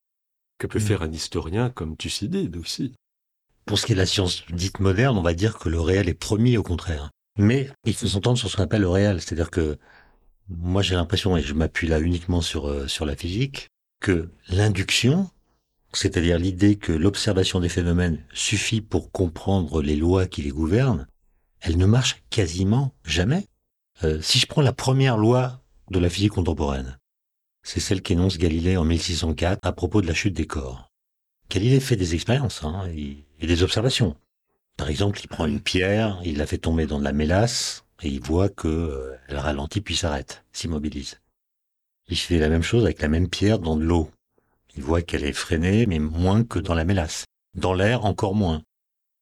que 0.57 0.67
peut 0.67 0.79
faire 0.79 1.01
un 1.01 1.11
historien 1.11 1.69
comme 1.69 1.95
Thucydide 1.95 2.57
aussi. 2.57 2.93
Pour 3.65 3.79
ce 3.79 3.85
qui 3.85 3.93
est 3.93 3.95
de 3.95 4.01
la 4.01 4.05
science 4.05 4.45
dite 4.51 4.79
moderne, 4.79 5.17
on 5.17 5.21
va 5.21 5.33
dire 5.33 5.57
que 5.57 5.69
le 5.69 5.79
réel 5.79 6.09
est 6.09 6.13
promis 6.13 6.57
au 6.57 6.63
contraire. 6.63 7.11
Mais 7.37 7.69
il 7.85 7.93
faut 7.93 8.07
s'entendre 8.07 8.37
sur 8.37 8.49
ce 8.49 8.57
qu'on 8.57 8.63
appelle 8.63 8.81
le 8.81 8.89
réel. 8.89 9.21
C'est-à-dire 9.21 9.51
que 9.51 9.77
moi 10.49 10.81
j'ai 10.81 10.95
l'impression, 10.95 11.37
et 11.37 11.41
je 11.41 11.53
m'appuie 11.53 11.87
là 11.87 11.99
uniquement 11.99 12.41
sur, 12.41 12.67
euh, 12.67 12.87
sur 12.87 13.05
la 13.05 13.15
physique, 13.15 13.69
que 14.01 14.29
l'induction, 14.49 15.29
c'est-à-dire 15.93 16.39
l'idée 16.39 16.75
que 16.75 16.91
l'observation 16.91 17.59
des 17.59 17.69
phénomènes 17.69 18.21
suffit 18.33 18.81
pour 18.81 19.11
comprendre 19.11 19.81
les 19.81 19.95
lois 19.95 20.25
qui 20.25 20.41
les 20.41 20.49
gouvernent, 20.49 21.07
elle 21.61 21.77
ne 21.77 21.85
marche 21.85 22.23
quasiment 22.29 22.93
jamais. 23.05 23.45
Euh, 24.03 24.21
si 24.21 24.39
je 24.39 24.47
prends 24.47 24.61
la 24.61 24.71
première 24.71 25.17
loi 25.17 25.61
de 25.91 25.99
la 25.99 26.09
physique 26.09 26.31
contemporaine, 26.31 26.97
c'est 27.63 27.81
celle 27.81 28.01
qu'énonce 28.01 28.37
Galilée 28.37 28.77
en 28.77 28.85
1604 28.85 29.59
à 29.61 29.71
propos 29.73 30.01
de 30.01 30.07
la 30.07 30.13
chute 30.13 30.33
des 30.33 30.47
corps. 30.47 30.89
Galilée 31.49 31.81
fait 31.81 31.97
des 31.97 32.15
expériences 32.15 32.63
hein, 32.63 32.87
et, 32.95 33.25
des 33.45 33.63
observations. 33.63 34.15
Par 34.77 34.89
exemple, 34.89 35.19
il 35.21 35.27
prend 35.27 35.45
une 35.45 35.59
pierre, 35.59 36.21
il 36.23 36.37
la 36.37 36.45
fait 36.45 36.57
tomber 36.57 36.85
dans 36.85 36.99
de 36.99 37.03
la 37.03 37.11
mélasse 37.11 37.83
et 38.01 38.07
il 38.07 38.21
voit 38.21 38.47
que 38.47 38.67
euh, 38.69 39.17
elle 39.27 39.37
ralentit 39.37 39.81
puis 39.81 39.97
s'arrête, 39.97 40.45
s'immobilise. 40.53 41.19
Il 42.07 42.17
fait 42.17 42.39
la 42.39 42.49
même 42.49 42.63
chose 42.63 42.85
avec 42.85 43.01
la 43.01 43.09
même 43.09 43.27
pierre 43.27 43.59
dans 43.59 43.75
de 43.75 43.83
l'eau. 43.83 44.09
Il 44.77 44.83
voit 44.83 45.01
qu'elle 45.01 45.25
est 45.25 45.33
freinée, 45.33 45.85
mais 45.87 45.99
moins 45.99 46.45
que 46.45 46.59
dans 46.59 46.73
la 46.73 46.85
mélasse. 46.85 47.25
Dans 47.55 47.73
l'air, 47.73 48.05
encore 48.05 48.33
moins. 48.33 48.61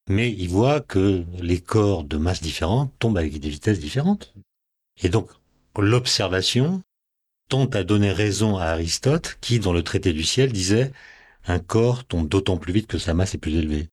Mais 0.08 0.30
il 0.30 0.48
voit 0.48 0.80
que 0.80 1.24
les 1.40 1.60
corps 1.60 2.04
de 2.04 2.16
masse 2.16 2.40
différentes 2.40 2.92
tombent 2.98 3.18
avec 3.18 3.38
des 3.40 3.50
vitesses 3.50 3.80
différentes. 3.80 4.34
Et 5.02 5.08
donc, 5.08 5.30
l'observation 5.76 6.82
tente 7.48 7.76
à 7.76 7.84
donner 7.84 8.12
raison 8.12 8.58
à 8.58 8.66
Aristote, 8.66 9.38
qui, 9.40 9.58
dans 9.58 9.72
le 9.72 9.82
traité 9.82 10.12
du 10.12 10.24
ciel, 10.24 10.52
disait 10.52 10.92
un 11.46 11.60
corps 11.60 12.04
tombe 12.04 12.28
d'autant 12.28 12.58
plus 12.58 12.72
vite 12.72 12.86
que 12.86 12.98
sa 12.98 13.14
masse 13.14 13.34
est 13.34 13.38
plus 13.38 13.56
élevée. 13.56 13.88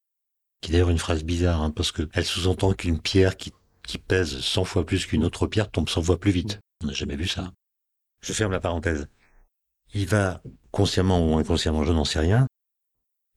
Qui 0.62 0.72
est 0.72 0.74
d'ailleurs 0.74 0.90
une 0.90 0.98
phrase 0.98 1.24
bizarre, 1.24 1.62
hein, 1.62 1.72
parce 1.72 1.92
qu'elle 1.92 2.26
sous-entend 2.26 2.74
qu'une 2.74 3.00
pierre 3.00 3.38
qui, 3.38 3.54
qui 3.84 3.98
pèse 3.98 4.40
100 4.40 4.66
fois 4.66 4.86
plus 4.86 5.06
qu'une 5.06 5.24
autre 5.24 5.48
pierre 5.48 5.72
tombe 5.72 5.90
100 5.90 6.04
fois 6.04 6.20
plus 6.20 6.32
vite. 6.32 6.60
On 6.84 6.88
n'a 6.88 6.94
jamais 6.94 7.16
vu 7.16 7.28
ça. 7.28 7.52
Je 8.22 8.34
ferme 8.34 8.52
la 8.52 8.60
parenthèse. 8.60 9.08
Il 9.94 10.08
va, 10.08 10.42
consciemment 10.72 11.26
ou 11.26 11.38
inconsciemment, 11.38 11.84
je 11.84 11.94
n'en 11.94 12.04
sais 12.04 12.20
rien, 12.20 12.48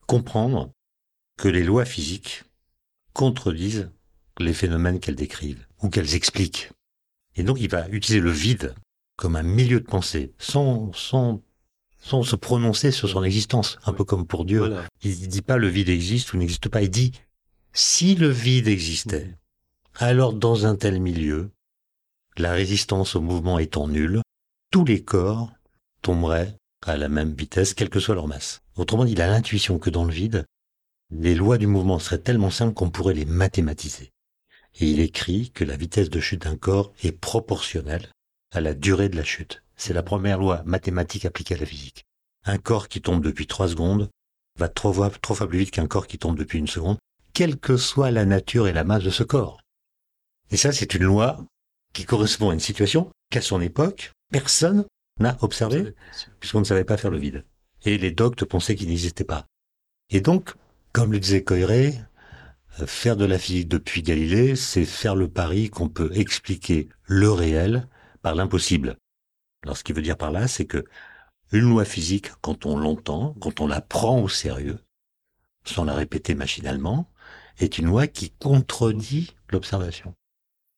comprendre 0.07 0.73
que 1.37 1.49
les 1.49 1.63
lois 1.63 1.85
physiques 1.85 2.45
contredisent 3.13 3.91
les 4.39 4.55
phénomènes 4.55 4.99
qu'elles 4.99 5.15
décrivent 5.15 5.67
ou 5.83 5.91
qu'elles 5.91 6.15
expliquent. 6.15 6.71
Et 7.39 7.45
donc 7.45 7.59
il 7.61 7.71
va 7.71 7.89
utiliser 7.89 8.21
le 8.21 8.33
vide 8.33 8.75
comme 9.17 9.37
un 9.37 9.43
milieu 9.43 9.81
de 9.81 9.87
pensée, 9.87 10.33
sans, 10.39 10.93
sans, 10.93 11.41
sans 11.99 12.23
se 12.23 12.37
prononcer 12.37 12.91
sur 12.91 13.09
son 13.09 13.25
existence, 13.25 13.79
un 13.85 13.93
peu 13.93 14.05
comme 14.05 14.27
pour 14.27 14.45
Dieu. 14.45 14.75
Il 15.03 15.21
ne 15.23 15.27
dit 15.27 15.43
pas 15.43 15.57
le 15.57 15.69
vide 15.69 15.89
existe 15.89 16.33
ou 16.33 16.37
n'existe 16.37 16.69
pas, 16.69 16.83
il 16.83 16.91
dit 16.91 17.13
si 17.73 18.17
le 18.17 18.29
vide 18.29 18.69
existait, 18.69 19.37
alors 19.95 20.33
dans 20.33 20.67
un 20.67 20.75
tel 20.75 21.01
milieu, 21.01 21.51
la 22.37 22.53
résistance 22.53 23.15
au 23.15 23.21
mouvement 23.21 23.59
étant 23.59 23.89
nulle, 23.89 24.21
tous 24.71 24.85
les 24.85 25.03
corps 25.03 25.53
tomberaient 26.03 26.57
à 26.87 26.97
la 26.97 27.09
même 27.09 27.35
vitesse, 27.35 27.75
quelle 27.75 27.91
que 27.91 28.01
soit 28.01 28.15
leur 28.15 28.29
masse. 28.29 28.63
Autrement 28.77 29.05
dit, 29.05 29.13
il 29.13 29.23
a 29.23 29.29
l'intuition 29.29 29.79
que 29.79 29.91
dans 29.91 30.05
le 30.05 30.13
vide, 30.13 30.45
les 31.11 31.35
lois 31.35 31.59
du 31.59 31.67
mouvement 31.67 31.99
seraient 31.99 32.19
tellement 32.19 32.51
simples 32.51 32.75
qu'on 32.75 32.91
pourrait 32.91 33.15
les 33.15 33.25
mathématiser. 33.25 34.13
Et 34.81 34.91
il 34.91 35.01
écrit 35.01 35.51
que 35.51 35.65
la 35.65 35.77
vitesse 35.77 36.11
de 36.11 36.21
chute 36.21 36.43
d'un 36.43 36.57
corps 36.57 36.93
est 37.03 37.13
proportionnelle 37.13 38.09
à 38.53 38.61
la 38.61 38.75
durée 38.75 39.09
de 39.09 39.17
la 39.17 39.25
chute. 39.25 39.63
C'est 39.77 39.93
la 39.93 40.03
première 40.03 40.39
loi 40.39 40.63
mathématique 40.65 41.25
appliquée 41.25 41.55
à 41.55 41.59
la 41.59 41.67
physique. 41.67 42.05
Un 42.45 42.59
corps 42.59 42.89
qui 42.89 43.01
tombe 43.01 43.23
depuis 43.23 43.47
trois 43.47 43.69
secondes 43.69 44.09
va 44.59 44.69
trois 44.69 44.93
fois, 44.93 45.11
trois 45.11 45.37
fois 45.37 45.49
plus 45.49 45.59
vite 45.59 45.71
qu'un 45.73 45.87
corps 45.87 46.07
qui 46.07 46.19
tombe 46.19 46.39
depuis 46.39 46.59
une 46.59 46.67
seconde, 46.67 46.99
quelle 47.33 47.59
que 47.59 47.77
soit 47.77 48.11
la 48.11 48.25
nature 48.25 48.69
et 48.69 48.73
la 48.73 48.85
masse 48.85 49.05
de 49.05 49.11
ce 49.11 49.23
corps. 49.23 49.61
Et 50.51 50.57
ça, 50.57 50.73
c'est 50.73 50.95
une 50.95 51.05
loi 51.05 51.45
qui 51.93 52.05
correspond 52.05 52.51
à 52.51 52.55
une 52.55 52.61
situation 52.61 53.11
qu'à 53.31 53.41
son 53.41 53.61
époque, 53.61 54.13
personne 54.31 54.87
n'a 55.21 55.37
observé, 55.41 55.95
puisqu'on 56.41 56.61
ne 56.61 56.65
savait 56.65 56.85
pas 56.85 56.97
faire 56.97 57.11
le 57.11 57.19
vide. 57.19 57.45
Et 57.85 57.99
les 57.99 58.11
doctes 58.11 58.45
pensaient 58.45 58.77
qu'il 58.77 58.89
n'existait 58.89 59.25
pas. 59.25 59.47
Et 60.11 60.21
donc, 60.21 60.55
comme 60.93 61.13
le 61.13 61.21
disait 61.21 61.45
Coiré, 61.45 61.95
faire 62.87 63.17
de 63.17 63.25
la 63.25 63.39
physique 63.39 63.69
depuis 63.69 64.03
Galilée, 64.03 64.57
c'est 64.57 64.85
faire 64.85 65.15
le 65.15 65.29
pari 65.29 65.71
qu'on 65.71 65.89
peut 65.89 66.11
expliquer 66.15 66.89
le 67.05 67.31
réel 67.31 67.89
par 68.23 68.35
l'impossible. 68.35 68.97
Alors 69.65 69.77
ce 69.77 69.85
qui 69.85 69.93
veut 69.93 70.03
dire 70.03 70.17
par 70.17 70.31
là, 70.31 70.49
c'est 70.49 70.67
que 70.67 70.85
une 71.53 71.69
loi 71.69 71.85
physique, 71.85 72.31
quand 72.41 72.67
on 72.67 72.77
l'entend, 72.77 73.35
quand 73.41 73.61
on 73.61 73.67
la 73.67 73.81
prend 73.81 74.21
au 74.21 74.29
sérieux, 74.29 74.79
sans 75.65 75.85
la 75.85 75.95
répéter 75.95 76.35
machinalement, 76.35 77.11
est 77.59 77.79
une 77.79 77.87
loi 77.87 78.07
qui 78.07 78.31
contredit 78.31 79.35
l'observation. 79.51 80.15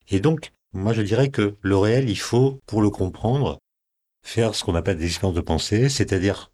Et 0.09 0.21
donc, 0.21 0.53
moi 0.73 0.93
je 0.93 1.03
dirais 1.03 1.31
que 1.31 1.57
le 1.61 1.77
réel, 1.77 2.09
il 2.09 2.19
faut, 2.19 2.61
pour 2.67 2.83
le 2.83 2.91
comprendre, 2.91 3.59
faire 4.23 4.55
ce 4.55 4.65
qu'on 4.65 4.75
appelle 4.75 4.99
des 4.99 5.07
expériences 5.07 5.37
de 5.37 5.41
pensée, 5.41 5.89
c'est-à-dire 5.89 6.51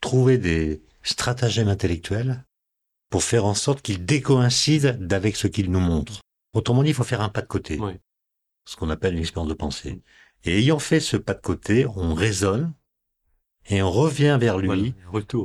trouver 0.00 0.38
des 0.38 0.82
stratagèmes 1.02 1.68
intellectuels 1.68 2.44
pour 3.10 3.24
faire 3.24 3.44
en 3.44 3.54
sorte 3.54 3.82
qu'il 3.82 4.04
décoïncide 4.04 4.98
d'avec 5.06 5.36
ce 5.36 5.48
qu'il 5.48 5.70
nous 5.70 5.80
montre. 5.80 6.20
Autrement 6.54 6.82
dit, 6.82 6.90
il 6.90 6.94
faut 6.94 7.04
faire 7.04 7.20
un 7.20 7.28
pas 7.28 7.42
de 7.42 7.46
côté. 7.46 7.78
Ce 8.64 8.76
qu'on 8.76 8.90
appelle 8.90 9.14
une 9.14 9.20
expérience 9.20 9.48
de 9.48 9.54
pensée. 9.54 10.00
Et 10.44 10.58
ayant 10.58 10.78
fait 10.78 11.00
ce 11.00 11.16
pas 11.16 11.34
de 11.34 11.40
côté, 11.40 11.86
on 11.96 12.14
raisonne 12.14 12.72
et 13.68 13.82
on 13.82 13.90
revient 13.90 14.38
vers 14.40 14.58
lui, 14.58 14.94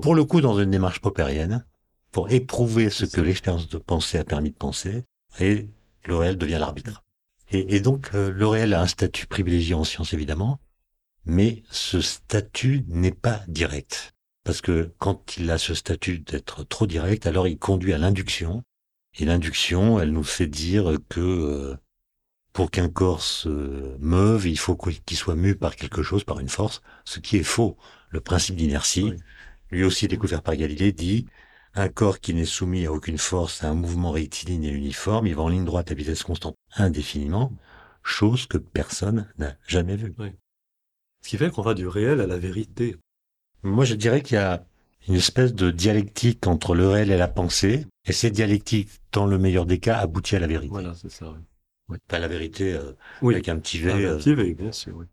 pour 0.01 0.15
le 0.15 0.23
coup 0.23 0.41
dans 0.41 0.57
une 0.59 0.71
démarche 0.71 1.01
popérienne, 1.01 1.65
pour 2.11 2.31
éprouver 2.31 2.89
ce 2.89 3.05
que 3.05 3.19
l'expérience 3.19 3.67
de 3.67 3.77
pensée 3.77 4.17
a 4.17 4.23
permis 4.23 4.51
de 4.51 4.55
penser, 4.55 5.03
et 5.39 5.67
le 6.05 6.15
réel 6.15 6.37
devient 6.37 6.57
l'arbitre. 6.59 7.03
Et, 7.51 7.79
donc 7.79 8.09
euh, 8.15 8.31
le 8.31 8.47
réel 8.47 8.73
a 8.73 8.81
un 8.81 8.87
statut 8.87 9.27
privilégié 9.27 9.75
en 9.75 9.83
science 9.83 10.13
évidemment, 10.13 10.59
mais 11.25 11.63
ce 11.69 12.01
statut 12.01 12.83
n'est 12.87 13.11
pas 13.11 13.41
direct. 13.47 14.14
Parce 14.45 14.61
que 14.61 14.93
quand 14.99 15.37
il 15.37 15.49
a 15.49 15.57
ce 15.57 15.73
statut 15.73 16.19
d'être 16.19 16.63
trop 16.63 16.85
direct, 16.85 17.25
alors 17.25 17.47
il 17.47 17.57
conduit 17.57 17.93
à 17.93 17.97
l'induction. 17.97 18.63
Et 19.17 19.25
l'induction, 19.25 19.99
elle 19.99 20.11
nous 20.11 20.23
fait 20.23 20.47
dire 20.47 20.97
que 21.09 21.19
euh, 21.19 21.75
pour 22.53 22.69
qu'un 22.69 22.87
corps 22.87 23.23
se 23.23 23.97
meuve, 23.97 24.47
il 24.47 24.59
faut 24.59 24.77
qu'il 24.77 25.17
soit 25.17 25.35
mu 25.35 25.55
par 25.55 25.75
quelque 25.75 26.03
chose, 26.03 26.23
par 26.23 26.39
une 26.39 26.47
force, 26.47 26.81
ce 27.05 27.19
qui 27.19 27.37
est 27.37 27.43
faux. 27.43 27.75
Le 28.09 28.21
principe 28.21 28.55
d'inertie, 28.55 29.13
lui 29.71 29.83
aussi 29.83 30.07
découvert 30.07 30.43
par 30.43 30.55
Galilée, 30.55 30.91
dit 30.91 31.25
un 31.73 31.89
corps 31.89 32.19
qui 32.19 32.35
n'est 32.35 32.45
soumis 32.45 32.85
à 32.85 32.93
aucune 32.93 33.17
force, 33.17 33.63
à 33.63 33.69
un 33.69 33.73
mouvement 33.73 34.11
rectiligne 34.11 34.65
et 34.65 34.71
uniforme, 34.71 35.25
il 35.25 35.35
va 35.35 35.41
en 35.41 35.49
ligne 35.49 35.65
droite 35.65 35.91
à 35.91 35.95
vitesse 35.95 36.23
constante 36.23 36.55
indéfiniment, 36.75 37.51
chose 38.03 38.45
que 38.45 38.59
personne 38.59 39.27
n'a 39.39 39.55
jamais 39.67 39.95
vue. 39.95 40.13
Ce 41.23 41.29
qui 41.29 41.37
fait 41.37 41.49
qu'on 41.49 41.63
va 41.63 41.73
du 41.73 41.87
réel 41.87 42.21
à 42.21 42.27
la 42.27 42.37
vérité. 42.37 42.95
Moi, 43.65 43.83
je 43.83 43.95
dirais 43.95 44.21
qu'il 44.21 44.35
y 44.35 44.39
a 44.39 44.63
une 45.07 45.15
espèce 45.15 45.55
de 45.55 45.71
dialectique 45.71 46.45
entre 46.45 46.75
le 46.75 46.87
réel 46.87 47.09
et 47.09 47.17
la 47.17 47.27
pensée, 47.27 47.87
et 48.05 48.11
cette 48.11 48.33
dialectique, 48.33 48.89
dans 49.11 49.25
le 49.25 49.39
meilleur 49.39 49.65
des 49.65 49.79
cas, 49.79 49.97
aboutit 49.97 50.35
à 50.35 50.39
la 50.39 50.45
vérité. 50.45 50.69
Voilà, 50.69 50.93
c'est 50.93 51.09
ça. 51.09 51.33
Oui. 51.89 51.97
Pas 52.07 52.19
la 52.19 52.27
vérité 52.27 52.73
euh, 52.73 52.93
avec 53.23 53.49
un 53.49 53.57
petit 53.57 53.79
V. 53.79 53.91
Un 53.91 53.97
euh. 53.97 54.17
petit 54.17 54.35
V, 54.35 54.53
bien 54.53 54.71
sûr, 54.71 54.95
oui. 54.95 55.05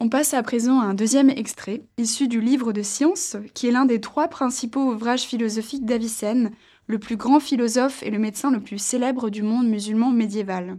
On 0.00 0.08
passe 0.08 0.32
à 0.32 0.42
présent 0.42 0.80
à 0.80 0.84
un 0.84 0.94
deuxième 0.94 1.28
extrait, 1.28 1.82
issu 1.98 2.28
du 2.28 2.40
livre 2.40 2.72
de 2.72 2.80
science, 2.80 3.36
qui 3.52 3.68
est 3.68 3.72
l'un 3.72 3.84
des 3.84 4.00
trois 4.00 4.28
principaux 4.28 4.92
ouvrages 4.92 5.24
philosophiques 5.24 5.84
d'Avicenne, 5.84 6.52
le 6.88 6.98
plus 6.98 7.16
grand 7.16 7.38
philosophe 7.38 8.02
et 8.02 8.10
le 8.10 8.18
médecin 8.18 8.50
le 8.50 8.60
plus 8.60 8.78
célèbre 8.78 9.30
du 9.30 9.42
monde 9.42 9.68
musulman 9.68 10.10
médiéval. 10.10 10.78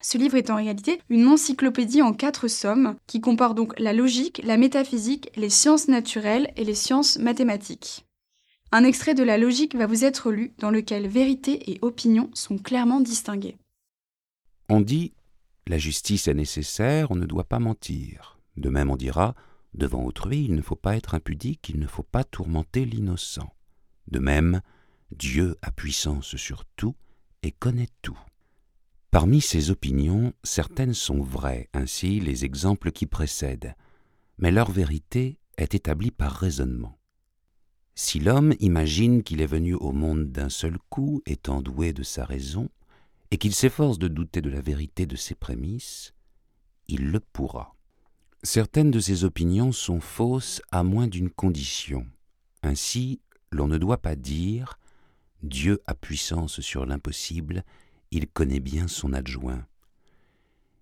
Ce 0.00 0.18
livre 0.18 0.36
est 0.36 0.50
en 0.50 0.56
réalité 0.56 1.00
une 1.08 1.26
encyclopédie 1.26 2.00
en 2.00 2.12
quatre 2.12 2.48
sommes 2.48 2.96
qui 3.06 3.20
comporte 3.20 3.56
donc 3.56 3.78
la 3.78 3.92
logique, 3.92 4.40
la 4.44 4.56
métaphysique, 4.56 5.30
les 5.36 5.50
sciences 5.50 5.88
naturelles 5.88 6.52
et 6.56 6.64
les 6.64 6.74
sciences 6.74 7.18
mathématiques. 7.18 8.06
Un 8.72 8.84
extrait 8.84 9.14
de 9.14 9.24
la 9.24 9.36
logique 9.36 9.74
va 9.74 9.86
vous 9.86 10.04
être 10.04 10.30
lu 10.30 10.52
dans 10.58 10.70
lequel 10.70 11.08
vérité 11.08 11.70
et 11.72 11.78
opinion 11.82 12.30
sont 12.34 12.58
clairement 12.58 13.00
distinguées. 13.00 13.56
On 14.68 14.80
dit 14.80 15.12
la 15.66 15.78
justice 15.78 16.28
est 16.28 16.34
nécessaire, 16.34 17.10
on 17.10 17.16
ne 17.16 17.26
doit 17.26 17.44
pas 17.44 17.58
mentir. 17.58 18.38
De 18.56 18.68
même 18.68 18.90
on 18.90 18.96
dira 18.96 19.34
devant 19.74 20.04
autrui 20.04 20.44
il 20.44 20.54
ne 20.54 20.62
faut 20.62 20.76
pas 20.76 20.96
être 20.96 21.14
impudique, 21.14 21.68
il 21.68 21.80
ne 21.80 21.86
faut 21.86 22.04
pas 22.04 22.22
tourmenter 22.22 22.84
l'innocent. 22.84 23.52
De 24.08 24.20
même, 24.20 24.60
Dieu 25.12 25.56
a 25.62 25.70
puissance 25.70 26.36
sur 26.36 26.64
tout 26.76 26.94
et 27.42 27.52
connaît 27.52 27.88
tout. 28.02 28.18
Parmi 29.10 29.40
ces 29.40 29.70
opinions, 29.70 30.32
certaines 30.42 30.94
sont 30.94 31.22
vraies, 31.22 31.68
ainsi 31.72 32.20
les 32.20 32.44
exemples 32.44 32.92
qui 32.92 33.06
précèdent, 33.06 33.74
mais 34.38 34.50
leur 34.50 34.70
vérité 34.70 35.38
est 35.56 35.74
établie 35.74 36.10
par 36.10 36.32
raisonnement. 36.32 36.98
Si 37.94 38.20
l'homme 38.20 38.54
imagine 38.60 39.22
qu'il 39.22 39.40
est 39.40 39.46
venu 39.46 39.74
au 39.74 39.92
monde 39.92 40.30
d'un 40.30 40.50
seul 40.50 40.76
coup, 40.90 41.22
étant 41.24 41.62
doué 41.62 41.94
de 41.94 42.02
sa 42.02 42.26
raison, 42.26 42.68
et 43.30 43.38
qu'il 43.38 43.54
s'efforce 43.54 43.98
de 43.98 44.08
douter 44.08 44.42
de 44.42 44.50
la 44.50 44.60
vérité 44.60 45.06
de 45.06 45.16
ses 45.16 45.34
prémices, 45.34 46.12
il 46.88 47.10
le 47.10 47.20
pourra. 47.20 47.74
Certaines 48.42 48.90
de 48.90 49.00
ces 49.00 49.24
opinions 49.24 49.72
sont 49.72 50.00
fausses 50.00 50.60
à 50.70 50.82
moins 50.82 51.06
d'une 51.06 51.30
condition. 51.30 52.06
Ainsi, 52.62 53.20
l'on 53.50 53.66
ne 53.66 53.78
doit 53.78 54.02
pas 54.02 54.14
dire 54.14 54.78
Dieu 55.46 55.80
a 55.86 55.94
puissance 55.94 56.60
sur 56.60 56.86
l'impossible, 56.86 57.64
il 58.10 58.28
connaît 58.28 58.60
bien 58.60 58.88
son 58.88 59.12
adjoint. 59.12 59.66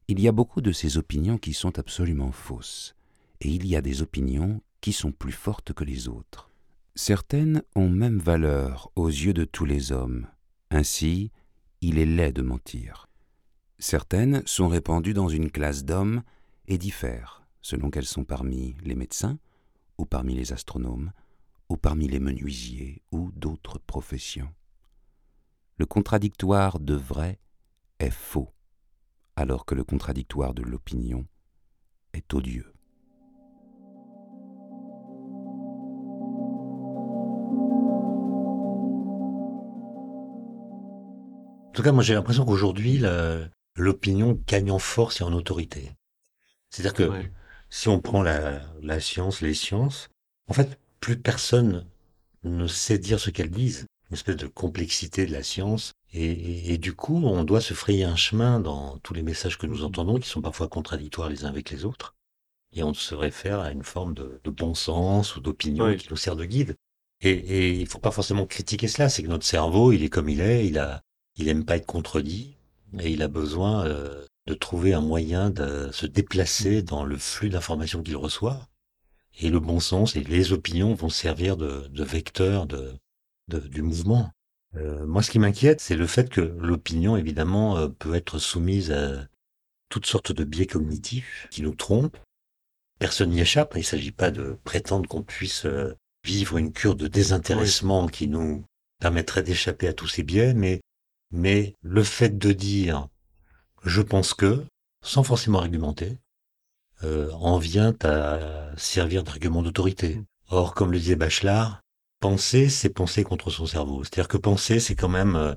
Il 0.08 0.20
y 0.20 0.28
a 0.28 0.32
beaucoup 0.32 0.60
de 0.60 0.72
ces 0.72 0.98
opinions 0.98 1.38
qui 1.38 1.54
sont 1.54 1.78
absolument 1.78 2.32
fausses, 2.32 2.94
et 3.40 3.48
il 3.48 3.66
y 3.66 3.76
a 3.76 3.80
des 3.80 4.02
opinions 4.02 4.60
qui 4.80 4.92
sont 4.92 5.12
plus 5.12 5.32
fortes 5.32 5.72
que 5.72 5.84
les 5.84 6.08
autres. 6.08 6.50
Certaines 6.94 7.62
ont 7.74 7.88
même 7.88 8.18
valeur 8.18 8.90
aux 8.96 9.08
yeux 9.08 9.32
de 9.32 9.44
tous 9.44 9.64
les 9.64 9.92
hommes. 9.92 10.26
Ainsi, 10.70 11.30
il 11.80 11.98
est 11.98 12.06
laid 12.06 12.32
de 12.32 12.42
mentir. 12.42 13.08
Certaines 13.78 14.42
sont 14.46 14.68
répandues 14.68 15.14
dans 15.14 15.28
une 15.28 15.50
classe 15.50 15.84
d'hommes 15.84 16.22
et 16.68 16.78
diffèrent 16.78 17.44
selon 17.64 17.90
qu'elles 17.90 18.04
sont 18.04 18.24
parmi 18.24 18.76
les 18.84 18.94
médecins, 18.94 19.38
ou 19.96 20.04
parmi 20.04 20.34
les 20.34 20.52
astronomes, 20.52 21.12
ou 21.68 21.76
parmi 21.76 22.08
les 22.08 22.20
menuisiers, 22.20 23.02
ou 23.10 23.30
d'autres 23.32 23.78
professions. 23.78 24.52
Le 25.76 25.86
contradictoire 25.86 26.78
de 26.78 26.94
vrai 26.94 27.38
est 27.98 28.10
faux, 28.10 28.52
alors 29.36 29.64
que 29.64 29.74
le 29.74 29.84
contradictoire 29.84 30.54
de 30.54 30.62
l'opinion 30.62 31.26
est 32.12 32.32
odieux. 32.34 32.72
En 41.68 41.72
tout 41.74 41.82
cas, 41.82 41.90
moi 41.90 42.04
j'ai 42.04 42.14
l'impression 42.14 42.44
qu'aujourd'hui, 42.44 43.02
l'opinion 43.74 44.40
gagne 44.46 44.70
en 44.70 44.78
force 44.78 45.20
et 45.20 45.24
en 45.24 45.32
autorité. 45.32 45.90
C'est-à-dire 46.70 46.94
que 46.94 47.10
si 47.68 47.88
on 47.88 48.00
prend 48.00 48.22
la, 48.22 48.60
la 48.80 49.00
science, 49.00 49.40
les 49.40 49.54
sciences, 49.54 50.08
en 50.46 50.52
fait, 50.52 50.78
plus 51.04 51.18
personne 51.18 51.84
ne 52.44 52.66
sait 52.66 52.96
dire 52.96 53.20
ce 53.20 53.28
qu'elles 53.28 53.50
disent. 53.50 53.84
Une 54.08 54.14
espèce 54.14 54.36
de 54.36 54.46
complexité 54.46 55.26
de 55.26 55.32
la 55.32 55.42
science. 55.42 55.92
Et, 56.14 56.72
et, 56.72 56.78
du 56.78 56.94
coup, 56.94 57.22
on 57.26 57.44
doit 57.44 57.60
se 57.60 57.74
frayer 57.74 58.04
un 58.04 58.16
chemin 58.16 58.58
dans 58.58 58.96
tous 58.98 59.12
les 59.12 59.22
messages 59.22 59.58
que 59.58 59.66
nous 59.66 59.84
entendons, 59.84 60.18
qui 60.18 60.30
sont 60.30 60.40
parfois 60.40 60.66
contradictoires 60.66 61.28
les 61.28 61.44
uns 61.44 61.48
avec 61.48 61.70
les 61.70 61.84
autres. 61.84 62.14
Et 62.72 62.82
on 62.82 62.94
se 62.94 63.14
réfère 63.14 63.60
à 63.60 63.70
une 63.70 63.82
forme 63.82 64.14
de, 64.14 64.40
de 64.42 64.50
bon 64.50 64.74
sens 64.74 65.36
ou 65.36 65.40
d'opinion 65.40 65.94
qui 65.94 66.08
nous 66.08 66.16
sert 66.16 66.36
de 66.36 66.46
guide. 66.46 66.74
Et, 67.20 67.32
et 67.32 67.72
il 67.72 67.86
faut 67.86 67.98
pas 67.98 68.10
forcément 68.10 68.46
critiquer 68.46 68.88
cela. 68.88 69.10
C'est 69.10 69.22
que 69.22 69.28
notre 69.28 69.44
cerveau, 69.44 69.92
il 69.92 70.04
est 70.04 70.08
comme 70.08 70.30
il 70.30 70.40
est. 70.40 70.66
Il 70.66 70.78
a, 70.78 71.02
il 71.36 71.48
aime 71.48 71.66
pas 71.66 71.76
être 71.76 71.84
contredit. 71.84 72.56
Et 72.98 73.10
il 73.10 73.20
a 73.20 73.28
besoin 73.28 73.84
euh, 73.84 74.24
de 74.46 74.54
trouver 74.54 74.94
un 74.94 75.02
moyen 75.02 75.50
de 75.50 75.90
se 75.92 76.06
déplacer 76.06 76.80
dans 76.80 77.04
le 77.04 77.18
flux 77.18 77.50
d'informations 77.50 78.02
qu'il 78.02 78.16
reçoit. 78.16 78.68
Et 79.38 79.50
le 79.50 79.60
bon 79.60 79.80
sens 79.80 80.16
et 80.16 80.22
les 80.22 80.52
opinions 80.52 80.94
vont 80.94 81.08
servir 81.08 81.56
de, 81.56 81.88
de 81.88 82.04
vecteur 82.04 82.66
de, 82.66 82.94
de, 83.48 83.58
du 83.58 83.82
mouvement. 83.82 84.30
Euh, 84.76 85.06
moi, 85.06 85.22
ce 85.22 85.30
qui 85.30 85.38
m'inquiète, 85.38 85.80
c'est 85.80 85.96
le 85.96 86.06
fait 86.06 86.28
que 86.28 86.40
l'opinion, 86.40 87.16
évidemment, 87.16 87.76
euh, 87.76 87.88
peut 87.88 88.14
être 88.14 88.38
soumise 88.38 88.92
à 88.92 89.26
toutes 89.88 90.06
sortes 90.06 90.32
de 90.32 90.44
biais 90.44 90.66
cognitifs 90.66 91.48
qui 91.50 91.62
nous 91.62 91.74
trompent. 91.74 92.18
Personne 92.98 93.30
n'y 93.30 93.40
échappe. 93.40 93.72
Il 93.74 93.80
ne 93.80 93.84
s'agit 93.84 94.12
pas 94.12 94.30
de 94.30 94.58
prétendre 94.64 95.08
qu'on 95.08 95.22
puisse 95.22 95.66
euh, 95.66 95.94
vivre 96.24 96.56
une 96.56 96.72
cure 96.72 96.96
de 96.96 97.06
désintéressement 97.06 98.06
qui 98.08 98.28
nous 98.28 98.64
permettrait 99.00 99.42
d'échapper 99.42 99.88
à 99.88 99.92
tous 99.92 100.08
ces 100.08 100.22
biais, 100.22 100.54
mais, 100.54 100.80
mais 101.30 101.74
le 101.82 102.02
fait 102.02 102.38
de 102.38 102.52
dire 102.52 103.08
je 103.84 104.00
pense 104.00 104.32
que, 104.32 104.64
sans 105.02 105.22
forcément 105.22 105.58
argumenter, 105.58 106.16
euh, 107.02 107.30
en 107.32 107.58
vient 107.58 107.94
à 108.04 108.70
servir 108.76 109.24
d'argument 109.24 109.62
d'autorité. 109.62 110.16
Mm. 110.16 110.24
Or, 110.50 110.74
comme 110.74 110.92
le 110.92 110.98
disait 110.98 111.16
Bachelard, 111.16 111.80
penser, 112.20 112.68
c'est 112.68 112.90
penser 112.90 113.24
contre 113.24 113.50
son 113.50 113.66
cerveau. 113.66 114.04
C'est-à-dire 114.04 114.28
que 114.28 114.36
penser, 114.36 114.80
c'est 114.80 114.94
quand 114.94 115.08
même 115.08 115.36
euh, 115.36 115.54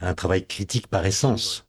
un 0.00 0.14
travail 0.14 0.46
critique 0.46 0.86
par 0.86 1.04
essence. 1.06 1.66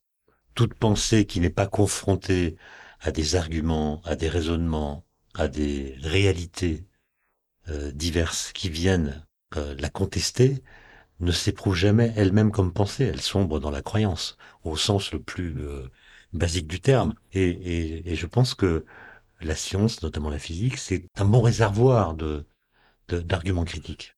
Toute 0.54 0.74
pensée 0.74 1.26
qui 1.26 1.40
n'est 1.40 1.50
pas 1.50 1.68
confrontée 1.68 2.58
à 3.00 3.12
des 3.12 3.36
arguments, 3.36 4.02
à 4.06 4.16
des 4.16 4.30
raisonnements, 4.30 5.06
à 5.34 5.48
des 5.48 5.96
réalités 6.02 6.86
euh, 7.70 7.92
diverses 7.92 8.52
qui 8.54 8.70
viennent 8.70 9.26
la 9.56 9.90
contester, 9.90 10.64
ne 11.22 11.32
s'éprouve 11.32 11.76
jamais 11.76 12.12
elle-même 12.16 12.52
comme 12.52 12.74
pensée, 12.74 13.06
elle 13.06 13.22
sombre 13.22 13.60
dans 13.60 13.70
la 13.70 13.82
croyance, 13.82 14.38
au 14.64 14.76
sens 14.76 15.12
le 15.12 15.22
plus 15.22 15.56
euh, 15.60 15.88
basique 16.34 16.68
du 16.68 16.80
terme. 16.82 17.14
Et, 17.34 17.44
et, 17.44 18.12
et, 18.12 18.16
je 18.16 18.26
pense 18.26 18.54
que 18.56 18.86
la 19.42 19.56
science, 19.56 20.02
notamment 20.04 20.30
la 20.30 20.40
physique, 20.40 20.78
c'est 20.78 21.08
un 21.16 21.26
bon 21.26 21.42
réservoir 21.42 22.16
de 22.16 22.46
d'arguments 23.10 23.66
critiques. 23.66 24.16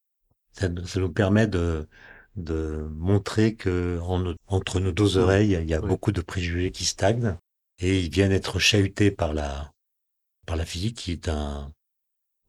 Ça, 0.52 0.68
ça, 0.86 1.00
nous 1.00 1.12
permet 1.12 1.48
de, 1.48 1.88
de 2.36 2.88
montrer 2.92 3.56
que 3.56 4.00
en, 4.04 4.36
entre 4.46 4.80
nos 4.80 4.92
deux 4.92 5.18
oreilles, 5.18 5.58
il 5.60 5.68
y 5.68 5.74
a 5.74 5.82
beaucoup 5.82 6.12
de 6.12 6.22
préjugés 6.22 6.70
qui 6.70 6.86
stagnent 6.86 7.36
et 7.80 8.00
ils 8.00 8.12
viennent 8.12 8.32
être 8.32 8.60
chahutés 8.60 9.10
par 9.10 9.34
la 9.34 9.72
par 10.46 10.58
la 10.58 10.66
physique 10.66 10.98
qui 10.98 11.12
est 11.12 11.28
un 11.28 11.72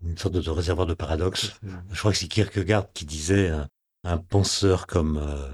une 0.02 0.18
sorte 0.18 0.34
de 0.34 0.50
réservoir 0.50 0.86
de 0.86 0.94
paradoxe. 0.94 1.58
Je 1.90 1.98
crois 1.98 2.12
que 2.12 2.18
c'est 2.18 2.28
Kierkegaard 2.28 2.92
qui 2.92 3.06
disait 3.06 3.48
euh, 3.48 3.64
un 4.02 4.18
penseur 4.18 4.86
comme 4.86 5.16
euh, 5.16 5.50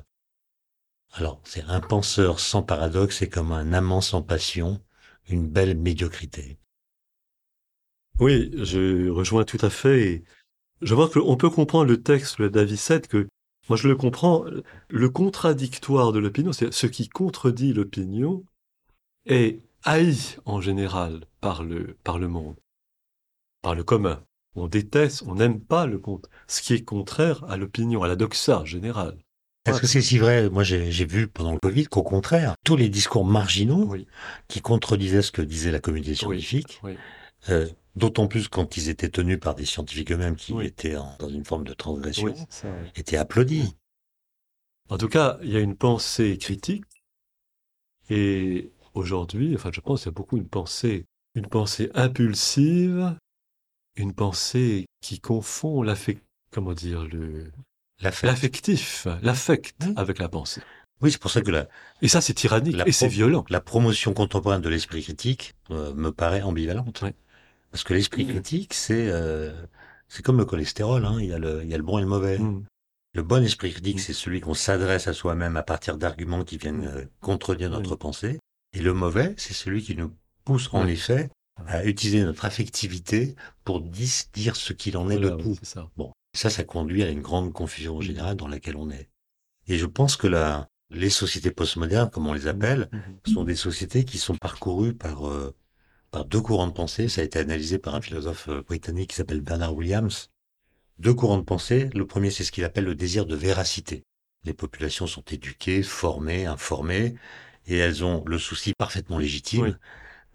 alors 1.12 1.40
c'est 1.44 1.64
un 1.64 1.80
penseur 1.80 2.40
sans 2.40 2.62
paradoxe 2.62 3.22
et 3.22 3.28
comme 3.28 3.52
un 3.52 3.72
amant 3.72 4.00
sans 4.00 4.22
passion, 4.22 4.80
une 5.28 5.48
belle 5.48 5.76
médiocrité. 5.76 6.58
Oui, 8.18 8.50
je 8.54 9.08
rejoins 9.08 9.44
tout 9.44 9.58
à 9.62 9.70
fait. 9.70 10.24
Je 10.82 10.94
vois 10.94 11.08
qu'on 11.08 11.36
peut 11.36 11.50
comprendre 11.50 11.90
le 11.90 12.02
texte 12.02 12.40
Davicette 12.42 13.08
que 13.08 13.28
moi 13.68 13.76
je 13.76 13.88
le 13.88 13.96
comprends. 13.96 14.44
Le 14.88 15.10
contradictoire 15.10 16.12
de 16.12 16.18
l'opinion, 16.18 16.52
c'est 16.52 16.72
ce 16.72 16.86
qui 16.86 17.08
contredit 17.08 17.72
l'opinion, 17.72 18.44
est 19.26 19.60
haï 19.84 20.16
en 20.44 20.60
général 20.60 21.24
par 21.40 21.62
le 21.64 21.96
par 22.04 22.18
le 22.18 22.28
monde, 22.28 22.56
par 23.62 23.74
le 23.74 23.84
commun. 23.84 24.22
On 24.54 24.66
déteste, 24.68 25.22
on 25.26 25.36
n'aime 25.36 25.60
pas 25.60 25.86
le 25.86 25.98
compte, 25.98 26.28
ce 26.48 26.60
qui 26.60 26.74
est 26.74 26.84
contraire 26.84 27.44
à 27.44 27.56
l'opinion, 27.56 28.02
à 28.02 28.08
la 28.08 28.16
doxa 28.16 28.64
générale. 28.64 29.18
Est-ce 29.66 29.80
que 29.80 29.86
c'est 29.86 30.00
si 30.00 30.18
vrai 30.18 30.48
Moi, 30.48 30.64
j'ai 30.64 31.04
vu 31.04 31.28
pendant 31.28 31.52
le 31.52 31.58
Covid 31.58 31.84
qu'au 31.86 32.02
contraire, 32.02 32.54
tous 32.64 32.76
les 32.76 32.88
discours 32.88 33.24
marginaux 33.24 33.94
qui 34.48 34.60
contredisaient 34.60 35.22
ce 35.22 35.32
que 35.32 35.42
disait 35.42 35.70
la 35.70 35.80
communauté 35.80 36.14
scientifique, 36.14 36.80
euh, 37.48 37.68
d'autant 37.96 38.26
plus 38.26 38.48
quand 38.48 38.76
ils 38.76 38.88
étaient 38.88 39.10
tenus 39.10 39.38
par 39.38 39.54
des 39.54 39.64
scientifiques 39.66 40.12
eux-mêmes 40.12 40.36
qui 40.36 40.58
étaient 40.62 40.96
dans 41.18 41.28
une 41.28 41.44
forme 41.44 41.64
de 41.64 41.74
transgression, 41.74 42.34
étaient 42.96 43.16
applaudis. 43.16 43.76
En 44.88 44.98
tout 44.98 45.08
cas, 45.08 45.38
il 45.42 45.50
y 45.50 45.56
a 45.56 45.60
une 45.60 45.76
pensée 45.76 46.36
critique, 46.38 46.84
et 48.08 48.72
aujourd'hui, 48.94 49.54
enfin, 49.54 49.70
je 49.72 49.80
pense 49.80 50.00
qu'il 50.00 50.08
y 50.08 50.14
a 50.14 50.14
beaucoup 50.14 50.36
une 50.36 50.48
pensée, 50.48 51.04
une 51.36 51.46
pensée 51.46 51.90
impulsive 51.94 53.14
une 53.96 54.14
pensée 54.14 54.86
qui 55.00 55.20
confond 55.20 55.82
l'affect, 55.82 56.24
comment 56.50 56.72
dire, 56.72 57.04
le, 57.04 57.52
l'affectif, 58.00 59.06
l'affect 59.22 59.84
avec 59.96 60.18
la 60.18 60.28
pensée. 60.28 60.62
Oui, 61.02 61.10
c'est 61.10 61.20
pour 61.20 61.30
ça 61.30 61.40
que 61.40 61.50
la... 61.50 61.68
Et 62.02 62.08
ça, 62.08 62.20
c'est 62.20 62.34
tyrannique 62.34 62.76
et 62.84 62.92
c'est 62.92 63.08
violent. 63.08 63.44
La 63.48 63.60
promotion 63.60 64.12
contemporaine 64.12 64.60
de 64.60 64.68
l'esprit 64.68 65.02
critique 65.02 65.54
euh, 65.70 65.94
me 65.94 66.12
paraît 66.12 66.42
ambivalente. 66.42 67.04
Parce 67.70 67.84
que 67.84 67.94
l'esprit 67.94 68.26
critique, 68.26 68.74
c'est 68.74 69.08
euh, 69.08 69.52
c'est 70.08 70.22
comme 70.22 70.38
le 70.38 70.44
cholestérol, 70.44 71.04
hein. 71.06 71.18
il, 71.20 71.26
y 71.26 71.32
a 71.32 71.38
le, 71.38 71.62
il 71.62 71.70
y 71.70 71.74
a 71.74 71.76
le 71.76 71.82
bon 71.82 71.98
et 71.98 72.02
le 72.02 72.08
mauvais. 72.08 72.38
Mm. 72.38 72.64
Le 73.14 73.22
bon 73.22 73.42
esprit 73.42 73.72
critique, 73.72 74.00
c'est 74.00 74.12
celui 74.12 74.40
qu'on 74.40 74.54
s'adresse 74.54 75.08
à 75.08 75.12
soi-même 75.12 75.56
à 75.56 75.62
partir 75.62 75.96
d'arguments 75.96 76.44
qui 76.44 76.58
viennent 76.58 76.86
euh, 76.86 77.04
contredire 77.20 77.70
notre 77.70 77.96
pensée. 77.96 78.38
Et 78.72 78.80
le 78.80 78.92
mauvais, 78.92 79.34
c'est 79.36 79.54
celui 79.54 79.82
qui 79.82 79.96
nous 79.96 80.12
pousse 80.44 80.68
en 80.72 80.86
effet 80.86 81.30
à 81.66 81.84
utiliser 81.84 82.22
notre 82.24 82.44
affectivité 82.44 83.34
pour 83.64 83.80
dire 83.80 84.56
ce 84.56 84.72
qu'il 84.72 84.96
en 84.96 85.10
est 85.10 85.18
de 85.18 85.30
tout. 85.30 85.56
Ça. 85.62 85.88
Bon, 85.96 86.12
ça, 86.32 86.50
ça 86.50 86.64
conduit 86.64 87.02
à 87.02 87.08
une 87.08 87.20
grande 87.20 87.52
confusion 87.52 87.98
mmh. 87.98 88.02
générale 88.02 88.36
dans 88.36 88.48
laquelle 88.48 88.76
on 88.76 88.90
est. 88.90 89.10
Et 89.66 89.78
je 89.78 89.86
pense 89.86 90.16
que 90.16 90.26
la, 90.26 90.68
les 90.90 91.10
sociétés 91.10 91.50
postmodernes, 91.50 92.10
comme 92.10 92.26
on 92.26 92.32
les 92.32 92.46
appelle, 92.46 92.88
mmh. 92.92 92.96
Mmh. 92.96 93.32
sont 93.34 93.44
des 93.44 93.56
sociétés 93.56 94.04
qui 94.04 94.18
sont 94.18 94.36
parcourues 94.36 94.94
par 94.94 95.28
euh, 95.28 95.54
par 96.10 96.24
deux 96.24 96.40
courants 96.40 96.66
de 96.66 96.72
pensée. 96.72 97.08
Ça 97.08 97.20
a 97.20 97.24
été 97.24 97.38
analysé 97.38 97.78
par 97.78 97.94
un 97.94 98.00
philosophe 98.00 98.48
euh, 98.48 98.62
britannique 98.62 99.10
qui 99.10 99.16
s'appelle 99.16 99.40
Bernard 99.40 99.74
Williams. 99.74 100.30
Deux 100.98 101.14
courants 101.14 101.38
de 101.38 101.44
pensée. 101.44 101.88
Le 101.94 102.06
premier, 102.06 102.30
c'est 102.30 102.44
ce 102.44 102.52
qu'il 102.52 102.64
appelle 102.64 102.84
le 102.84 102.94
désir 102.94 103.26
de 103.26 103.36
véracité. 103.36 104.04
Les 104.44 104.52
populations 104.52 105.06
sont 105.06 105.24
éduquées, 105.30 105.82
formées, 105.82 106.46
informées, 106.46 107.14
et 107.66 107.76
elles 107.76 108.04
ont 108.04 108.24
le 108.26 108.38
souci 108.38 108.74
parfaitement 108.74 109.18
légitime 109.18 109.78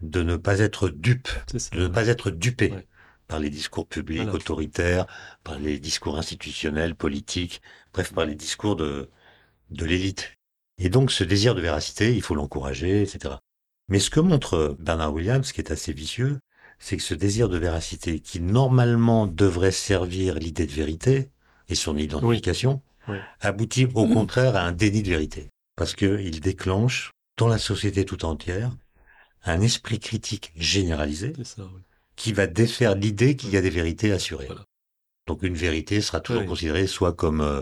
de 0.01 0.23
ne 0.23 0.35
pas 0.35 0.59
être 0.59 0.89
dupe, 0.89 1.27
de 1.73 1.79
ne 1.79 1.87
pas 1.87 2.07
être 2.07 2.29
dupé 2.29 2.73
par 3.27 3.39
les 3.39 3.49
discours 3.49 3.87
publics 3.87 4.33
autoritaires, 4.33 5.05
par 5.43 5.59
les 5.59 5.79
discours 5.79 6.17
institutionnels, 6.17 6.95
politiques, 6.95 7.61
bref, 7.93 8.13
par 8.13 8.25
les 8.25 8.35
discours 8.35 8.75
de, 8.75 9.09
de 9.71 9.85
l'élite. 9.85 10.33
Et 10.77 10.89
donc, 10.89 11.11
ce 11.11 11.23
désir 11.23 11.55
de 11.55 11.61
véracité, 11.61 12.15
il 12.15 12.21
faut 12.21 12.35
l'encourager, 12.35 13.01
etc. 13.01 13.35
Mais 13.87 13.99
ce 13.99 14.09
que 14.09 14.19
montre 14.19 14.75
Bernard 14.79 15.13
Williams, 15.13 15.51
qui 15.51 15.61
est 15.61 15.71
assez 15.71 15.93
vicieux, 15.93 16.39
c'est 16.79 16.97
que 16.97 17.03
ce 17.03 17.13
désir 17.13 17.49
de 17.49 17.57
véracité, 17.57 18.19
qui 18.19 18.41
normalement 18.41 19.27
devrait 19.27 19.71
servir 19.71 20.35
l'idée 20.35 20.65
de 20.65 20.71
vérité 20.71 21.29
et 21.69 21.75
son 21.75 21.97
identification, 21.97 22.81
aboutit 23.39 23.87
au 23.93 24.07
contraire 24.07 24.55
à 24.55 24.61
un 24.61 24.71
déni 24.71 25.03
de 25.03 25.09
vérité. 25.09 25.49
Parce 25.75 25.95
qu'il 25.95 26.39
déclenche, 26.41 27.11
dans 27.37 27.47
la 27.47 27.57
société 27.57 28.05
tout 28.05 28.25
entière, 28.25 28.71
un 29.43 29.61
esprit 29.61 29.99
critique 29.99 30.51
généralisé 30.55 31.33
qui 32.15 32.33
va 32.33 32.47
défaire 32.47 32.95
l'idée 32.95 33.35
qu'il 33.35 33.51
y 33.51 33.57
a 33.57 33.61
des 33.61 33.69
vérités 33.69 34.11
assurées. 34.11 34.49
Donc 35.27 35.43
une 35.43 35.55
vérité 35.55 36.01
sera 36.01 36.19
toujours 36.19 36.45
considérée 36.45 36.87
soit 36.87 37.13
comme 37.13 37.41
euh, 37.41 37.61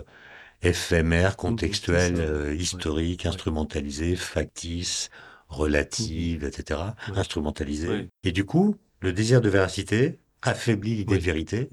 éphémère, 0.62 1.36
contextuelle, 1.36 2.16
euh, 2.18 2.54
historique, 2.54 3.26
instrumentalisée, 3.26 4.16
factice, 4.16 5.10
relative, 5.48 6.44
etc. 6.44 6.80
Ouais. 7.08 7.18
Instrumentalisée. 7.18 8.08
Et 8.22 8.32
du 8.32 8.44
coup, 8.44 8.76
le 9.00 9.12
désir 9.12 9.40
de 9.40 9.48
véracité 9.48 10.18
affaiblit 10.42 10.96
l'idée 10.96 11.16
de 11.16 11.22
vérité 11.22 11.70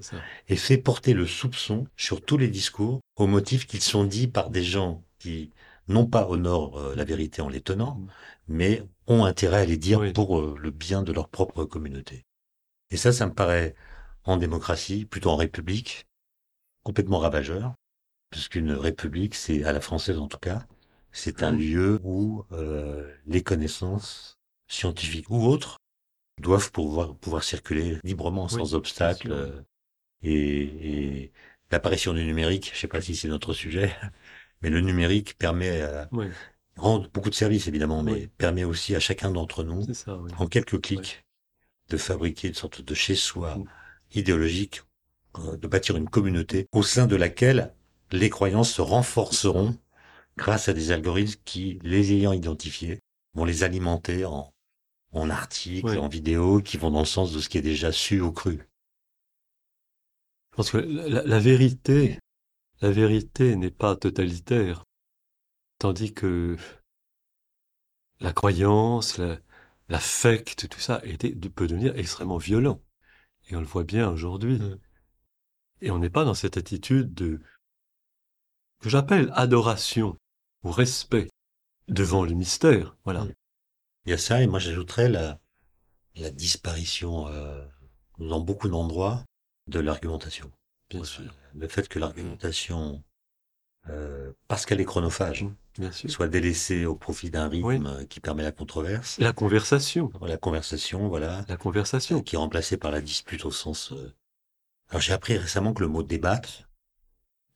et 0.48 0.56
fait 0.56 0.78
porter 0.78 1.12
le 1.12 1.26
soupçon 1.26 1.86
sur 1.96 2.22
tous 2.22 2.38
les 2.38 2.48
discours 2.48 3.00
au 3.16 3.26
motif 3.26 3.66
qu'ils 3.66 3.82
sont 3.82 4.04
dits 4.04 4.28
par 4.28 4.48
des 4.48 4.64
gens 4.64 5.02
qui 5.18 5.50
non 5.88 6.06
pas 6.06 6.26
honorent 6.28 6.78
euh, 6.78 6.94
la 6.94 7.04
vérité 7.04 7.42
en 7.42 7.48
les 7.48 7.60
tenant, 7.60 8.00
Mm. 8.48 8.54
mais 8.54 8.82
ont 9.06 9.24
intérêt 9.24 9.62
à 9.62 9.64
les 9.64 9.76
dire 9.76 10.12
pour 10.12 10.40
le 10.40 10.70
bien 10.70 11.02
de 11.02 11.12
leur 11.12 11.28
propre 11.28 11.64
communauté. 11.64 12.24
Et 12.92 12.98
ça, 12.98 13.12
ça 13.12 13.26
me 13.26 13.34
paraît 13.34 13.74
en 14.24 14.36
démocratie, 14.38 15.06
plutôt 15.06 15.30
en 15.30 15.36
république, 15.36 16.06
complètement 16.84 17.18
ravageur, 17.20 17.74
puisqu'une 18.30 18.72
république, 18.72 19.34
c'est 19.34 19.64
à 19.64 19.72
la 19.72 19.80
française 19.80 20.18
en 20.18 20.28
tout 20.28 20.38
cas, 20.38 20.66
c'est 21.12 21.42
un 21.42 21.52
Mm. 21.52 21.58
lieu 21.58 22.00
où 22.04 22.44
euh, 22.52 23.12
les 23.26 23.42
connaissances 23.42 24.38
scientifiques 24.68 25.30
ou 25.30 25.44
autres 25.46 25.78
doivent 26.40 26.72
pouvoir, 26.72 27.16
pouvoir 27.16 27.44
circuler 27.44 27.98
librement, 28.04 28.48
Oui, 28.50 28.60
sans 28.60 28.74
obstacle. 28.74 29.32
euh, 29.32 29.62
et 30.22 31.22
et 31.24 31.32
l'apparition 31.70 32.14
du 32.14 32.24
numérique, 32.24 32.72
je 32.74 32.80
sais 32.80 32.88
pas 32.88 33.00
si 33.00 33.16
c'est 33.16 33.28
notre 33.28 33.52
sujet, 33.54 33.94
mais 34.62 34.70
le 34.70 34.80
numérique 34.80 35.38
permet, 35.38 35.82
euh, 35.82 36.04
Oui, 36.12 36.26
rend 36.76 37.06
beaucoup 37.14 37.30
de 37.30 37.34
services 37.34 37.68
évidemment, 37.68 38.02
mais 38.02 38.12
Oui. 38.12 38.30
permet 38.38 38.64
aussi 38.64 38.94
à 38.94 39.00
chacun 39.00 39.30
d'entre 39.30 39.64
nous, 39.64 39.82
ça, 39.94 40.18
en 40.38 40.46
quelques 40.46 40.80
clics, 40.80 41.21
de 41.92 41.98
fabriquer 41.98 42.48
une 42.48 42.54
sorte 42.54 42.80
de 42.80 42.94
chez-soi 42.94 43.58
idéologique, 44.12 44.82
euh, 45.38 45.56
de 45.56 45.66
bâtir 45.68 45.96
une 45.96 46.08
communauté 46.08 46.66
au 46.72 46.82
sein 46.82 47.06
de 47.06 47.16
laquelle 47.16 47.74
les 48.10 48.30
croyances 48.30 48.72
se 48.72 48.82
renforceront 48.82 49.76
grâce 50.36 50.68
à 50.68 50.72
des 50.72 50.90
algorithmes 50.90 51.40
qui, 51.44 51.78
les 51.82 52.12
ayant 52.12 52.32
identifiés, 52.32 53.00
vont 53.34 53.44
les 53.44 53.62
alimenter 53.62 54.24
en, 54.24 54.52
en 55.12 55.30
articles, 55.30 55.86
Oui. 55.86 55.98
en 55.98 56.08
vidéos, 56.08 56.60
qui 56.60 56.78
vont 56.78 56.90
dans 56.90 57.00
le 57.00 57.04
sens 57.06 57.32
de 57.32 57.40
ce 57.40 57.48
qui 57.48 57.58
est 57.58 57.62
déjà 57.62 57.92
su 57.92 58.20
ou 58.20 58.32
cru. 58.32 58.68
Je 60.50 60.56
pense 60.56 60.70
que 60.70 60.78
la, 60.78 61.22
la 61.22 61.38
vérité, 61.38 62.18
la 62.80 62.90
vérité 62.90 63.56
n'est 63.56 63.70
pas 63.70 63.96
totalitaire, 63.96 64.84
tandis 65.78 66.12
que 66.14 66.56
la 68.20 68.32
croyance, 68.32 69.18
la- 69.18 69.38
l'affect, 69.92 70.68
tout 70.68 70.80
ça 70.80 71.02
était, 71.04 71.30
peut 71.34 71.66
devenir 71.66 71.96
extrêmement 71.96 72.38
violent. 72.38 72.82
Et 73.48 73.56
on 73.56 73.60
le 73.60 73.66
voit 73.66 73.84
bien 73.84 74.08
aujourd'hui. 74.08 74.58
Mm. 74.58 74.78
Et 75.82 75.90
on 75.90 75.98
n'est 75.98 76.10
pas 76.10 76.24
dans 76.24 76.34
cette 76.34 76.56
attitude 76.56 77.12
de 77.14 77.40
que 78.80 78.88
j'appelle 78.88 79.30
adoration 79.34 80.16
ou 80.64 80.70
respect 80.70 81.28
devant 81.88 82.24
le 82.24 82.32
mystère. 82.32 82.96
Voilà. 83.04 83.24
Mm. 83.24 83.34
Il 84.06 84.10
y 84.10 84.14
a 84.14 84.18
ça, 84.18 84.42
et 84.42 84.46
moi 84.46 84.58
j'ajouterais 84.58 85.08
la, 85.08 85.38
la 86.16 86.30
disparition 86.30 87.28
euh, 87.28 87.64
dans 88.18 88.40
beaucoup 88.40 88.68
d'endroits 88.68 89.24
de 89.68 89.78
l'argumentation. 89.78 90.50
Bien 90.88 91.04
sûr. 91.04 91.32
Le 91.54 91.68
fait 91.68 91.86
que 91.88 91.98
l'argumentation, 91.98 93.04
euh, 93.90 94.32
parce 94.48 94.66
qu'elle 94.66 94.80
est 94.80 94.84
chronophage. 94.84 95.46
Bien 95.78 95.90
sûr. 95.90 96.10
soit 96.10 96.28
délaissée 96.28 96.84
au 96.84 96.94
profit 96.94 97.30
d'un 97.30 97.48
rythme 97.48 97.66
Oui. 97.66 97.80
euh, 97.86 98.04
qui 98.04 98.20
permet 98.20 98.42
la 98.42 98.52
controverse, 98.52 99.16
La 99.18 99.32
conversation. 99.32 100.12
la 100.20 100.36
conversation, 100.36 101.08
voilà, 101.08 101.46
La 101.48 101.56
conversation. 101.56 102.22
qui 102.22 102.34
est 102.34 102.38
remplacée 102.38 102.76
par 102.76 102.90
la 102.90 103.00
dispute 103.00 103.46
au 103.46 103.50
sens... 103.50 103.92
euh, 103.92 104.12
Alors 104.90 105.00
j'ai 105.00 105.14
appris 105.14 105.36
récemment 105.38 105.72
que 105.72 105.80
le 105.82 105.88
mot 105.88 106.02
débattre 106.02 106.68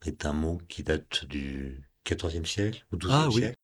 est 0.06 0.24
un 0.24 0.32
mot 0.32 0.58
qui 0.68 0.82
date 0.82 1.26
du 1.26 1.82
XIVe 2.08 2.46
siècle 2.46 2.86
ou 2.90 2.96
XIIe 2.96 3.10
Ah 3.12 3.26
oui. 3.28 3.34
siècle, 3.34 3.56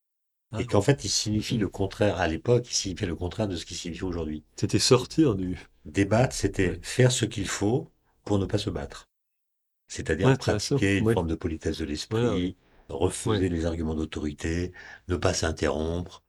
Ah 0.52 0.60
et 0.60 0.66
qu'en 0.66 0.82
fait 0.82 1.02
il 1.04 1.08
signifie 1.08 1.56
le 1.56 1.68
contraire, 1.68 2.18
à 2.18 2.28
l'époque, 2.28 2.68
il 2.70 2.74
signifiait 2.74 3.06
le 3.06 3.16
contraire 3.16 3.48
de 3.48 3.56
ce 3.56 3.64
qui 3.64 3.74
signifie 3.74 4.04
aujourd'hui. 4.04 4.44
C'était 4.56 4.78
sortir 4.78 5.34
du. 5.34 5.58
Débattre, 5.86 6.34
c'était 6.34 6.70
Ouais. 6.72 6.80
faire 6.82 7.10
ce 7.10 7.24
qu'il 7.24 7.48
faut 7.48 7.90
pour 8.24 8.38
ne 8.38 8.44
pas 8.44 8.58
se 8.58 8.68
battre. 8.68 9.08
C'est-à-dire 9.92 10.28
Ouais, 10.28 10.36
pratiquer 10.36 10.98
une 10.98 11.06
Ouais. 11.06 11.14
forme 11.14 11.28
de 11.28 11.34
politesse 11.34 11.78
de 11.78 11.84
l'esprit, 11.84 12.56
refuser 12.88 13.48
les 13.50 13.66
arguments 13.66 13.94
d'autorité, 13.94 14.72
ne 15.08 15.16
pas 15.16 15.34
s'interrompre, 15.34 16.22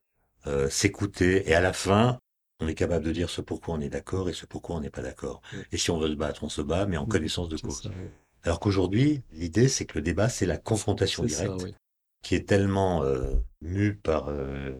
euh, 0.48 0.70
s'écouter, 0.70 1.50
et 1.50 1.56
à 1.56 1.62
la 1.62 1.72
fin, 1.72 2.20
on 2.60 2.68
est 2.68 2.76
capable 2.76 3.06
de 3.06 3.12
dire 3.12 3.30
ce 3.30 3.40
pourquoi 3.42 3.76
on 3.76 3.80
est 3.80 3.90
d'accord 3.90 4.28
et 4.28 4.34
ce 4.34 4.46
pourquoi 4.46 4.76
on 4.76 4.82
n'est 4.82 4.90
pas 4.90 5.02
d'accord. 5.02 5.42
Et 5.72 5.78
si 5.78 5.92
on 5.92 5.98
veut 6.00 6.10
se 6.10 6.16
battre, 6.16 6.44
on 6.44 6.50
se 6.50 6.62
bat, 6.62 6.86
mais 6.86 6.98
en 6.98 7.06
Ouais, 7.06 7.10
connaissance 7.12 7.48
de 7.48 7.58
cause. 7.58 7.90
Alors 8.44 8.60
qu'aujourd'hui, 8.60 9.22
l'idée, 9.32 9.70
c'est 9.70 9.86
que 9.86 9.98
le 9.98 10.02
débat, 10.02 10.28
c'est 10.28 10.46
la 10.46 10.58
confrontation 10.58 11.24
ça, 11.24 11.46
directe, 11.46 11.74
qui 12.22 12.36
est 12.36 12.48
tellement 12.48 13.04
euh, 13.04 13.34
mue 13.62 13.96
par 13.96 14.28
euh, 14.28 14.74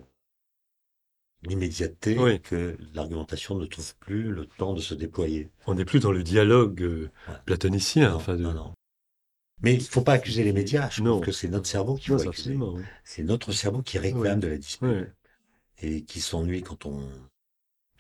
l'immédiateté 1.44 2.18
Oui. 2.20 2.40
que 2.42 2.78
l'argumentation 2.94 3.56
ne 3.56 3.66
trouve 3.66 3.96
plus 3.98 4.32
le 4.32 4.46
temps 4.46 4.74
de 4.74 4.82
se 4.82 4.94
déployer. 4.94 5.50
On 5.68 5.76
n'est 5.76 5.86
plus 5.86 6.00
dans 6.00 6.12
le 6.12 6.24
dialogue 6.24 6.82
euh, 6.82 7.10
Ouais. 7.28 7.36
platonicien. 7.46 8.10
Non, 8.12 8.16
enfin, 8.16 8.36
de... 8.36 8.42
non, 8.42 8.54
non. 8.54 8.74
Mais 9.62 9.74
il 9.76 9.80
ne 9.80 9.84
faut 9.84 10.02
pas 10.02 10.14
accuser 10.14 10.44
les 10.44 10.54
médias. 10.54 10.90
Je 10.90 11.02
Non. 11.02 11.12
trouve 11.16 11.26
que 11.26 11.32
c'est 11.32 11.48
notre 11.48 11.68
cerveau 11.68 12.00
Non, 12.10 12.18
faut 12.18 12.30
accuser. 12.30 12.56
oui. 12.56 12.82
C'est 13.04 13.24
notre 13.24 13.52
cerveau 13.52 13.82
qui 13.82 13.98
réclame 13.98 14.40
de 14.40 14.48
la 14.48 14.58
dispute 14.58 15.08
et 15.82 16.04
qui 16.04 16.22
s'ennuie 16.22 16.62
quand 16.64 16.86
on 16.86 17.02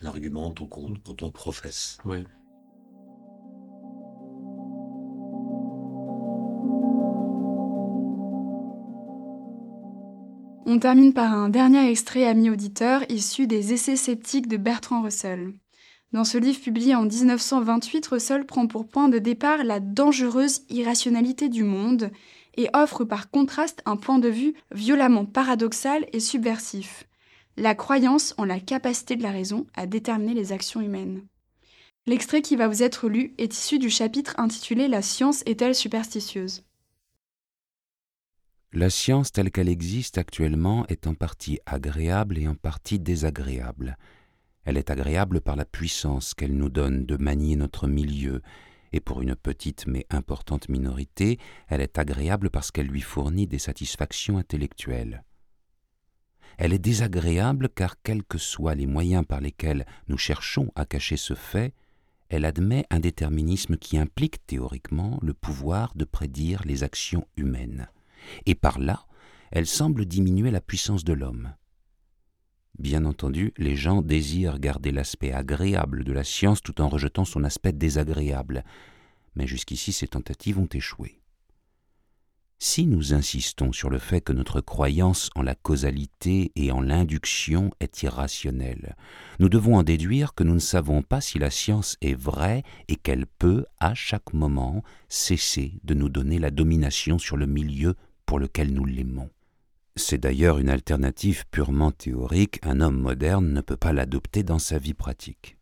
argumente 0.04 0.60
ou 0.60 0.68
quand, 0.68 1.02
quand 1.04 1.24
on 1.24 1.32
professe. 1.32 1.98
On 10.66 10.80
termine 10.80 11.12
par 11.12 11.34
un 11.34 11.50
dernier 11.50 11.90
extrait, 11.90 12.26
amis 12.26 12.50
auditeurs, 12.50 13.04
issu 13.10 13.48
des 13.48 13.74
Essais 13.74 13.98
sceptiques 13.98 14.48
de 14.48 14.56
Bertrand 14.56 15.02
Russell. 15.02 15.54
Dans 16.14 16.24
ce 16.24 16.38
livre 16.38 16.62
publié 16.62 16.96
en 16.96 17.04
1928, 17.04 18.08
Russell 18.08 18.46
prend 18.46 18.68
pour 18.68 18.88
point 18.88 19.10
de 19.10 19.20
départ 19.20 19.66
la 19.66 19.82
dangereuse 19.82 20.62
irrationalité 20.70 21.50
du 21.50 21.64
monde 21.64 22.12
et 22.56 22.70
offre 22.74 23.04
par 23.04 23.30
contraste 23.30 23.82
un 23.86 23.98
point 23.98 24.20
de 24.20 24.30
vue 24.30 24.54
violemment 24.74 25.26
paradoxal 25.26 26.06
et 26.14 26.22
subversif. 26.22 27.04
La 27.58 27.76
croyance 27.76 28.34
en 28.38 28.46
la 28.46 28.62
capacité 28.62 29.18
de 29.18 29.24
la 29.24 29.32
raison 29.32 29.68
à 29.76 29.86
déterminer 29.86 30.34
les 30.34 30.54
actions 30.54 30.80
humaines. 30.80 31.24
L'extrait 32.06 32.42
qui 32.42 32.56
va 32.56 32.70
vous 32.70 32.84
être 32.84 33.10
lu 33.10 33.34
est 33.38 33.54
issu 33.54 33.80
du 33.80 33.90
chapitre 33.90 34.34
intitulé 34.38 34.88
La 34.88 35.02
science 35.02 35.44
est-elle 35.46 35.76
superstitieuse? 35.76 36.64
La 38.76 38.90
science 38.90 39.32
telle 39.32 39.52
qu'elle 39.52 39.70
existe 39.70 40.18
actuellement 40.18 40.88
est 40.88 41.06
en 41.06 41.14
partie 41.14 41.60
agréable 41.68 42.40
et 42.40 42.48
en 42.48 42.56
partie 42.56 42.98
désagréable. 42.98 44.00
Elle 44.66 44.78
est 44.78 44.90
agréable 44.90 45.42
par 45.42 45.56
la 45.56 45.64
puissance 45.64 46.34
qu'elle 46.34 46.58
nous 46.58 46.72
donne 46.72 47.06
de 47.06 47.16
manier 47.16 47.56
notre 47.56 47.88
milieu, 47.88 48.42
et 48.92 49.00
pour 49.00 49.22
une 49.22 49.36
petite 49.36 49.86
mais 49.86 50.08
importante 50.10 50.70
minorité, 50.70 51.38
elle 51.68 51.82
est 51.82 52.00
agréable 52.00 52.50
parce 52.50 52.72
qu'elle 52.72 52.88
lui 52.88 53.02
fournit 53.02 53.46
des 53.46 53.60
satisfactions 53.60 54.40
intellectuelles. 54.40 55.24
Elle 56.58 56.74
est 56.74 56.80
désagréable 56.80 57.70
car 57.70 58.02
quels 58.02 58.24
que 58.24 58.40
soient 58.40 58.74
les 58.74 58.88
moyens 58.88 59.24
par 59.24 59.40
lesquels 59.40 59.86
nous 60.08 60.18
cherchons 60.18 60.72
à 60.74 60.88
cacher 60.88 61.18
ce 61.18 61.36
fait, 61.36 61.76
elle 62.30 62.44
admet 62.44 62.88
un 62.90 63.00
déterminisme 63.00 63.78
qui 63.78 64.00
implique 64.00 64.44
théoriquement 64.48 65.20
le 65.22 65.36
pouvoir 65.36 65.94
de 65.94 66.06
prédire 66.06 66.64
les 66.66 66.82
actions 66.82 67.28
humaines 67.38 67.88
et 68.46 68.56
par 68.56 68.80
là, 68.80 69.06
elle 69.52 69.68
semble 69.68 70.06
diminuer 70.06 70.52
la 70.52 70.62
puissance 70.62 71.04
de 71.04 71.14
l'homme. 71.14 71.54
Bien 72.80 73.06
entendu, 73.06 73.54
les 73.58 73.76
gens 73.76 74.02
désirent 74.02 74.60
garder 74.60 74.92
l'aspect 74.92 75.32
agréable 75.32 76.04
de 76.04 76.12
la 76.12 76.24
science 76.24 76.62
tout 76.62 76.82
en 76.82 76.90
rejetant 76.90 77.24
son 77.24 77.44
aspect 77.44 77.72
désagréable, 77.72 78.64
mais 79.36 79.46
jusqu'ici 79.46 79.94
ces 79.94 80.08
tentatives 80.08 80.58
ont 80.58 80.70
échoué. 80.74 81.20
Si 82.66 82.86
nous 82.86 83.14
insistons 83.14 83.74
sur 83.74 83.90
le 83.90 84.00
fait 84.00 84.22
que 84.22 84.32
notre 84.32 84.62
croyance 84.62 85.30
en 85.36 85.42
la 85.42 85.54
causalité 85.54 86.54
et 86.56 86.72
en 86.72 86.80
l'induction 86.80 87.72
est 87.82 88.04
irrationnelle, 88.04 88.96
nous 89.40 89.50
devons 89.50 89.76
en 89.76 89.84
déduire 89.84 90.34
que 90.34 90.46
nous 90.46 90.54
ne 90.54 90.60
savons 90.60 91.02
pas 91.02 91.20
si 91.20 91.40
la 91.40 91.50
science 91.50 91.98
est 92.02 92.14
vraie 92.14 92.64
et 92.88 92.96
qu'elle 92.96 93.28
peut, 93.28 93.66
à 93.80 93.94
chaque 93.96 94.34
moment, 94.34 94.82
cesser 95.10 95.74
de 95.84 95.94
nous 95.94 96.08
donner 96.08 96.40
la 96.40 96.52
domination 96.52 97.20
sur 97.20 97.36
le 97.36 97.48
milieu 97.48 97.96
pour 98.26 98.40
lequel 98.40 98.74
nous 98.74 98.86
l'aimons. 98.86 99.30
C'est 99.96 100.18
d'ailleurs 100.18 100.58
une 100.58 100.70
alternative 100.70 101.46
purement 101.52 101.92
théorique, 101.92 102.60
un 102.64 102.82
homme 102.82 103.00
moderne 103.00 103.54
ne 103.54 103.62
peut 103.62 103.78
pas 103.78 103.94
l'adopter 103.94 104.44
dans 104.44 104.60
sa 104.60 104.80
vie 104.80 104.96
pratique. 104.96 105.58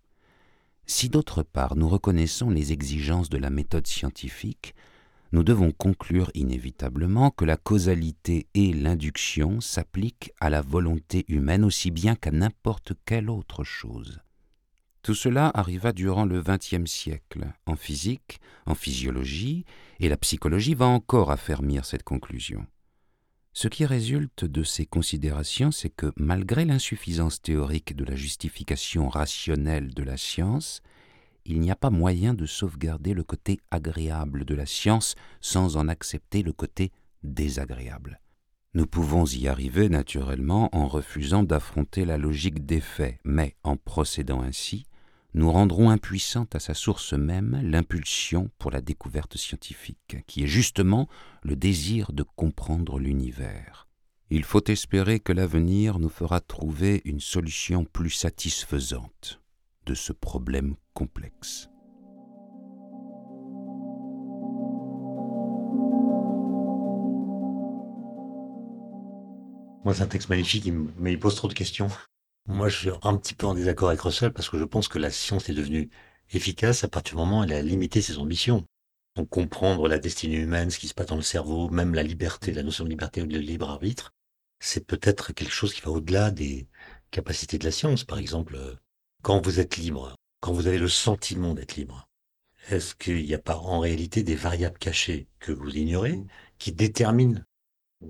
Si 0.85 1.09
d'autre 1.09 1.43
part 1.43 1.75
nous 1.75 1.89
reconnaissons 1.89 2.49
les 2.49 2.71
exigences 2.71 3.29
de 3.29 3.37
la 3.37 3.49
méthode 3.49 3.87
scientifique, 3.87 4.73
nous 5.33 5.43
devons 5.43 5.71
conclure 5.71 6.29
inévitablement 6.33 7.31
que 7.31 7.45
la 7.45 7.55
causalité 7.55 8.47
et 8.53 8.73
l'induction 8.73 9.61
s'appliquent 9.61 10.33
à 10.41 10.49
la 10.49 10.61
volonté 10.61 11.23
humaine 11.29 11.63
aussi 11.63 11.91
bien 11.91 12.15
qu'à 12.15 12.31
n'importe 12.31 12.93
quelle 13.05 13.29
autre 13.29 13.63
chose. 13.63 14.19
Tout 15.03 15.15
cela 15.15 15.49
arriva 15.55 15.93
durant 15.93 16.25
le 16.25 16.43
XXe 16.43 16.89
siècle, 16.89 17.47
en 17.65 17.75
physique, 17.75 18.39
en 18.67 18.75
physiologie, 18.75 19.65
et 19.99 20.09
la 20.09 20.17
psychologie 20.17 20.75
va 20.75 20.85
encore 20.85 21.31
affermir 21.31 21.85
cette 21.85 22.03
conclusion. 22.03 22.67
Ce 23.53 23.67
qui 23.67 23.85
résulte 23.85 24.45
de 24.45 24.63
ces 24.63 24.85
considérations, 24.85 25.71
c'est 25.71 25.89
que 25.89 26.13
malgré 26.15 26.65
l'insuffisance 26.65 27.41
théorique 27.41 27.95
de 27.95 28.05
la 28.05 28.15
justification 28.15 29.09
rationnelle 29.09 29.93
de 29.93 30.03
la 30.03 30.17
science, 30.17 30.81
il 31.45 31.59
n'y 31.59 31.71
a 31.71 31.75
pas 31.75 31.89
moyen 31.89 32.33
de 32.33 32.45
sauvegarder 32.45 33.13
le 33.13 33.23
côté 33.23 33.59
agréable 33.71 34.45
de 34.45 34.55
la 34.55 34.65
science 34.67 35.15
sans 35.41 35.77
en 35.77 35.87
accepter 35.87 36.43
le 36.43 36.53
côté 36.53 36.91
désagréable. 37.23 38.21
Nous 38.73 38.87
pouvons 38.87 39.25
y 39.25 39.49
arriver 39.49 39.89
naturellement 39.89 40.69
en 40.73 40.87
refusant 40.87 41.43
d'affronter 41.43 42.05
la 42.05 42.17
logique 42.17 42.65
des 42.65 42.79
faits, 42.79 43.19
mais 43.25 43.55
en 43.63 43.75
procédant 43.75 44.41
ainsi, 44.41 44.85
nous 45.33 45.51
rendrons 45.51 45.89
impuissante 45.89 46.55
à 46.55 46.59
sa 46.59 46.73
source 46.73 47.13
même 47.13 47.61
l'impulsion 47.63 48.49
pour 48.57 48.71
la 48.71 48.81
découverte 48.81 49.37
scientifique, 49.37 50.17
qui 50.27 50.43
est 50.43 50.47
justement 50.47 51.07
le 51.43 51.55
désir 51.55 52.11
de 52.11 52.23
comprendre 52.35 52.99
l'univers. 52.99 53.87
Il 54.29 54.43
faut 54.43 54.63
espérer 54.67 55.19
que 55.19 55.33
l'avenir 55.33 55.99
nous 55.99 56.09
fera 56.09 56.39
trouver 56.39 57.01
une 57.05 57.19
solution 57.19 57.85
plus 57.85 58.11
satisfaisante 58.11 59.41
de 59.85 59.93
ce 59.93 60.13
problème 60.13 60.75
complexe. 60.93 61.67
Moi, 69.83 69.95
c'est 69.95 70.03
un 70.03 70.07
texte 70.07 70.29
magnifique, 70.29 70.69
mais 70.97 71.13
il 71.13 71.19
pose 71.19 71.35
trop 71.35 71.47
de 71.47 71.53
questions. 71.53 71.89
Moi, 72.47 72.69
je 72.69 72.77
suis 72.77 72.89
un 73.03 73.17
petit 73.17 73.33
peu 73.35 73.45
en 73.45 73.53
désaccord 73.53 73.89
avec 73.89 74.01
Russell 74.01 74.33
parce 74.33 74.49
que 74.49 74.57
je 74.57 74.63
pense 74.63 74.87
que 74.87 74.99
la 74.99 75.11
science 75.11 75.49
est 75.49 75.53
devenue 75.53 75.89
efficace 76.31 76.83
à 76.83 76.87
partir 76.87 77.15
du 77.15 77.21
moment 77.21 77.41
où 77.41 77.43
elle 77.43 77.53
a 77.53 77.61
limité 77.61 78.01
ses 78.01 78.17
ambitions. 78.17 78.65
Donc, 79.15 79.29
comprendre 79.29 79.87
la 79.87 79.99
destinée 79.99 80.37
humaine, 80.37 80.69
ce 80.69 80.79
qui 80.79 80.87
se 80.87 80.93
passe 80.93 81.07
dans 81.07 81.15
le 81.15 81.21
cerveau, 81.21 81.69
même 81.69 81.93
la 81.93 82.03
liberté, 82.03 82.51
la 82.53 82.63
notion 82.63 82.83
de 82.83 82.89
liberté 82.89 83.21
ou 83.21 83.27
de 83.27 83.37
libre 83.37 83.69
arbitre, 83.69 84.11
c'est 84.59 84.85
peut-être 84.85 85.33
quelque 85.33 85.51
chose 85.51 85.73
qui 85.73 85.81
va 85.81 85.91
au-delà 85.91 86.31
des 86.31 86.67
capacités 87.11 87.57
de 87.57 87.65
la 87.65 87.71
science. 87.71 88.03
Par 88.03 88.19
exemple, 88.19 88.55
euh, 88.55 88.75
quand 89.21 89.45
vous 89.45 89.59
êtes 89.59 89.77
libre, 89.77 90.15
quand 90.39 90.53
vous 90.53 90.67
avez 90.67 90.77
le 90.77 90.87
sentiment 90.87 91.53
d'être 91.53 91.75
libre, 91.75 92.07
est-ce 92.69 92.95
qu'il 92.95 93.25
n'y 93.25 93.33
a 93.33 93.39
pas 93.39 93.57
en 93.57 93.79
réalité 93.79 94.23
des 94.23 94.35
variables 94.35 94.77
cachées 94.77 95.27
que 95.39 95.51
vous 95.51 95.75
ignorez 95.75 96.21
qui 96.57 96.71
déterminent 96.71 97.41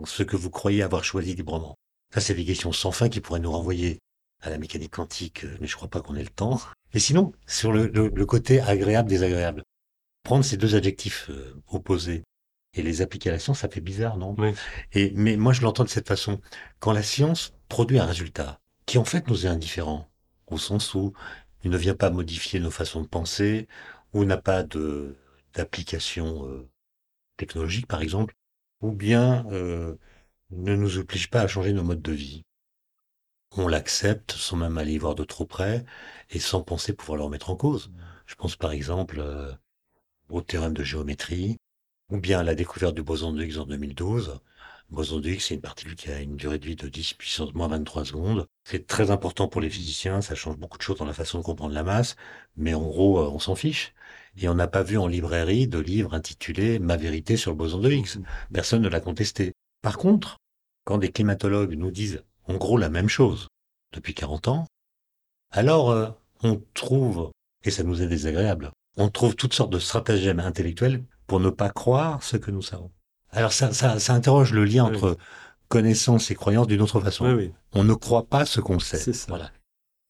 ce 0.06 0.24
que 0.24 0.36
vous 0.36 0.50
croyez 0.50 0.84
avoir 0.84 1.04
choisi 1.04 1.36
librement? 1.36 1.78
Ça, 2.14 2.22
c'est 2.22 2.34
des 2.36 2.46
questions 2.46 2.74
sans 2.74 2.92
fin 2.92 3.10
qui 3.10 3.22
pourraient 3.22 3.40
nous 3.40 3.52
renvoyer 3.52 4.00
à 4.42 4.50
la 4.50 4.58
mécanique 4.58 4.92
quantique, 4.92 5.46
euh, 5.46 5.58
mais 5.60 5.68
je 5.68 5.76
crois 5.76 5.90
pas 5.90 6.02
qu'on 6.02 6.16
ait 6.16 6.24
le 6.24 6.30
temps. 6.30 6.60
Et 6.94 7.00
sinon, 7.00 7.32
sur 7.48 7.72
le, 7.72 8.26
côté 8.26 8.60
agréable, 8.62 9.10
désagréable, 9.10 9.64
prendre 10.24 10.44
ces 10.44 10.58
deux 10.58 10.76
adjectifs 10.76 11.30
euh, 11.30 11.54
opposés 11.68 12.24
et 12.74 12.82
les 12.82 13.02
appliquer 13.02 13.30
à 13.30 13.34
la 13.34 13.40
science, 13.40 13.60
ça 13.60 13.70
fait 13.70 13.82
bizarre, 13.82 14.18
non? 14.18 14.36
Oui. 14.38 14.54
Et 14.94 15.12
mais 15.16 15.38
moi, 15.38 15.54
je 15.54 15.62
l'entends 15.62 15.84
de 15.84 15.90
cette 15.90 16.08
façon. 16.08 16.40
Quand 16.80 16.92
la 16.92 17.04
science 17.04 17.54
produit 17.70 18.00
un 18.00 18.06
résultat 18.06 18.60
qui 18.86 18.98
en 18.98 19.06
fait 19.06 19.28
nous 19.28 19.46
est 19.46 19.50
indifférent, 19.50 20.10
au 20.48 20.58
sens 20.58 20.94
où 20.96 21.14
il 21.64 21.72
ne 21.72 21.78
vient 21.78 21.96
pas 21.96 22.10
modifier 22.10 22.60
nos 22.60 22.72
façons 22.72 23.02
de 23.02 23.08
penser, 23.08 23.68
ou 24.14 24.26
n'a 24.26 24.38
pas 24.38 24.64
de 24.64 25.16
d'application 25.54 26.48
euh, 26.48 26.68
technologique, 27.38 27.88
par 27.88 28.02
exemple, 28.02 28.36
ou 28.82 28.92
bien 28.92 29.46
ne 30.52 30.76
nous 30.76 30.98
oblige 30.98 31.30
pas 31.30 31.42
à 31.42 31.48
changer 31.48 31.74
nos 31.74 31.84
modes 31.84 32.02
de 32.02 32.12
vie 32.12 32.44
on 33.58 33.68
l'accepte 33.68 34.32
sans 34.34 34.56
même 34.58 34.78
aller 34.78 34.98
voir 34.98 35.16
de 35.16 35.24
trop 35.24 35.46
près 35.46 35.86
et 36.30 36.40
sans 36.40 36.62
penser 36.62 36.94
pouvoir 36.94 37.18
le 37.18 37.24
remettre 37.24 37.50
en 37.50 37.56
cause. 37.56 37.92
Je 38.26 38.36
pense 38.36 38.56
par 38.56 38.72
exemple 38.72 39.20
euh, 39.20 39.52
au 40.30 40.42
théorème 40.42 40.74
de 40.74 40.84
géométrie 40.84 41.58
ou 42.10 42.20
bien 42.20 42.40
à 42.40 42.44
la 42.44 42.56
découverte 42.56 42.96
du 42.96 43.04
boson 43.04 43.34
de 43.34 43.44
Higgs 43.44 43.58
en 43.58 43.66
2012. 43.66 44.40
Le 44.90 44.96
boson 44.96 45.20
de 45.20 45.30
Higgs, 45.30 45.42
c'est 45.42 45.56
une 45.56 45.62
particule 45.62 45.96
qui 45.96 46.10
a 46.12 46.20
une 46.22 46.36
durée 46.36 46.60
de 46.60 46.66
vie 46.66 46.76
de 46.76 46.88
10 46.88 47.14
puissance 47.14 47.54
moins 47.54 47.68
23 47.70 48.06
secondes. 48.06 48.48
C'est 48.66 48.88
très 48.88 49.12
important 49.12 49.48
pour 49.48 49.62
les 49.62 49.70
physiciens, 49.70 50.22
ça 50.22 50.36
change 50.36 50.58
beaucoup 50.58 50.78
de 50.78 50.84
choses 50.84 50.98
dans 50.98 51.06
la 51.06 51.14
façon 51.14 51.40
de 51.40 51.44
comprendre 51.44 51.74
la 51.74 51.84
masse, 51.84 52.16
mais 52.58 52.74
en 52.74 52.82
gros, 52.82 53.20
euh, 53.20 53.30
on 53.30 53.40
s'en 53.40 53.56
fiche. 53.56 53.94
Et 54.38 54.48
on 54.50 54.56
n'a 54.56 54.68
pas 54.68 54.84
vu 54.84 54.98
en 54.98 55.08
librairie 55.08 55.68
de 55.68 55.80
livre 55.80 56.14
intitulé 56.14 56.80
Ma 56.80 56.98
vérité 56.98 57.38
sur 57.38 57.52
le 57.52 57.58
boson 57.58 57.80
de 57.80 57.92
Higgs. 57.92 58.22
Personne 58.54 58.82
ne 58.82 58.90
l'a 58.90 59.02
contesté. 59.02 59.54
Par 59.82 59.98
contre, 59.98 60.38
quand 60.86 60.98
des 60.98 61.12
climatologues 61.12 61.76
nous 61.76 61.92
disent 61.92 62.24
en 62.48 62.56
gros 62.56 62.78
la 62.78 62.90
même 62.90 63.10
chose 63.10 63.48
depuis 63.94 64.14
40 64.14 64.48
ans, 64.48 64.68
alors 65.52 65.92
euh, 65.92 66.10
on 66.44 66.62
trouve, 66.74 67.32
et 67.64 67.72
ça 67.72 67.84
nous 67.84 68.02
est 68.02 68.08
désagréable, 68.08 68.72
on 68.98 69.10
trouve 69.10 69.36
toutes 69.36 69.54
sortes 69.54 69.72
de 69.72 69.80
stratagèmes 69.80 70.40
intellectuels 70.40 71.04
pour 71.28 71.40
ne 71.40 71.50
pas 71.50 71.70
croire 71.70 72.24
ce 72.24 72.38
que 72.38 72.52
nous 72.52 72.62
savons. 72.62 72.92
Alors 73.30 73.54
ça, 73.54 73.74
ça, 73.74 74.00
ça 74.00 74.14
interroge 74.14 74.52
le 74.54 74.66
lien 74.66 74.86
entre 74.86 75.18
connaissance 75.72 76.30
et 76.30 76.36
croyance 76.36 76.68
d'une 76.68 76.82
autre 76.82 77.00
façon. 77.00 77.50
On 77.72 77.84
ne 77.84 77.94
croit 77.94 78.28
pas 78.28 78.46
ce 78.46 78.60
qu'on 78.60 78.80
sait. 78.80 79.12
Voilà. 79.30 79.52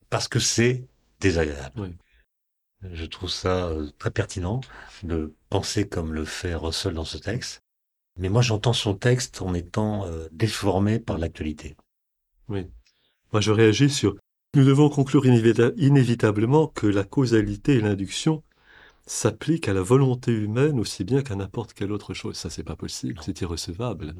Parce 0.09 0.27
que 0.27 0.39
c'est 0.39 0.87
désagréable. 1.19 1.93
Je 2.81 3.05
trouve 3.05 3.29
ça 3.29 3.67
euh, 3.67 3.87
très 3.99 4.09
pertinent 4.09 4.61
de 5.03 5.35
penser 5.49 5.87
comme 5.87 6.13
le 6.13 6.25
fait 6.25 6.55
Russell 6.55 6.95
dans 6.95 7.05
ce 7.05 7.19
texte. 7.19 7.61
Mais 8.17 8.27
moi, 8.27 8.41
j'entends 8.41 8.73
son 8.73 8.95
texte 8.95 9.41
en 9.43 9.53
étant 9.53 10.07
euh, 10.07 10.27
déformé 10.31 10.99
par 10.99 11.19
l'actualité. 11.19 11.77
Oui. 12.49 12.67
Moi, 13.31 13.41
je 13.41 13.51
réagis 13.51 13.89
sur 13.89 14.15
nous 14.53 14.65
devons 14.65 14.89
conclure 14.89 15.25
inévitablement 15.25 16.67
que 16.67 16.85
la 16.85 17.05
causalité 17.05 17.75
et 17.75 17.79
l'induction 17.79 18.43
s'appliquent 19.05 19.69
à 19.69 19.73
la 19.73 19.81
volonté 19.81 20.33
humaine 20.33 20.77
aussi 20.77 21.05
bien 21.05 21.21
qu'à 21.21 21.35
n'importe 21.35 21.73
quelle 21.73 21.91
autre 21.93 22.13
chose. 22.13 22.35
Ça, 22.35 22.49
c'est 22.49 22.63
pas 22.63 22.75
possible, 22.75 23.19
c'est 23.23 23.39
irrecevable. 23.39 24.13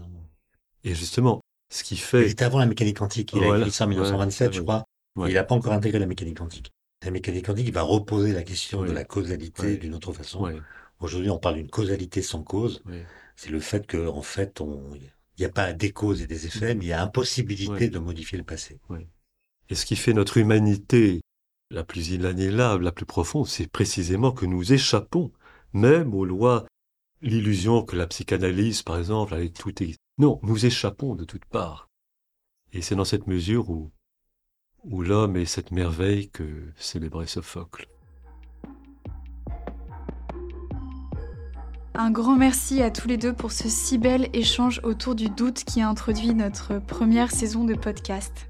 Et 0.86 0.96
justement, 0.96 1.42
ce 1.70 1.84
qui 1.84 1.98
fait. 1.98 2.30
C'était 2.30 2.46
avant 2.46 2.60
la 2.60 2.66
mécanique 2.66 2.98
quantique. 2.98 3.34
Il 3.34 3.44
a 3.44 3.58
écrit 3.58 3.72
ça 3.72 3.84
en 3.84 3.88
1927, 3.88 4.54
je 4.54 4.62
crois. 4.62 4.86
Il 5.18 5.34
n'a 5.34 5.44
pas 5.44 5.56
encore 5.56 5.74
intégré 5.74 6.00
la 6.00 6.06
mécanique 6.06 6.38
quantique. 6.38 6.72
La 7.04 7.12
mécanique 7.12 7.48
quantique, 7.48 7.68
il 7.68 7.74
va 7.74 7.82
reposer 7.82 8.32
la 8.32 8.44
question 8.44 8.84
de 8.84 8.92
la 8.92 9.04
causalité 9.04 9.76
d'une 9.76 9.94
autre 9.94 10.14
façon. 10.14 10.50
Aujourd'hui, 11.02 11.30
on 11.30 11.40
parle 11.40 11.56
d'une 11.56 11.70
causalité 11.70 12.22
sans 12.22 12.42
cause. 12.42 12.84
C'est 13.36 13.50
le 13.50 13.60
fait 13.60 13.86
que, 13.86 14.08
en 14.08 14.22
fait, 14.22 14.62
on, 14.62 14.92
il 15.42 15.46
n'y 15.46 15.50
a 15.50 15.54
pas 15.54 15.74
des 15.74 15.92
causes 15.92 16.22
et 16.22 16.28
des 16.28 16.46
effets, 16.46 16.76
mais 16.76 16.86
il 16.86 16.88
y 16.90 16.94
a 16.94 17.02
impossibilité 17.02 17.90
de 17.90 17.98
modifier 17.98 18.38
le 18.38 18.44
passé. 18.44 18.80
Et 19.70 19.76
ce 19.76 19.88
qui 19.88 19.96
fait 19.96 20.14
notre 20.14 20.38
humanité 20.38 21.22
la 21.72 21.84
plus 21.84 22.12
inaliénable, 22.12 22.84
la 22.84 22.92
plus 22.92 23.08
profonde, 23.08 23.48
c'est 23.48 23.66
précisément 23.66 24.32
que 24.34 24.46
nous 24.46 24.72
échappons 24.72 25.32
même 25.74 26.14
aux 26.14 26.26
lois, 26.26 26.68
l'illusion 27.24 27.82
que 27.82 27.96
la 27.96 28.06
psychanalyse, 28.06 28.84
par 28.84 29.00
exemple, 29.00 29.34
allait 29.34 29.50
tout... 29.50 29.74
Non, 30.20 30.40
nous 30.44 30.64
échappons 30.64 31.16
de 31.16 31.24
toutes 31.24 31.46
parts. 31.46 31.88
Et 32.72 32.84
c'est 32.84 32.96
dans 32.96 33.06
cette 33.06 33.26
mesure 33.26 33.72
où, 33.72 33.92
où 34.84 35.02
l'homme 35.02 35.38
est 35.38 35.46
cette 35.46 35.72
merveille 35.72 36.30
que 36.30 36.72
célébrait 36.76 37.26
Sophocle. 37.26 37.88
Un 41.94 42.10
grand 42.10 42.38
merci 42.38 42.82
à 42.82 42.90
tous 42.90 43.10
les 43.10 43.18
deux 43.18 43.34
pour 43.34 43.52
ce 43.52 43.68
si 43.68 43.98
bel 43.98 44.30
échange 44.32 44.80
autour 44.84 45.14
du 45.14 45.30
doute 45.30 45.66
qui 45.66 45.82
a 45.82 45.90
introduit 45.90 46.34
notre 46.34 46.80
première 46.80 47.32
saison 47.32 47.66
de 47.66 47.74
podcast. 47.74 48.48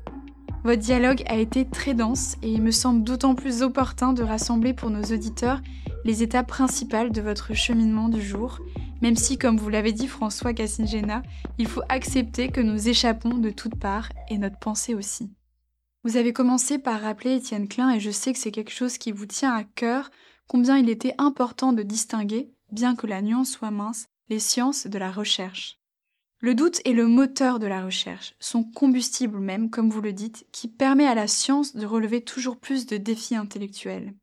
Votre 0.64 0.82
dialogue 0.82 1.24
a 1.26 1.38
été 1.38 1.68
très 1.68 1.96
dense 1.96 2.38
et 2.44 2.52
il 2.52 2.62
me 2.62 2.70
semble 2.70 3.04
d'autant 3.04 3.34
plus 3.34 3.64
opportun 3.64 4.14
de 4.14 4.22
rassembler 4.22 4.74
pour 4.74 4.92
nos 4.92 5.02
auditeurs 5.02 5.60
les 6.06 6.22
étapes 6.22 6.48
principales 6.48 7.12
de 7.12 7.22
votre 7.22 7.56
cheminement 7.56 8.10
du 8.10 8.22
jour, 8.22 8.60
même 9.02 9.16
si, 9.16 9.40
comme 9.40 9.58
vous 9.58 9.70
l'avez 9.70 9.92
dit 9.92 10.08
François 10.08 10.54
Cassingena, 10.54 11.24
il 11.58 11.68
faut 11.68 11.82
accepter 11.90 12.50
que 12.50 12.62
nous 12.62 12.90
échappons 12.90 13.40
de 13.40 13.50
toutes 13.50 13.80
parts 13.80 14.10
et 14.30 14.38
notre 14.38 14.60
pensée 14.60 14.94
aussi. 14.94 15.32
Vous 16.04 16.16
avez 16.16 16.32
commencé 16.32 16.78
par 16.78 17.02
rappeler 17.02 17.38
Étienne 17.38 17.68
Klein 17.68 17.90
et 17.90 18.00
je 18.00 18.12
sais 18.12 18.34
que 18.34 18.40
c'est 18.40 18.52
quelque 18.52 18.72
chose 18.72 19.00
qui 19.00 19.12
vous 19.12 19.26
tient 19.26 19.54
à 19.54 19.64
cœur, 19.64 20.12
combien 20.48 20.78
il 20.78 20.90
était 20.90 21.16
important 21.18 21.74
de 21.74 21.82
distinguer, 21.82 22.52
bien 22.72 22.96
que 22.96 23.08
la 23.08 23.22
nuance 23.22 23.52
soit 23.52 23.72
mince, 23.72 24.08
les 24.30 24.40
sciences 24.40 24.88
de 24.88 24.98
la 24.98 25.12
recherche. 25.12 25.80
Le 26.40 26.56
doute 26.56 26.82
est 26.86 26.94
le 26.94 27.06
moteur 27.06 27.60
de 27.60 27.68
la 27.68 27.86
recherche, 27.86 28.34
son 28.40 28.64
combustible 28.64 29.40
même, 29.40 29.70
comme 29.70 29.92
vous 29.92 30.02
le 30.02 30.14
dites, 30.14 30.48
qui 30.52 30.68
permet 30.68 31.06
à 31.06 31.14
la 31.14 31.28
science 31.28 31.76
de 31.76 31.86
relever 31.86 32.24
toujours 32.24 32.58
plus 32.58 32.88
de 32.88 32.98
défis 32.98 33.36
intellectuels. 33.36 34.16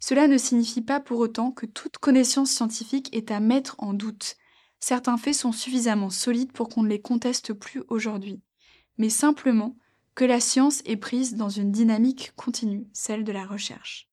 Cela 0.00 0.28
ne 0.28 0.38
signifie 0.38 0.80
pas 0.80 1.00
pour 1.00 1.18
autant 1.18 1.50
que 1.50 1.66
toute 1.66 1.98
connaissance 1.98 2.50
scientifique 2.50 3.14
est 3.14 3.30
à 3.30 3.40
mettre 3.40 3.76
en 3.78 3.92
doute. 3.92 4.36
Certains 4.80 5.18
faits 5.18 5.34
sont 5.34 5.52
suffisamment 5.52 6.10
solides 6.10 6.52
pour 6.52 6.68
qu'on 6.68 6.82
ne 6.82 6.88
les 6.88 7.00
conteste 7.00 7.52
plus 7.52 7.82
aujourd'hui, 7.88 8.40
mais 8.98 9.10
simplement 9.10 9.76
que 10.14 10.24
la 10.24 10.40
science 10.40 10.80
est 10.86 10.96
prise 10.96 11.34
dans 11.34 11.50
une 11.50 11.70
dynamique 11.70 12.32
continue, 12.36 12.86
celle 12.94 13.24
de 13.24 13.32
la 13.32 13.44
recherche. 13.44 14.08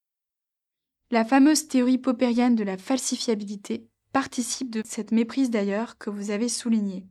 La 1.13 1.23
fameuse 1.23 1.67
théorie 1.67 1.99
popérienne 1.99 2.55
de 2.55 2.63
la 2.63 2.75
falsifiabilité 2.75 3.87
participe 4.13 4.71
de 4.71 4.81
cette 4.83 5.11
méprise 5.11 5.51
d'ailleurs 5.51 5.99
que 5.99 6.09
vous 6.09 6.31
avez 6.31 6.49
soulignée. 6.49 7.05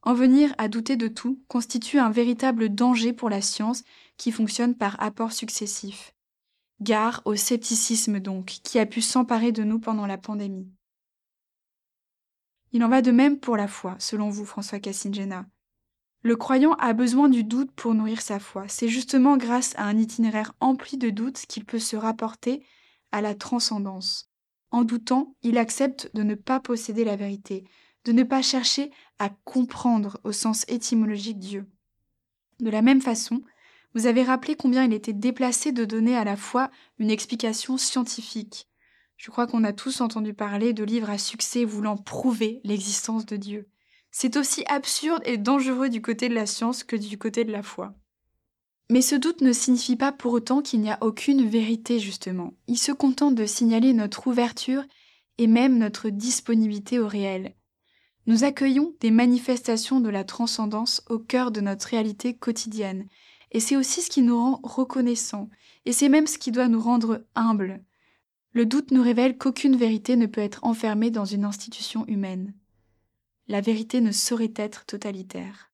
En 0.00 0.14
venir 0.14 0.54
à 0.56 0.68
douter 0.68 0.96
de 0.96 1.06
tout 1.06 1.38
constitue 1.46 1.98
un 1.98 2.08
véritable 2.08 2.74
danger 2.74 3.12
pour 3.12 3.28
la 3.28 3.42
science 3.42 3.84
qui 4.16 4.32
fonctionne 4.32 4.74
par 4.74 4.96
apports 5.02 5.32
successifs. 5.32 6.14
Gare 6.80 7.20
au 7.26 7.36
scepticisme 7.36 8.20
donc, 8.20 8.46
qui 8.62 8.78
a 8.78 8.86
pu 8.86 9.02
s'emparer 9.02 9.52
de 9.52 9.64
nous 9.64 9.80
pendant 9.80 10.06
la 10.06 10.16
pandémie. 10.16 10.72
Il 12.72 12.82
en 12.82 12.88
va 12.88 13.02
de 13.02 13.10
même 13.10 13.38
pour 13.38 13.58
la 13.58 13.68
foi, 13.68 13.96
selon 13.98 14.30
vous, 14.30 14.46
François 14.46 14.80
Cassingena. 14.80 15.44
Le 16.22 16.36
croyant 16.36 16.72
a 16.78 16.94
besoin 16.94 17.28
du 17.28 17.44
doute 17.44 17.70
pour 17.72 17.92
nourrir 17.92 18.22
sa 18.22 18.38
foi. 18.38 18.64
C'est 18.68 18.88
justement 18.88 19.36
grâce 19.36 19.74
à 19.76 19.84
un 19.84 19.98
itinéraire 19.98 20.54
empli 20.60 20.96
de 20.96 21.10
doutes 21.10 21.44
qu'il 21.46 21.66
peut 21.66 21.78
se 21.78 21.96
rapporter 21.96 22.62
à 23.12 23.20
la 23.20 23.34
transcendance. 23.34 24.30
En 24.70 24.84
doutant, 24.84 25.34
il 25.42 25.58
accepte 25.58 26.10
de 26.14 26.22
ne 26.22 26.34
pas 26.34 26.60
posséder 26.60 27.04
la 27.04 27.16
vérité, 27.16 27.64
de 28.04 28.12
ne 28.12 28.22
pas 28.22 28.42
chercher 28.42 28.90
à 29.18 29.30
comprendre 29.44 30.18
au 30.24 30.32
sens 30.32 30.64
étymologique 30.68 31.38
Dieu. 31.38 31.66
De 32.60 32.70
la 32.70 32.82
même 32.82 33.00
façon, 33.02 33.42
vous 33.94 34.06
avez 34.06 34.22
rappelé 34.22 34.56
combien 34.56 34.84
il 34.84 34.92
était 34.92 35.12
déplacé 35.12 35.72
de 35.72 35.84
donner 35.84 36.16
à 36.16 36.24
la 36.24 36.36
fois 36.36 36.70
une 36.98 37.10
explication 37.10 37.78
scientifique. 37.78 38.68
Je 39.16 39.30
crois 39.30 39.46
qu'on 39.46 39.64
a 39.64 39.72
tous 39.72 40.00
entendu 40.00 40.34
parler 40.34 40.72
de 40.72 40.84
livres 40.84 41.10
à 41.10 41.18
succès 41.18 41.64
voulant 41.64 41.96
prouver 41.96 42.60
l'existence 42.64 43.24
de 43.24 43.36
Dieu. 43.36 43.68
C'est 44.10 44.36
aussi 44.36 44.64
absurde 44.66 45.22
et 45.24 45.38
dangereux 45.38 45.88
du 45.88 46.02
côté 46.02 46.28
de 46.28 46.34
la 46.34 46.46
science 46.46 46.84
que 46.84 46.96
du 46.96 47.18
côté 47.18 47.44
de 47.44 47.52
la 47.52 47.62
foi. 47.62 47.94
Mais 48.88 49.02
ce 49.02 49.16
doute 49.16 49.40
ne 49.40 49.52
signifie 49.52 49.96
pas 49.96 50.12
pour 50.12 50.32
autant 50.32 50.62
qu'il 50.62 50.80
n'y 50.80 50.90
a 50.90 50.98
aucune 51.00 51.48
vérité, 51.48 51.98
justement. 51.98 52.54
Il 52.68 52.78
se 52.78 52.92
contente 52.92 53.34
de 53.34 53.46
signaler 53.46 53.92
notre 53.92 54.28
ouverture 54.28 54.84
et 55.38 55.48
même 55.48 55.78
notre 55.78 56.08
disponibilité 56.08 56.98
au 56.98 57.08
réel. 57.08 57.54
Nous 58.26 58.44
accueillons 58.44 58.94
des 59.00 59.10
manifestations 59.10 60.00
de 60.00 60.08
la 60.08 60.24
transcendance 60.24 61.02
au 61.08 61.18
cœur 61.18 61.50
de 61.50 61.60
notre 61.60 61.88
réalité 61.88 62.34
quotidienne, 62.34 63.06
et 63.52 63.60
c'est 63.60 63.76
aussi 63.76 64.02
ce 64.02 64.10
qui 64.10 64.22
nous 64.22 64.38
rend 64.38 64.60
reconnaissants, 64.62 65.48
et 65.84 65.92
c'est 65.92 66.08
même 66.08 66.26
ce 66.26 66.38
qui 66.38 66.50
doit 66.50 66.68
nous 66.68 66.80
rendre 66.80 67.24
humbles. 67.34 67.84
Le 68.52 68.66
doute 68.66 68.90
nous 68.90 69.02
révèle 69.02 69.36
qu'aucune 69.36 69.76
vérité 69.76 70.16
ne 70.16 70.26
peut 70.26 70.40
être 70.40 70.64
enfermée 70.64 71.10
dans 71.10 71.24
une 71.24 71.44
institution 71.44 72.04
humaine. 72.06 72.54
La 73.48 73.60
vérité 73.60 74.00
ne 74.00 74.10
saurait 74.10 74.54
être 74.56 74.86
totalitaire. 74.86 75.65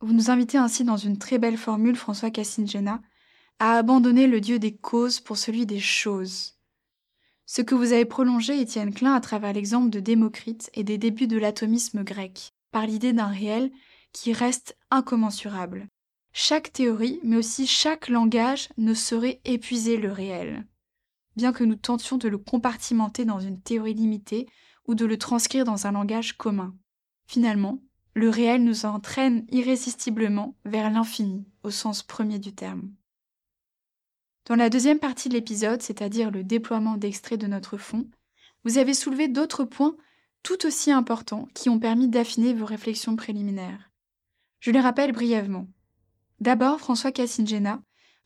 Vous 0.00 0.12
nous 0.12 0.30
invitez 0.30 0.58
ainsi 0.58 0.84
dans 0.84 0.96
une 0.96 1.18
très 1.18 1.38
belle 1.38 1.56
formule, 1.56 1.96
François 1.96 2.30
Cassingena, 2.30 3.00
à 3.58 3.76
abandonner 3.76 4.26
le 4.26 4.40
Dieu 4.40 4.58
des 4.58 4.76
causes 4.76 5.20
pour 5.20 5.36
celui 5.36 5.66
des 5.66 5.80
choses. 5.80 6.54
Ce 7.46 7.62
que 7.62 7.74
vous 7.74 7.92
avez 7.92 8.04
prolongé, 8.04 8.60
Étienne 8.60 8.94
Klein, 8.94 9.14
à 9.14 9.20
travers 9.20 9.52
l'exemple 9.52 9.90
de 9.90 10.00
Démocrite 10.00 10.70
et 10.74 10.84
des 10.84 10.98
débuts 10.98 11.26
de 11.26 11.38
l'atomisme 11.38 12.04
grec, 12.04 12.52
par 12.70 12.86
l'idée 12.86 13.12
d'un 13.12 13.26
réel 13.26 13.72
qui 14.12 14.32
reste 14.32 14.76
incommensurable. 14.90 15.88
Chaque 16.32 16.72
théorie, 16.72 17.18
mais 17.24 17.36
aussi 17.36 17.66
chaque 17.66 18.08
langage, 18.08 18.68
ne 18.76 18.94
saurait 18.94 19.40
épuiser 19.44 19.96
le 19.96 20.12
réel. 20.12 20.66
Bien 21.36 21.52
que 21.52 21.64
nous 21.64 21.74
tentions 21.74 22.18
de 22.18 22.28
le 22.28 22.38
compartimenter 22.38 23.24
dans 23.24 23.40
une 23.40 23.60
théorie 23.60 23.94
limitée 23.94 24.46
ou 24.86 24.94
de 24.94 25.06
le 25.06 25.18
transcrire 25.18 25.64
dans 25.64 25.86
un 25.86 25.92
langage 25.92 26.36
commun. 26.36 26.74
Finalement, 27.26 27.80
le 28.18 28.28
réel 28.28 28.64
nous 28.64 28.84
entraîne 28.84 29.46
irrésistiblement 29.50 30.56
vers 30.64 30.90
l'infini, 30.90 31.46
au 31.62 31.70
sens 31.70 32.02
premier 32.02 32.40
du 32.40 32.52
terme. 32.52 32.90
Dans 34.46 34.56
la 34.56 34.70
deuxième 34.70 34.98
partie 34.98 35.28
de 35.28 35.34
l'épisode, 35.34 35.82
c'est-à-dire 35.82 36.30
le 36.30 36.42
déploiement 36.42 36.96
d'extraits 36.96 37.40
de 37.40 37.46
notre 37.46 37.76
fond, 37.76 38.08
vous 38.64 38.78
avez 38.78 38.92
soulevé 38.92 39.28
d'autres 39.28 39.64
points 39.64 39.96
tout 40.42 40.66
aussi 40.66 40.90
importants 40.90 41.48
qui 41.54 41.68
ont 41.68 41.78
permis 41.78 42.08
d'affiner 42.08 42.54
vos 42.54 42.64
réflexions 42.64 43.14
préliminaires. 43.14 43.90
Je 44.60 44.72
les 44.72 44.80
rappelle 44.80 45.12
brièvement. 45.12 45.68
D'abord, 46.40 46.80
François 46.80 47.12
Cassingena, 47.12 47.80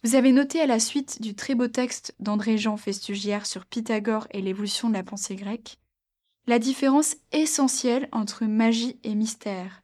vous 0.05 0.15
avez 0.15 0.33
noté 0.33 0.61
à 0.61 0.67
la 0.67 0.81
suite 0.81 1.21
du 1.21 1.35
très 1.35 1.55
beau 1.55 1.69
texte 1.69 2.15
d'André-Jean 2.19 2.77
Festugière 2.77 3.45
sur 3.45 3.67
Pythagore 3.67 4.27
et 4.31 4.41
l'évolution 4.41 4.89
de 4.89 4.95
la 4.95 5.03
pensée 5.03 5.37
grecque, 5.37 5.79
la 6.47 6.59
différence 6.59 7.17
essentielle 7.31 8.09
entre 8.11 8.47
magie 8.47 8.99
et 9.05 9.15
mystère, 9.15 9.82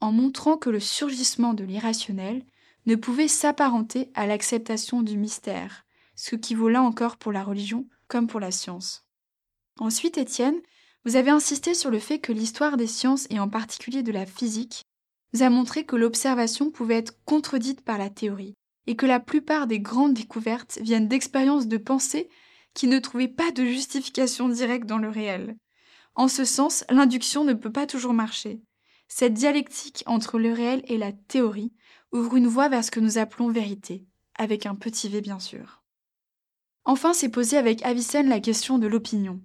en 0.00 0.12
montrant 0.12 0.56
que 0.56 0.70
le 0.70 0.80
surgissement 0.80 1.54
de 1.54 1.64
l'irrationnel 1.64 2.44
ne 2.86 2.94
pouvait 2.94 3.28
s'apparenter 3.28 4.10
à 4.14 4.26
l'acceptation 4.26 5.02
du 5.02 5.16
mystère, 5.16 5.84
ce 6.14 6.36
qui 6.36 6.54
vaut 6.54 6.68
là 6.68 6.82
encore 6.82 7.16
pour 7.16 7.32
la 7.32 7.44
religion 7.44 7.86
comme 8.06 8.26
pour 8.26 8.40
la 8.40 8.50
science. 8.50 9.06
Ensuite, 9.78 10.18
Étienne, 10.18 10.60
vous 11.04 11.16
avez 11.16 11.30
insisté 11.30 11.74
sur 11.74 11.90
le 11.90 11.98
fait 11.98 12.18
que 12.18 12.32
l'histoire 12.32 12.76
des 12.76 12.86
sciences 12.86 13.26
et 13.30 13.38
en 13.38 13.48
particulier 13.48 14.02
de 14.02 14.12
la 14.12 14.26
physique 14.26 14.84
vous 15.32 15.42
a 15.42 15.50
montré 15.50 15.84
que 15.84 15.96
l'observation 15.96 16.70
pouvait 16.70 16.98
être 16.98 17.22
contredite 17.24 17.82
par 17.82 17.98
la 17.98 18.10
théorie 18.10 18.54
et 18.86 18.96
que 18.96 19.06
la 19.06 19.20
plupart 19.20 19.66
des 19.66 19.80
grandes 19.80 20.14
découvertes 20.14 20.78
viennent 20.80 21.08
d'expériences 21.08 21.66
de 21.66 21.76
pensée 21.76 22.28
qui 22.74 22.86
ne 22.86 22.98
trouvaient 22.98 23.28
pas 23.28 23.50
de 23.50 23.64
justification 23.64 24.48
directe 24.48 24.86
dans 24.86 24.98
le 24.98 25.08
réel. 25.08 25.56
En 26.14 26.28
ce 26.28 26.44
sens, 26.44 26.84
l'induction 26.88 27.44
ne 27.44 27.52
peut 27.52 27.72
pas 27.72 27.86
toujours 27.86 28.14
marcher. 28.14 28.60
Cette 29.08 29.34
dialectique 29.34 30.04
entre 30.06 30.38
le 30.38 30.52
réel 30.52 30.82
et 30.84 30.98
la 30.98 31.12
théorie 31.12 31.72
ouvre 32.12 32.36
une 32.36 32.46
voie 32.46 32.68
vers 32.68 32.84
ce 32.84 32.90
que 32.90 33.00
nous 33.00 33.18
appelons 33.18 33.50
vérité, 33.50 34.06
avec 34.34 34.66
un 34.66 34.74
petit 34.74 35.08
v 35.08 35.20
bien 35.20 35.40
sûr. 35.40 35.82
Enfin, 36.84 37.12
s'est 37.12 37.28
posé 37.28 37.56
avec 37.56 37.82
Avicenne 37.84 38.28
la 38.28 38.40
question 38.40 38.78
de 38.78 38.86
l'opinion. 38.86 39.42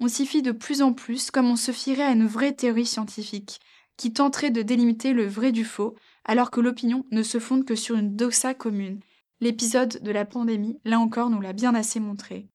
On 0.00 0.08
s'y 0.08 0.26
fie 0.26 0.42
de 0.42 0.52
plus 0.52 0.82
en 0.82 0.92
plus 0.92 1.30
comme 1.30 1.50
on 1.50 1.56
se 1.56 1.72
fierait 1.72 2.02
à 2.02 2.12
une 2.12 2.26
vraie 2.26 2.52
théorie 2.52 2.86
scientifique, 2.86 3.60
qui 3.96 4.12
tenterait 4.12 4.50
de 4.50 4.62
délimiter 4.62 5.12
le 5.12 5.26
vrai 5.26 5.52
du 5.52 5.64
faux, 5.64 5.94
alors 6.24 6.50
que 6.50 6.60
l'opinion 6.60 7.06
ne 7.10 7.22
se 7.22 7.38
fonde 7.38 7.64
que 7.64 7.76
sur 7.76 7.96
une 7.96 8.16
doxa 8.16 8.54
commune. 8.54 9.00
L'épisode 9.40 10.00
de 10.02 10.10
la 10.10 10.24
pandémie, 10.24 10.80
là 10.84 10.98
encore, 10.98 11.30
nous 11.30 11.40
l'a 11.40 11.52
bien 11.52 11.74
assez 11.74 12.00
montré. 12.00 12.48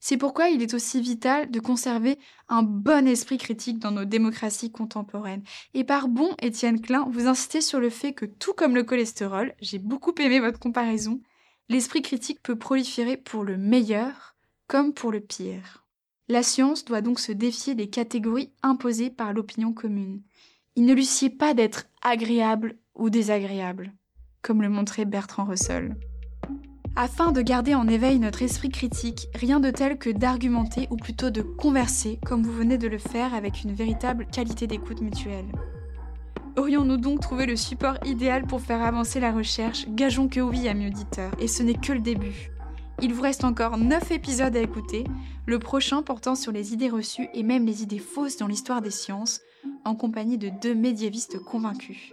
C'est 0.00 0.16
pourquoi 0.16 0.48
il 0.48 0.62
est 0.62 0.74
aussi 0.74 1.00
vital 1.00 1.50
de 1.50 1.60
conserver 1.60 2.18
un 2.48 2.62
bon 2.62 3.06
esprit 3.08 3.38
critique 3.38 3.78
dans 3.78 3.90
nos 3.90 4.04
démocraties 4.04 4.70
contemporaines. 4.70 5.42
Et 5.74 5.84
par 5.84 6.08
bon, 6.08 6.34
Étienne 6.40 6.80
Klein, 6.80 7.06
vous 7.10 7.26
insistez 7.26 7.60
sur 7.60 7.80
le 7.80 7.90
fait 7.90 8.12
que 8.12 8.24
tout 8.24 8.52
comme 8.52 8.74
le 8.74 8.84
cholestérol, 8.84 9.54
j'ai 9.60 9.78
beaucoup 9.78 10.14
aimé 10.18 10.40
votre 10.40 10.60
comparaison, 10.60 11.20
l'esprit 11.68 12.02
critique 12.02 12.42
peut 12.42 12.56
proliférer 12.56 13.16
pour 13.16 13.44
le 13.44 13.56
meilleur 13.56 14.36
comme 14.68 14.92
pour 14.92 15.10
le 15.10 15.20
pire. 15.20 15.84
La 16.28 16.42
science 16.42 16.84
doit 16.84 17.00
donc 17.00 17.18
se 17.18 17.32
défier 17.32 17.74
des 17.74 17.88
catégories 17.88 18.52
imposées 18.62 19.10
par 19.10 19.32
l'opinion 19.32 19.72
commune. 19.72 20.22
Il 20.76 20.84
ne 20.84 20.92
lui 20.92 21.06
sied 21.06 21.30
pas 21.30 21.54
d'être 21.54 21.86
agréable 22.02 22.76
ou 22.94 23.08
désagréable, 23.10 23.92
comme 24.42 24.60
le 24.62 24.68
montrait 24.68 25.06
Bertrand 25.06 25.46
Russell. 25.46 25.96
Afin 26.96 27.32
de 27.32 27.40
garder 27.42 27.74
en 27.74 27.86
éveil 27.86 28.18
notre 28.18 28.42
esprit 28.42 28.70
critique, 28.70 29.28
rien 29.34 29.60
de 29.60 29.70
tel 29.70 29.98
que 29.98 30.10
d'argumenter 30.10 30.88
ou 30.90 30.96
plutôt 30.96 31.30
de 31.30 31.42
converser, 31.42 32.18
comme 32.24 32.42
vous 32.42 32.52
venez 32.52 32.78
de 32.78 32.88
le 32.88 32.98
faire 32.98 33.34
avec 33.34 33.62
une 33.62 33.72
véritable 33.72 34.26
qualité 34.26 34.66
d'écoute 34.66 35.00
mutuelle. 35.00 35.46
Aurions-nous 36.56 36.96
donc 36.96 37.20
trouvé 37.20 37.46
le 37.46 37.54
support 37.54 37.98
idéal 38.04 38.44
pour 38.44 38.60
faire 38.60 38.82
avancer 38.82 39.20
la 39.20 39.30
recherche? 39.30 39.86
Gageons 39.90 40.28
que 40.28 40.40
oui, 40.40 40.68
amis 40.68 40.88
auditeurs, 40.88 41.30
et 41.38 41.46
ce 41.46 41.62
n'est 41.62 41.74
que 41.74 41.92
le 41.92 42.00
début. 42.00 42.50
Il 43.00 43.14
vous 43.14 43.22
reste 43.22 43.44
encore 43.44 43.78
9 43.78 44.10
épisodes 44.10 44.56
à 44.56 44.60
écouter, 44.60 45.04
le 45.46 45.60
prochain 45.60 46.02
portant 46.02 46.34
sur 46.34 46.50
les 46.50 46.72
idées 46.72 46.88
reçues 46.88 47.28
et 47.32 47.44
même 47.44 47.64
les 47.64 47.84
idées 47.84 48.00
fausses 48.00 48.38
dans 48.38 48.48
l'histoire 48.48 48.82
des 48.82 48.90
sciences, 48.90 49.40
en 49.84 49.94
compagnie 49.94 50.36
de 50.36 50.50
deux 50.60 50.74
médiévistes 50.74 51.38
convaincus. 51.38 52.12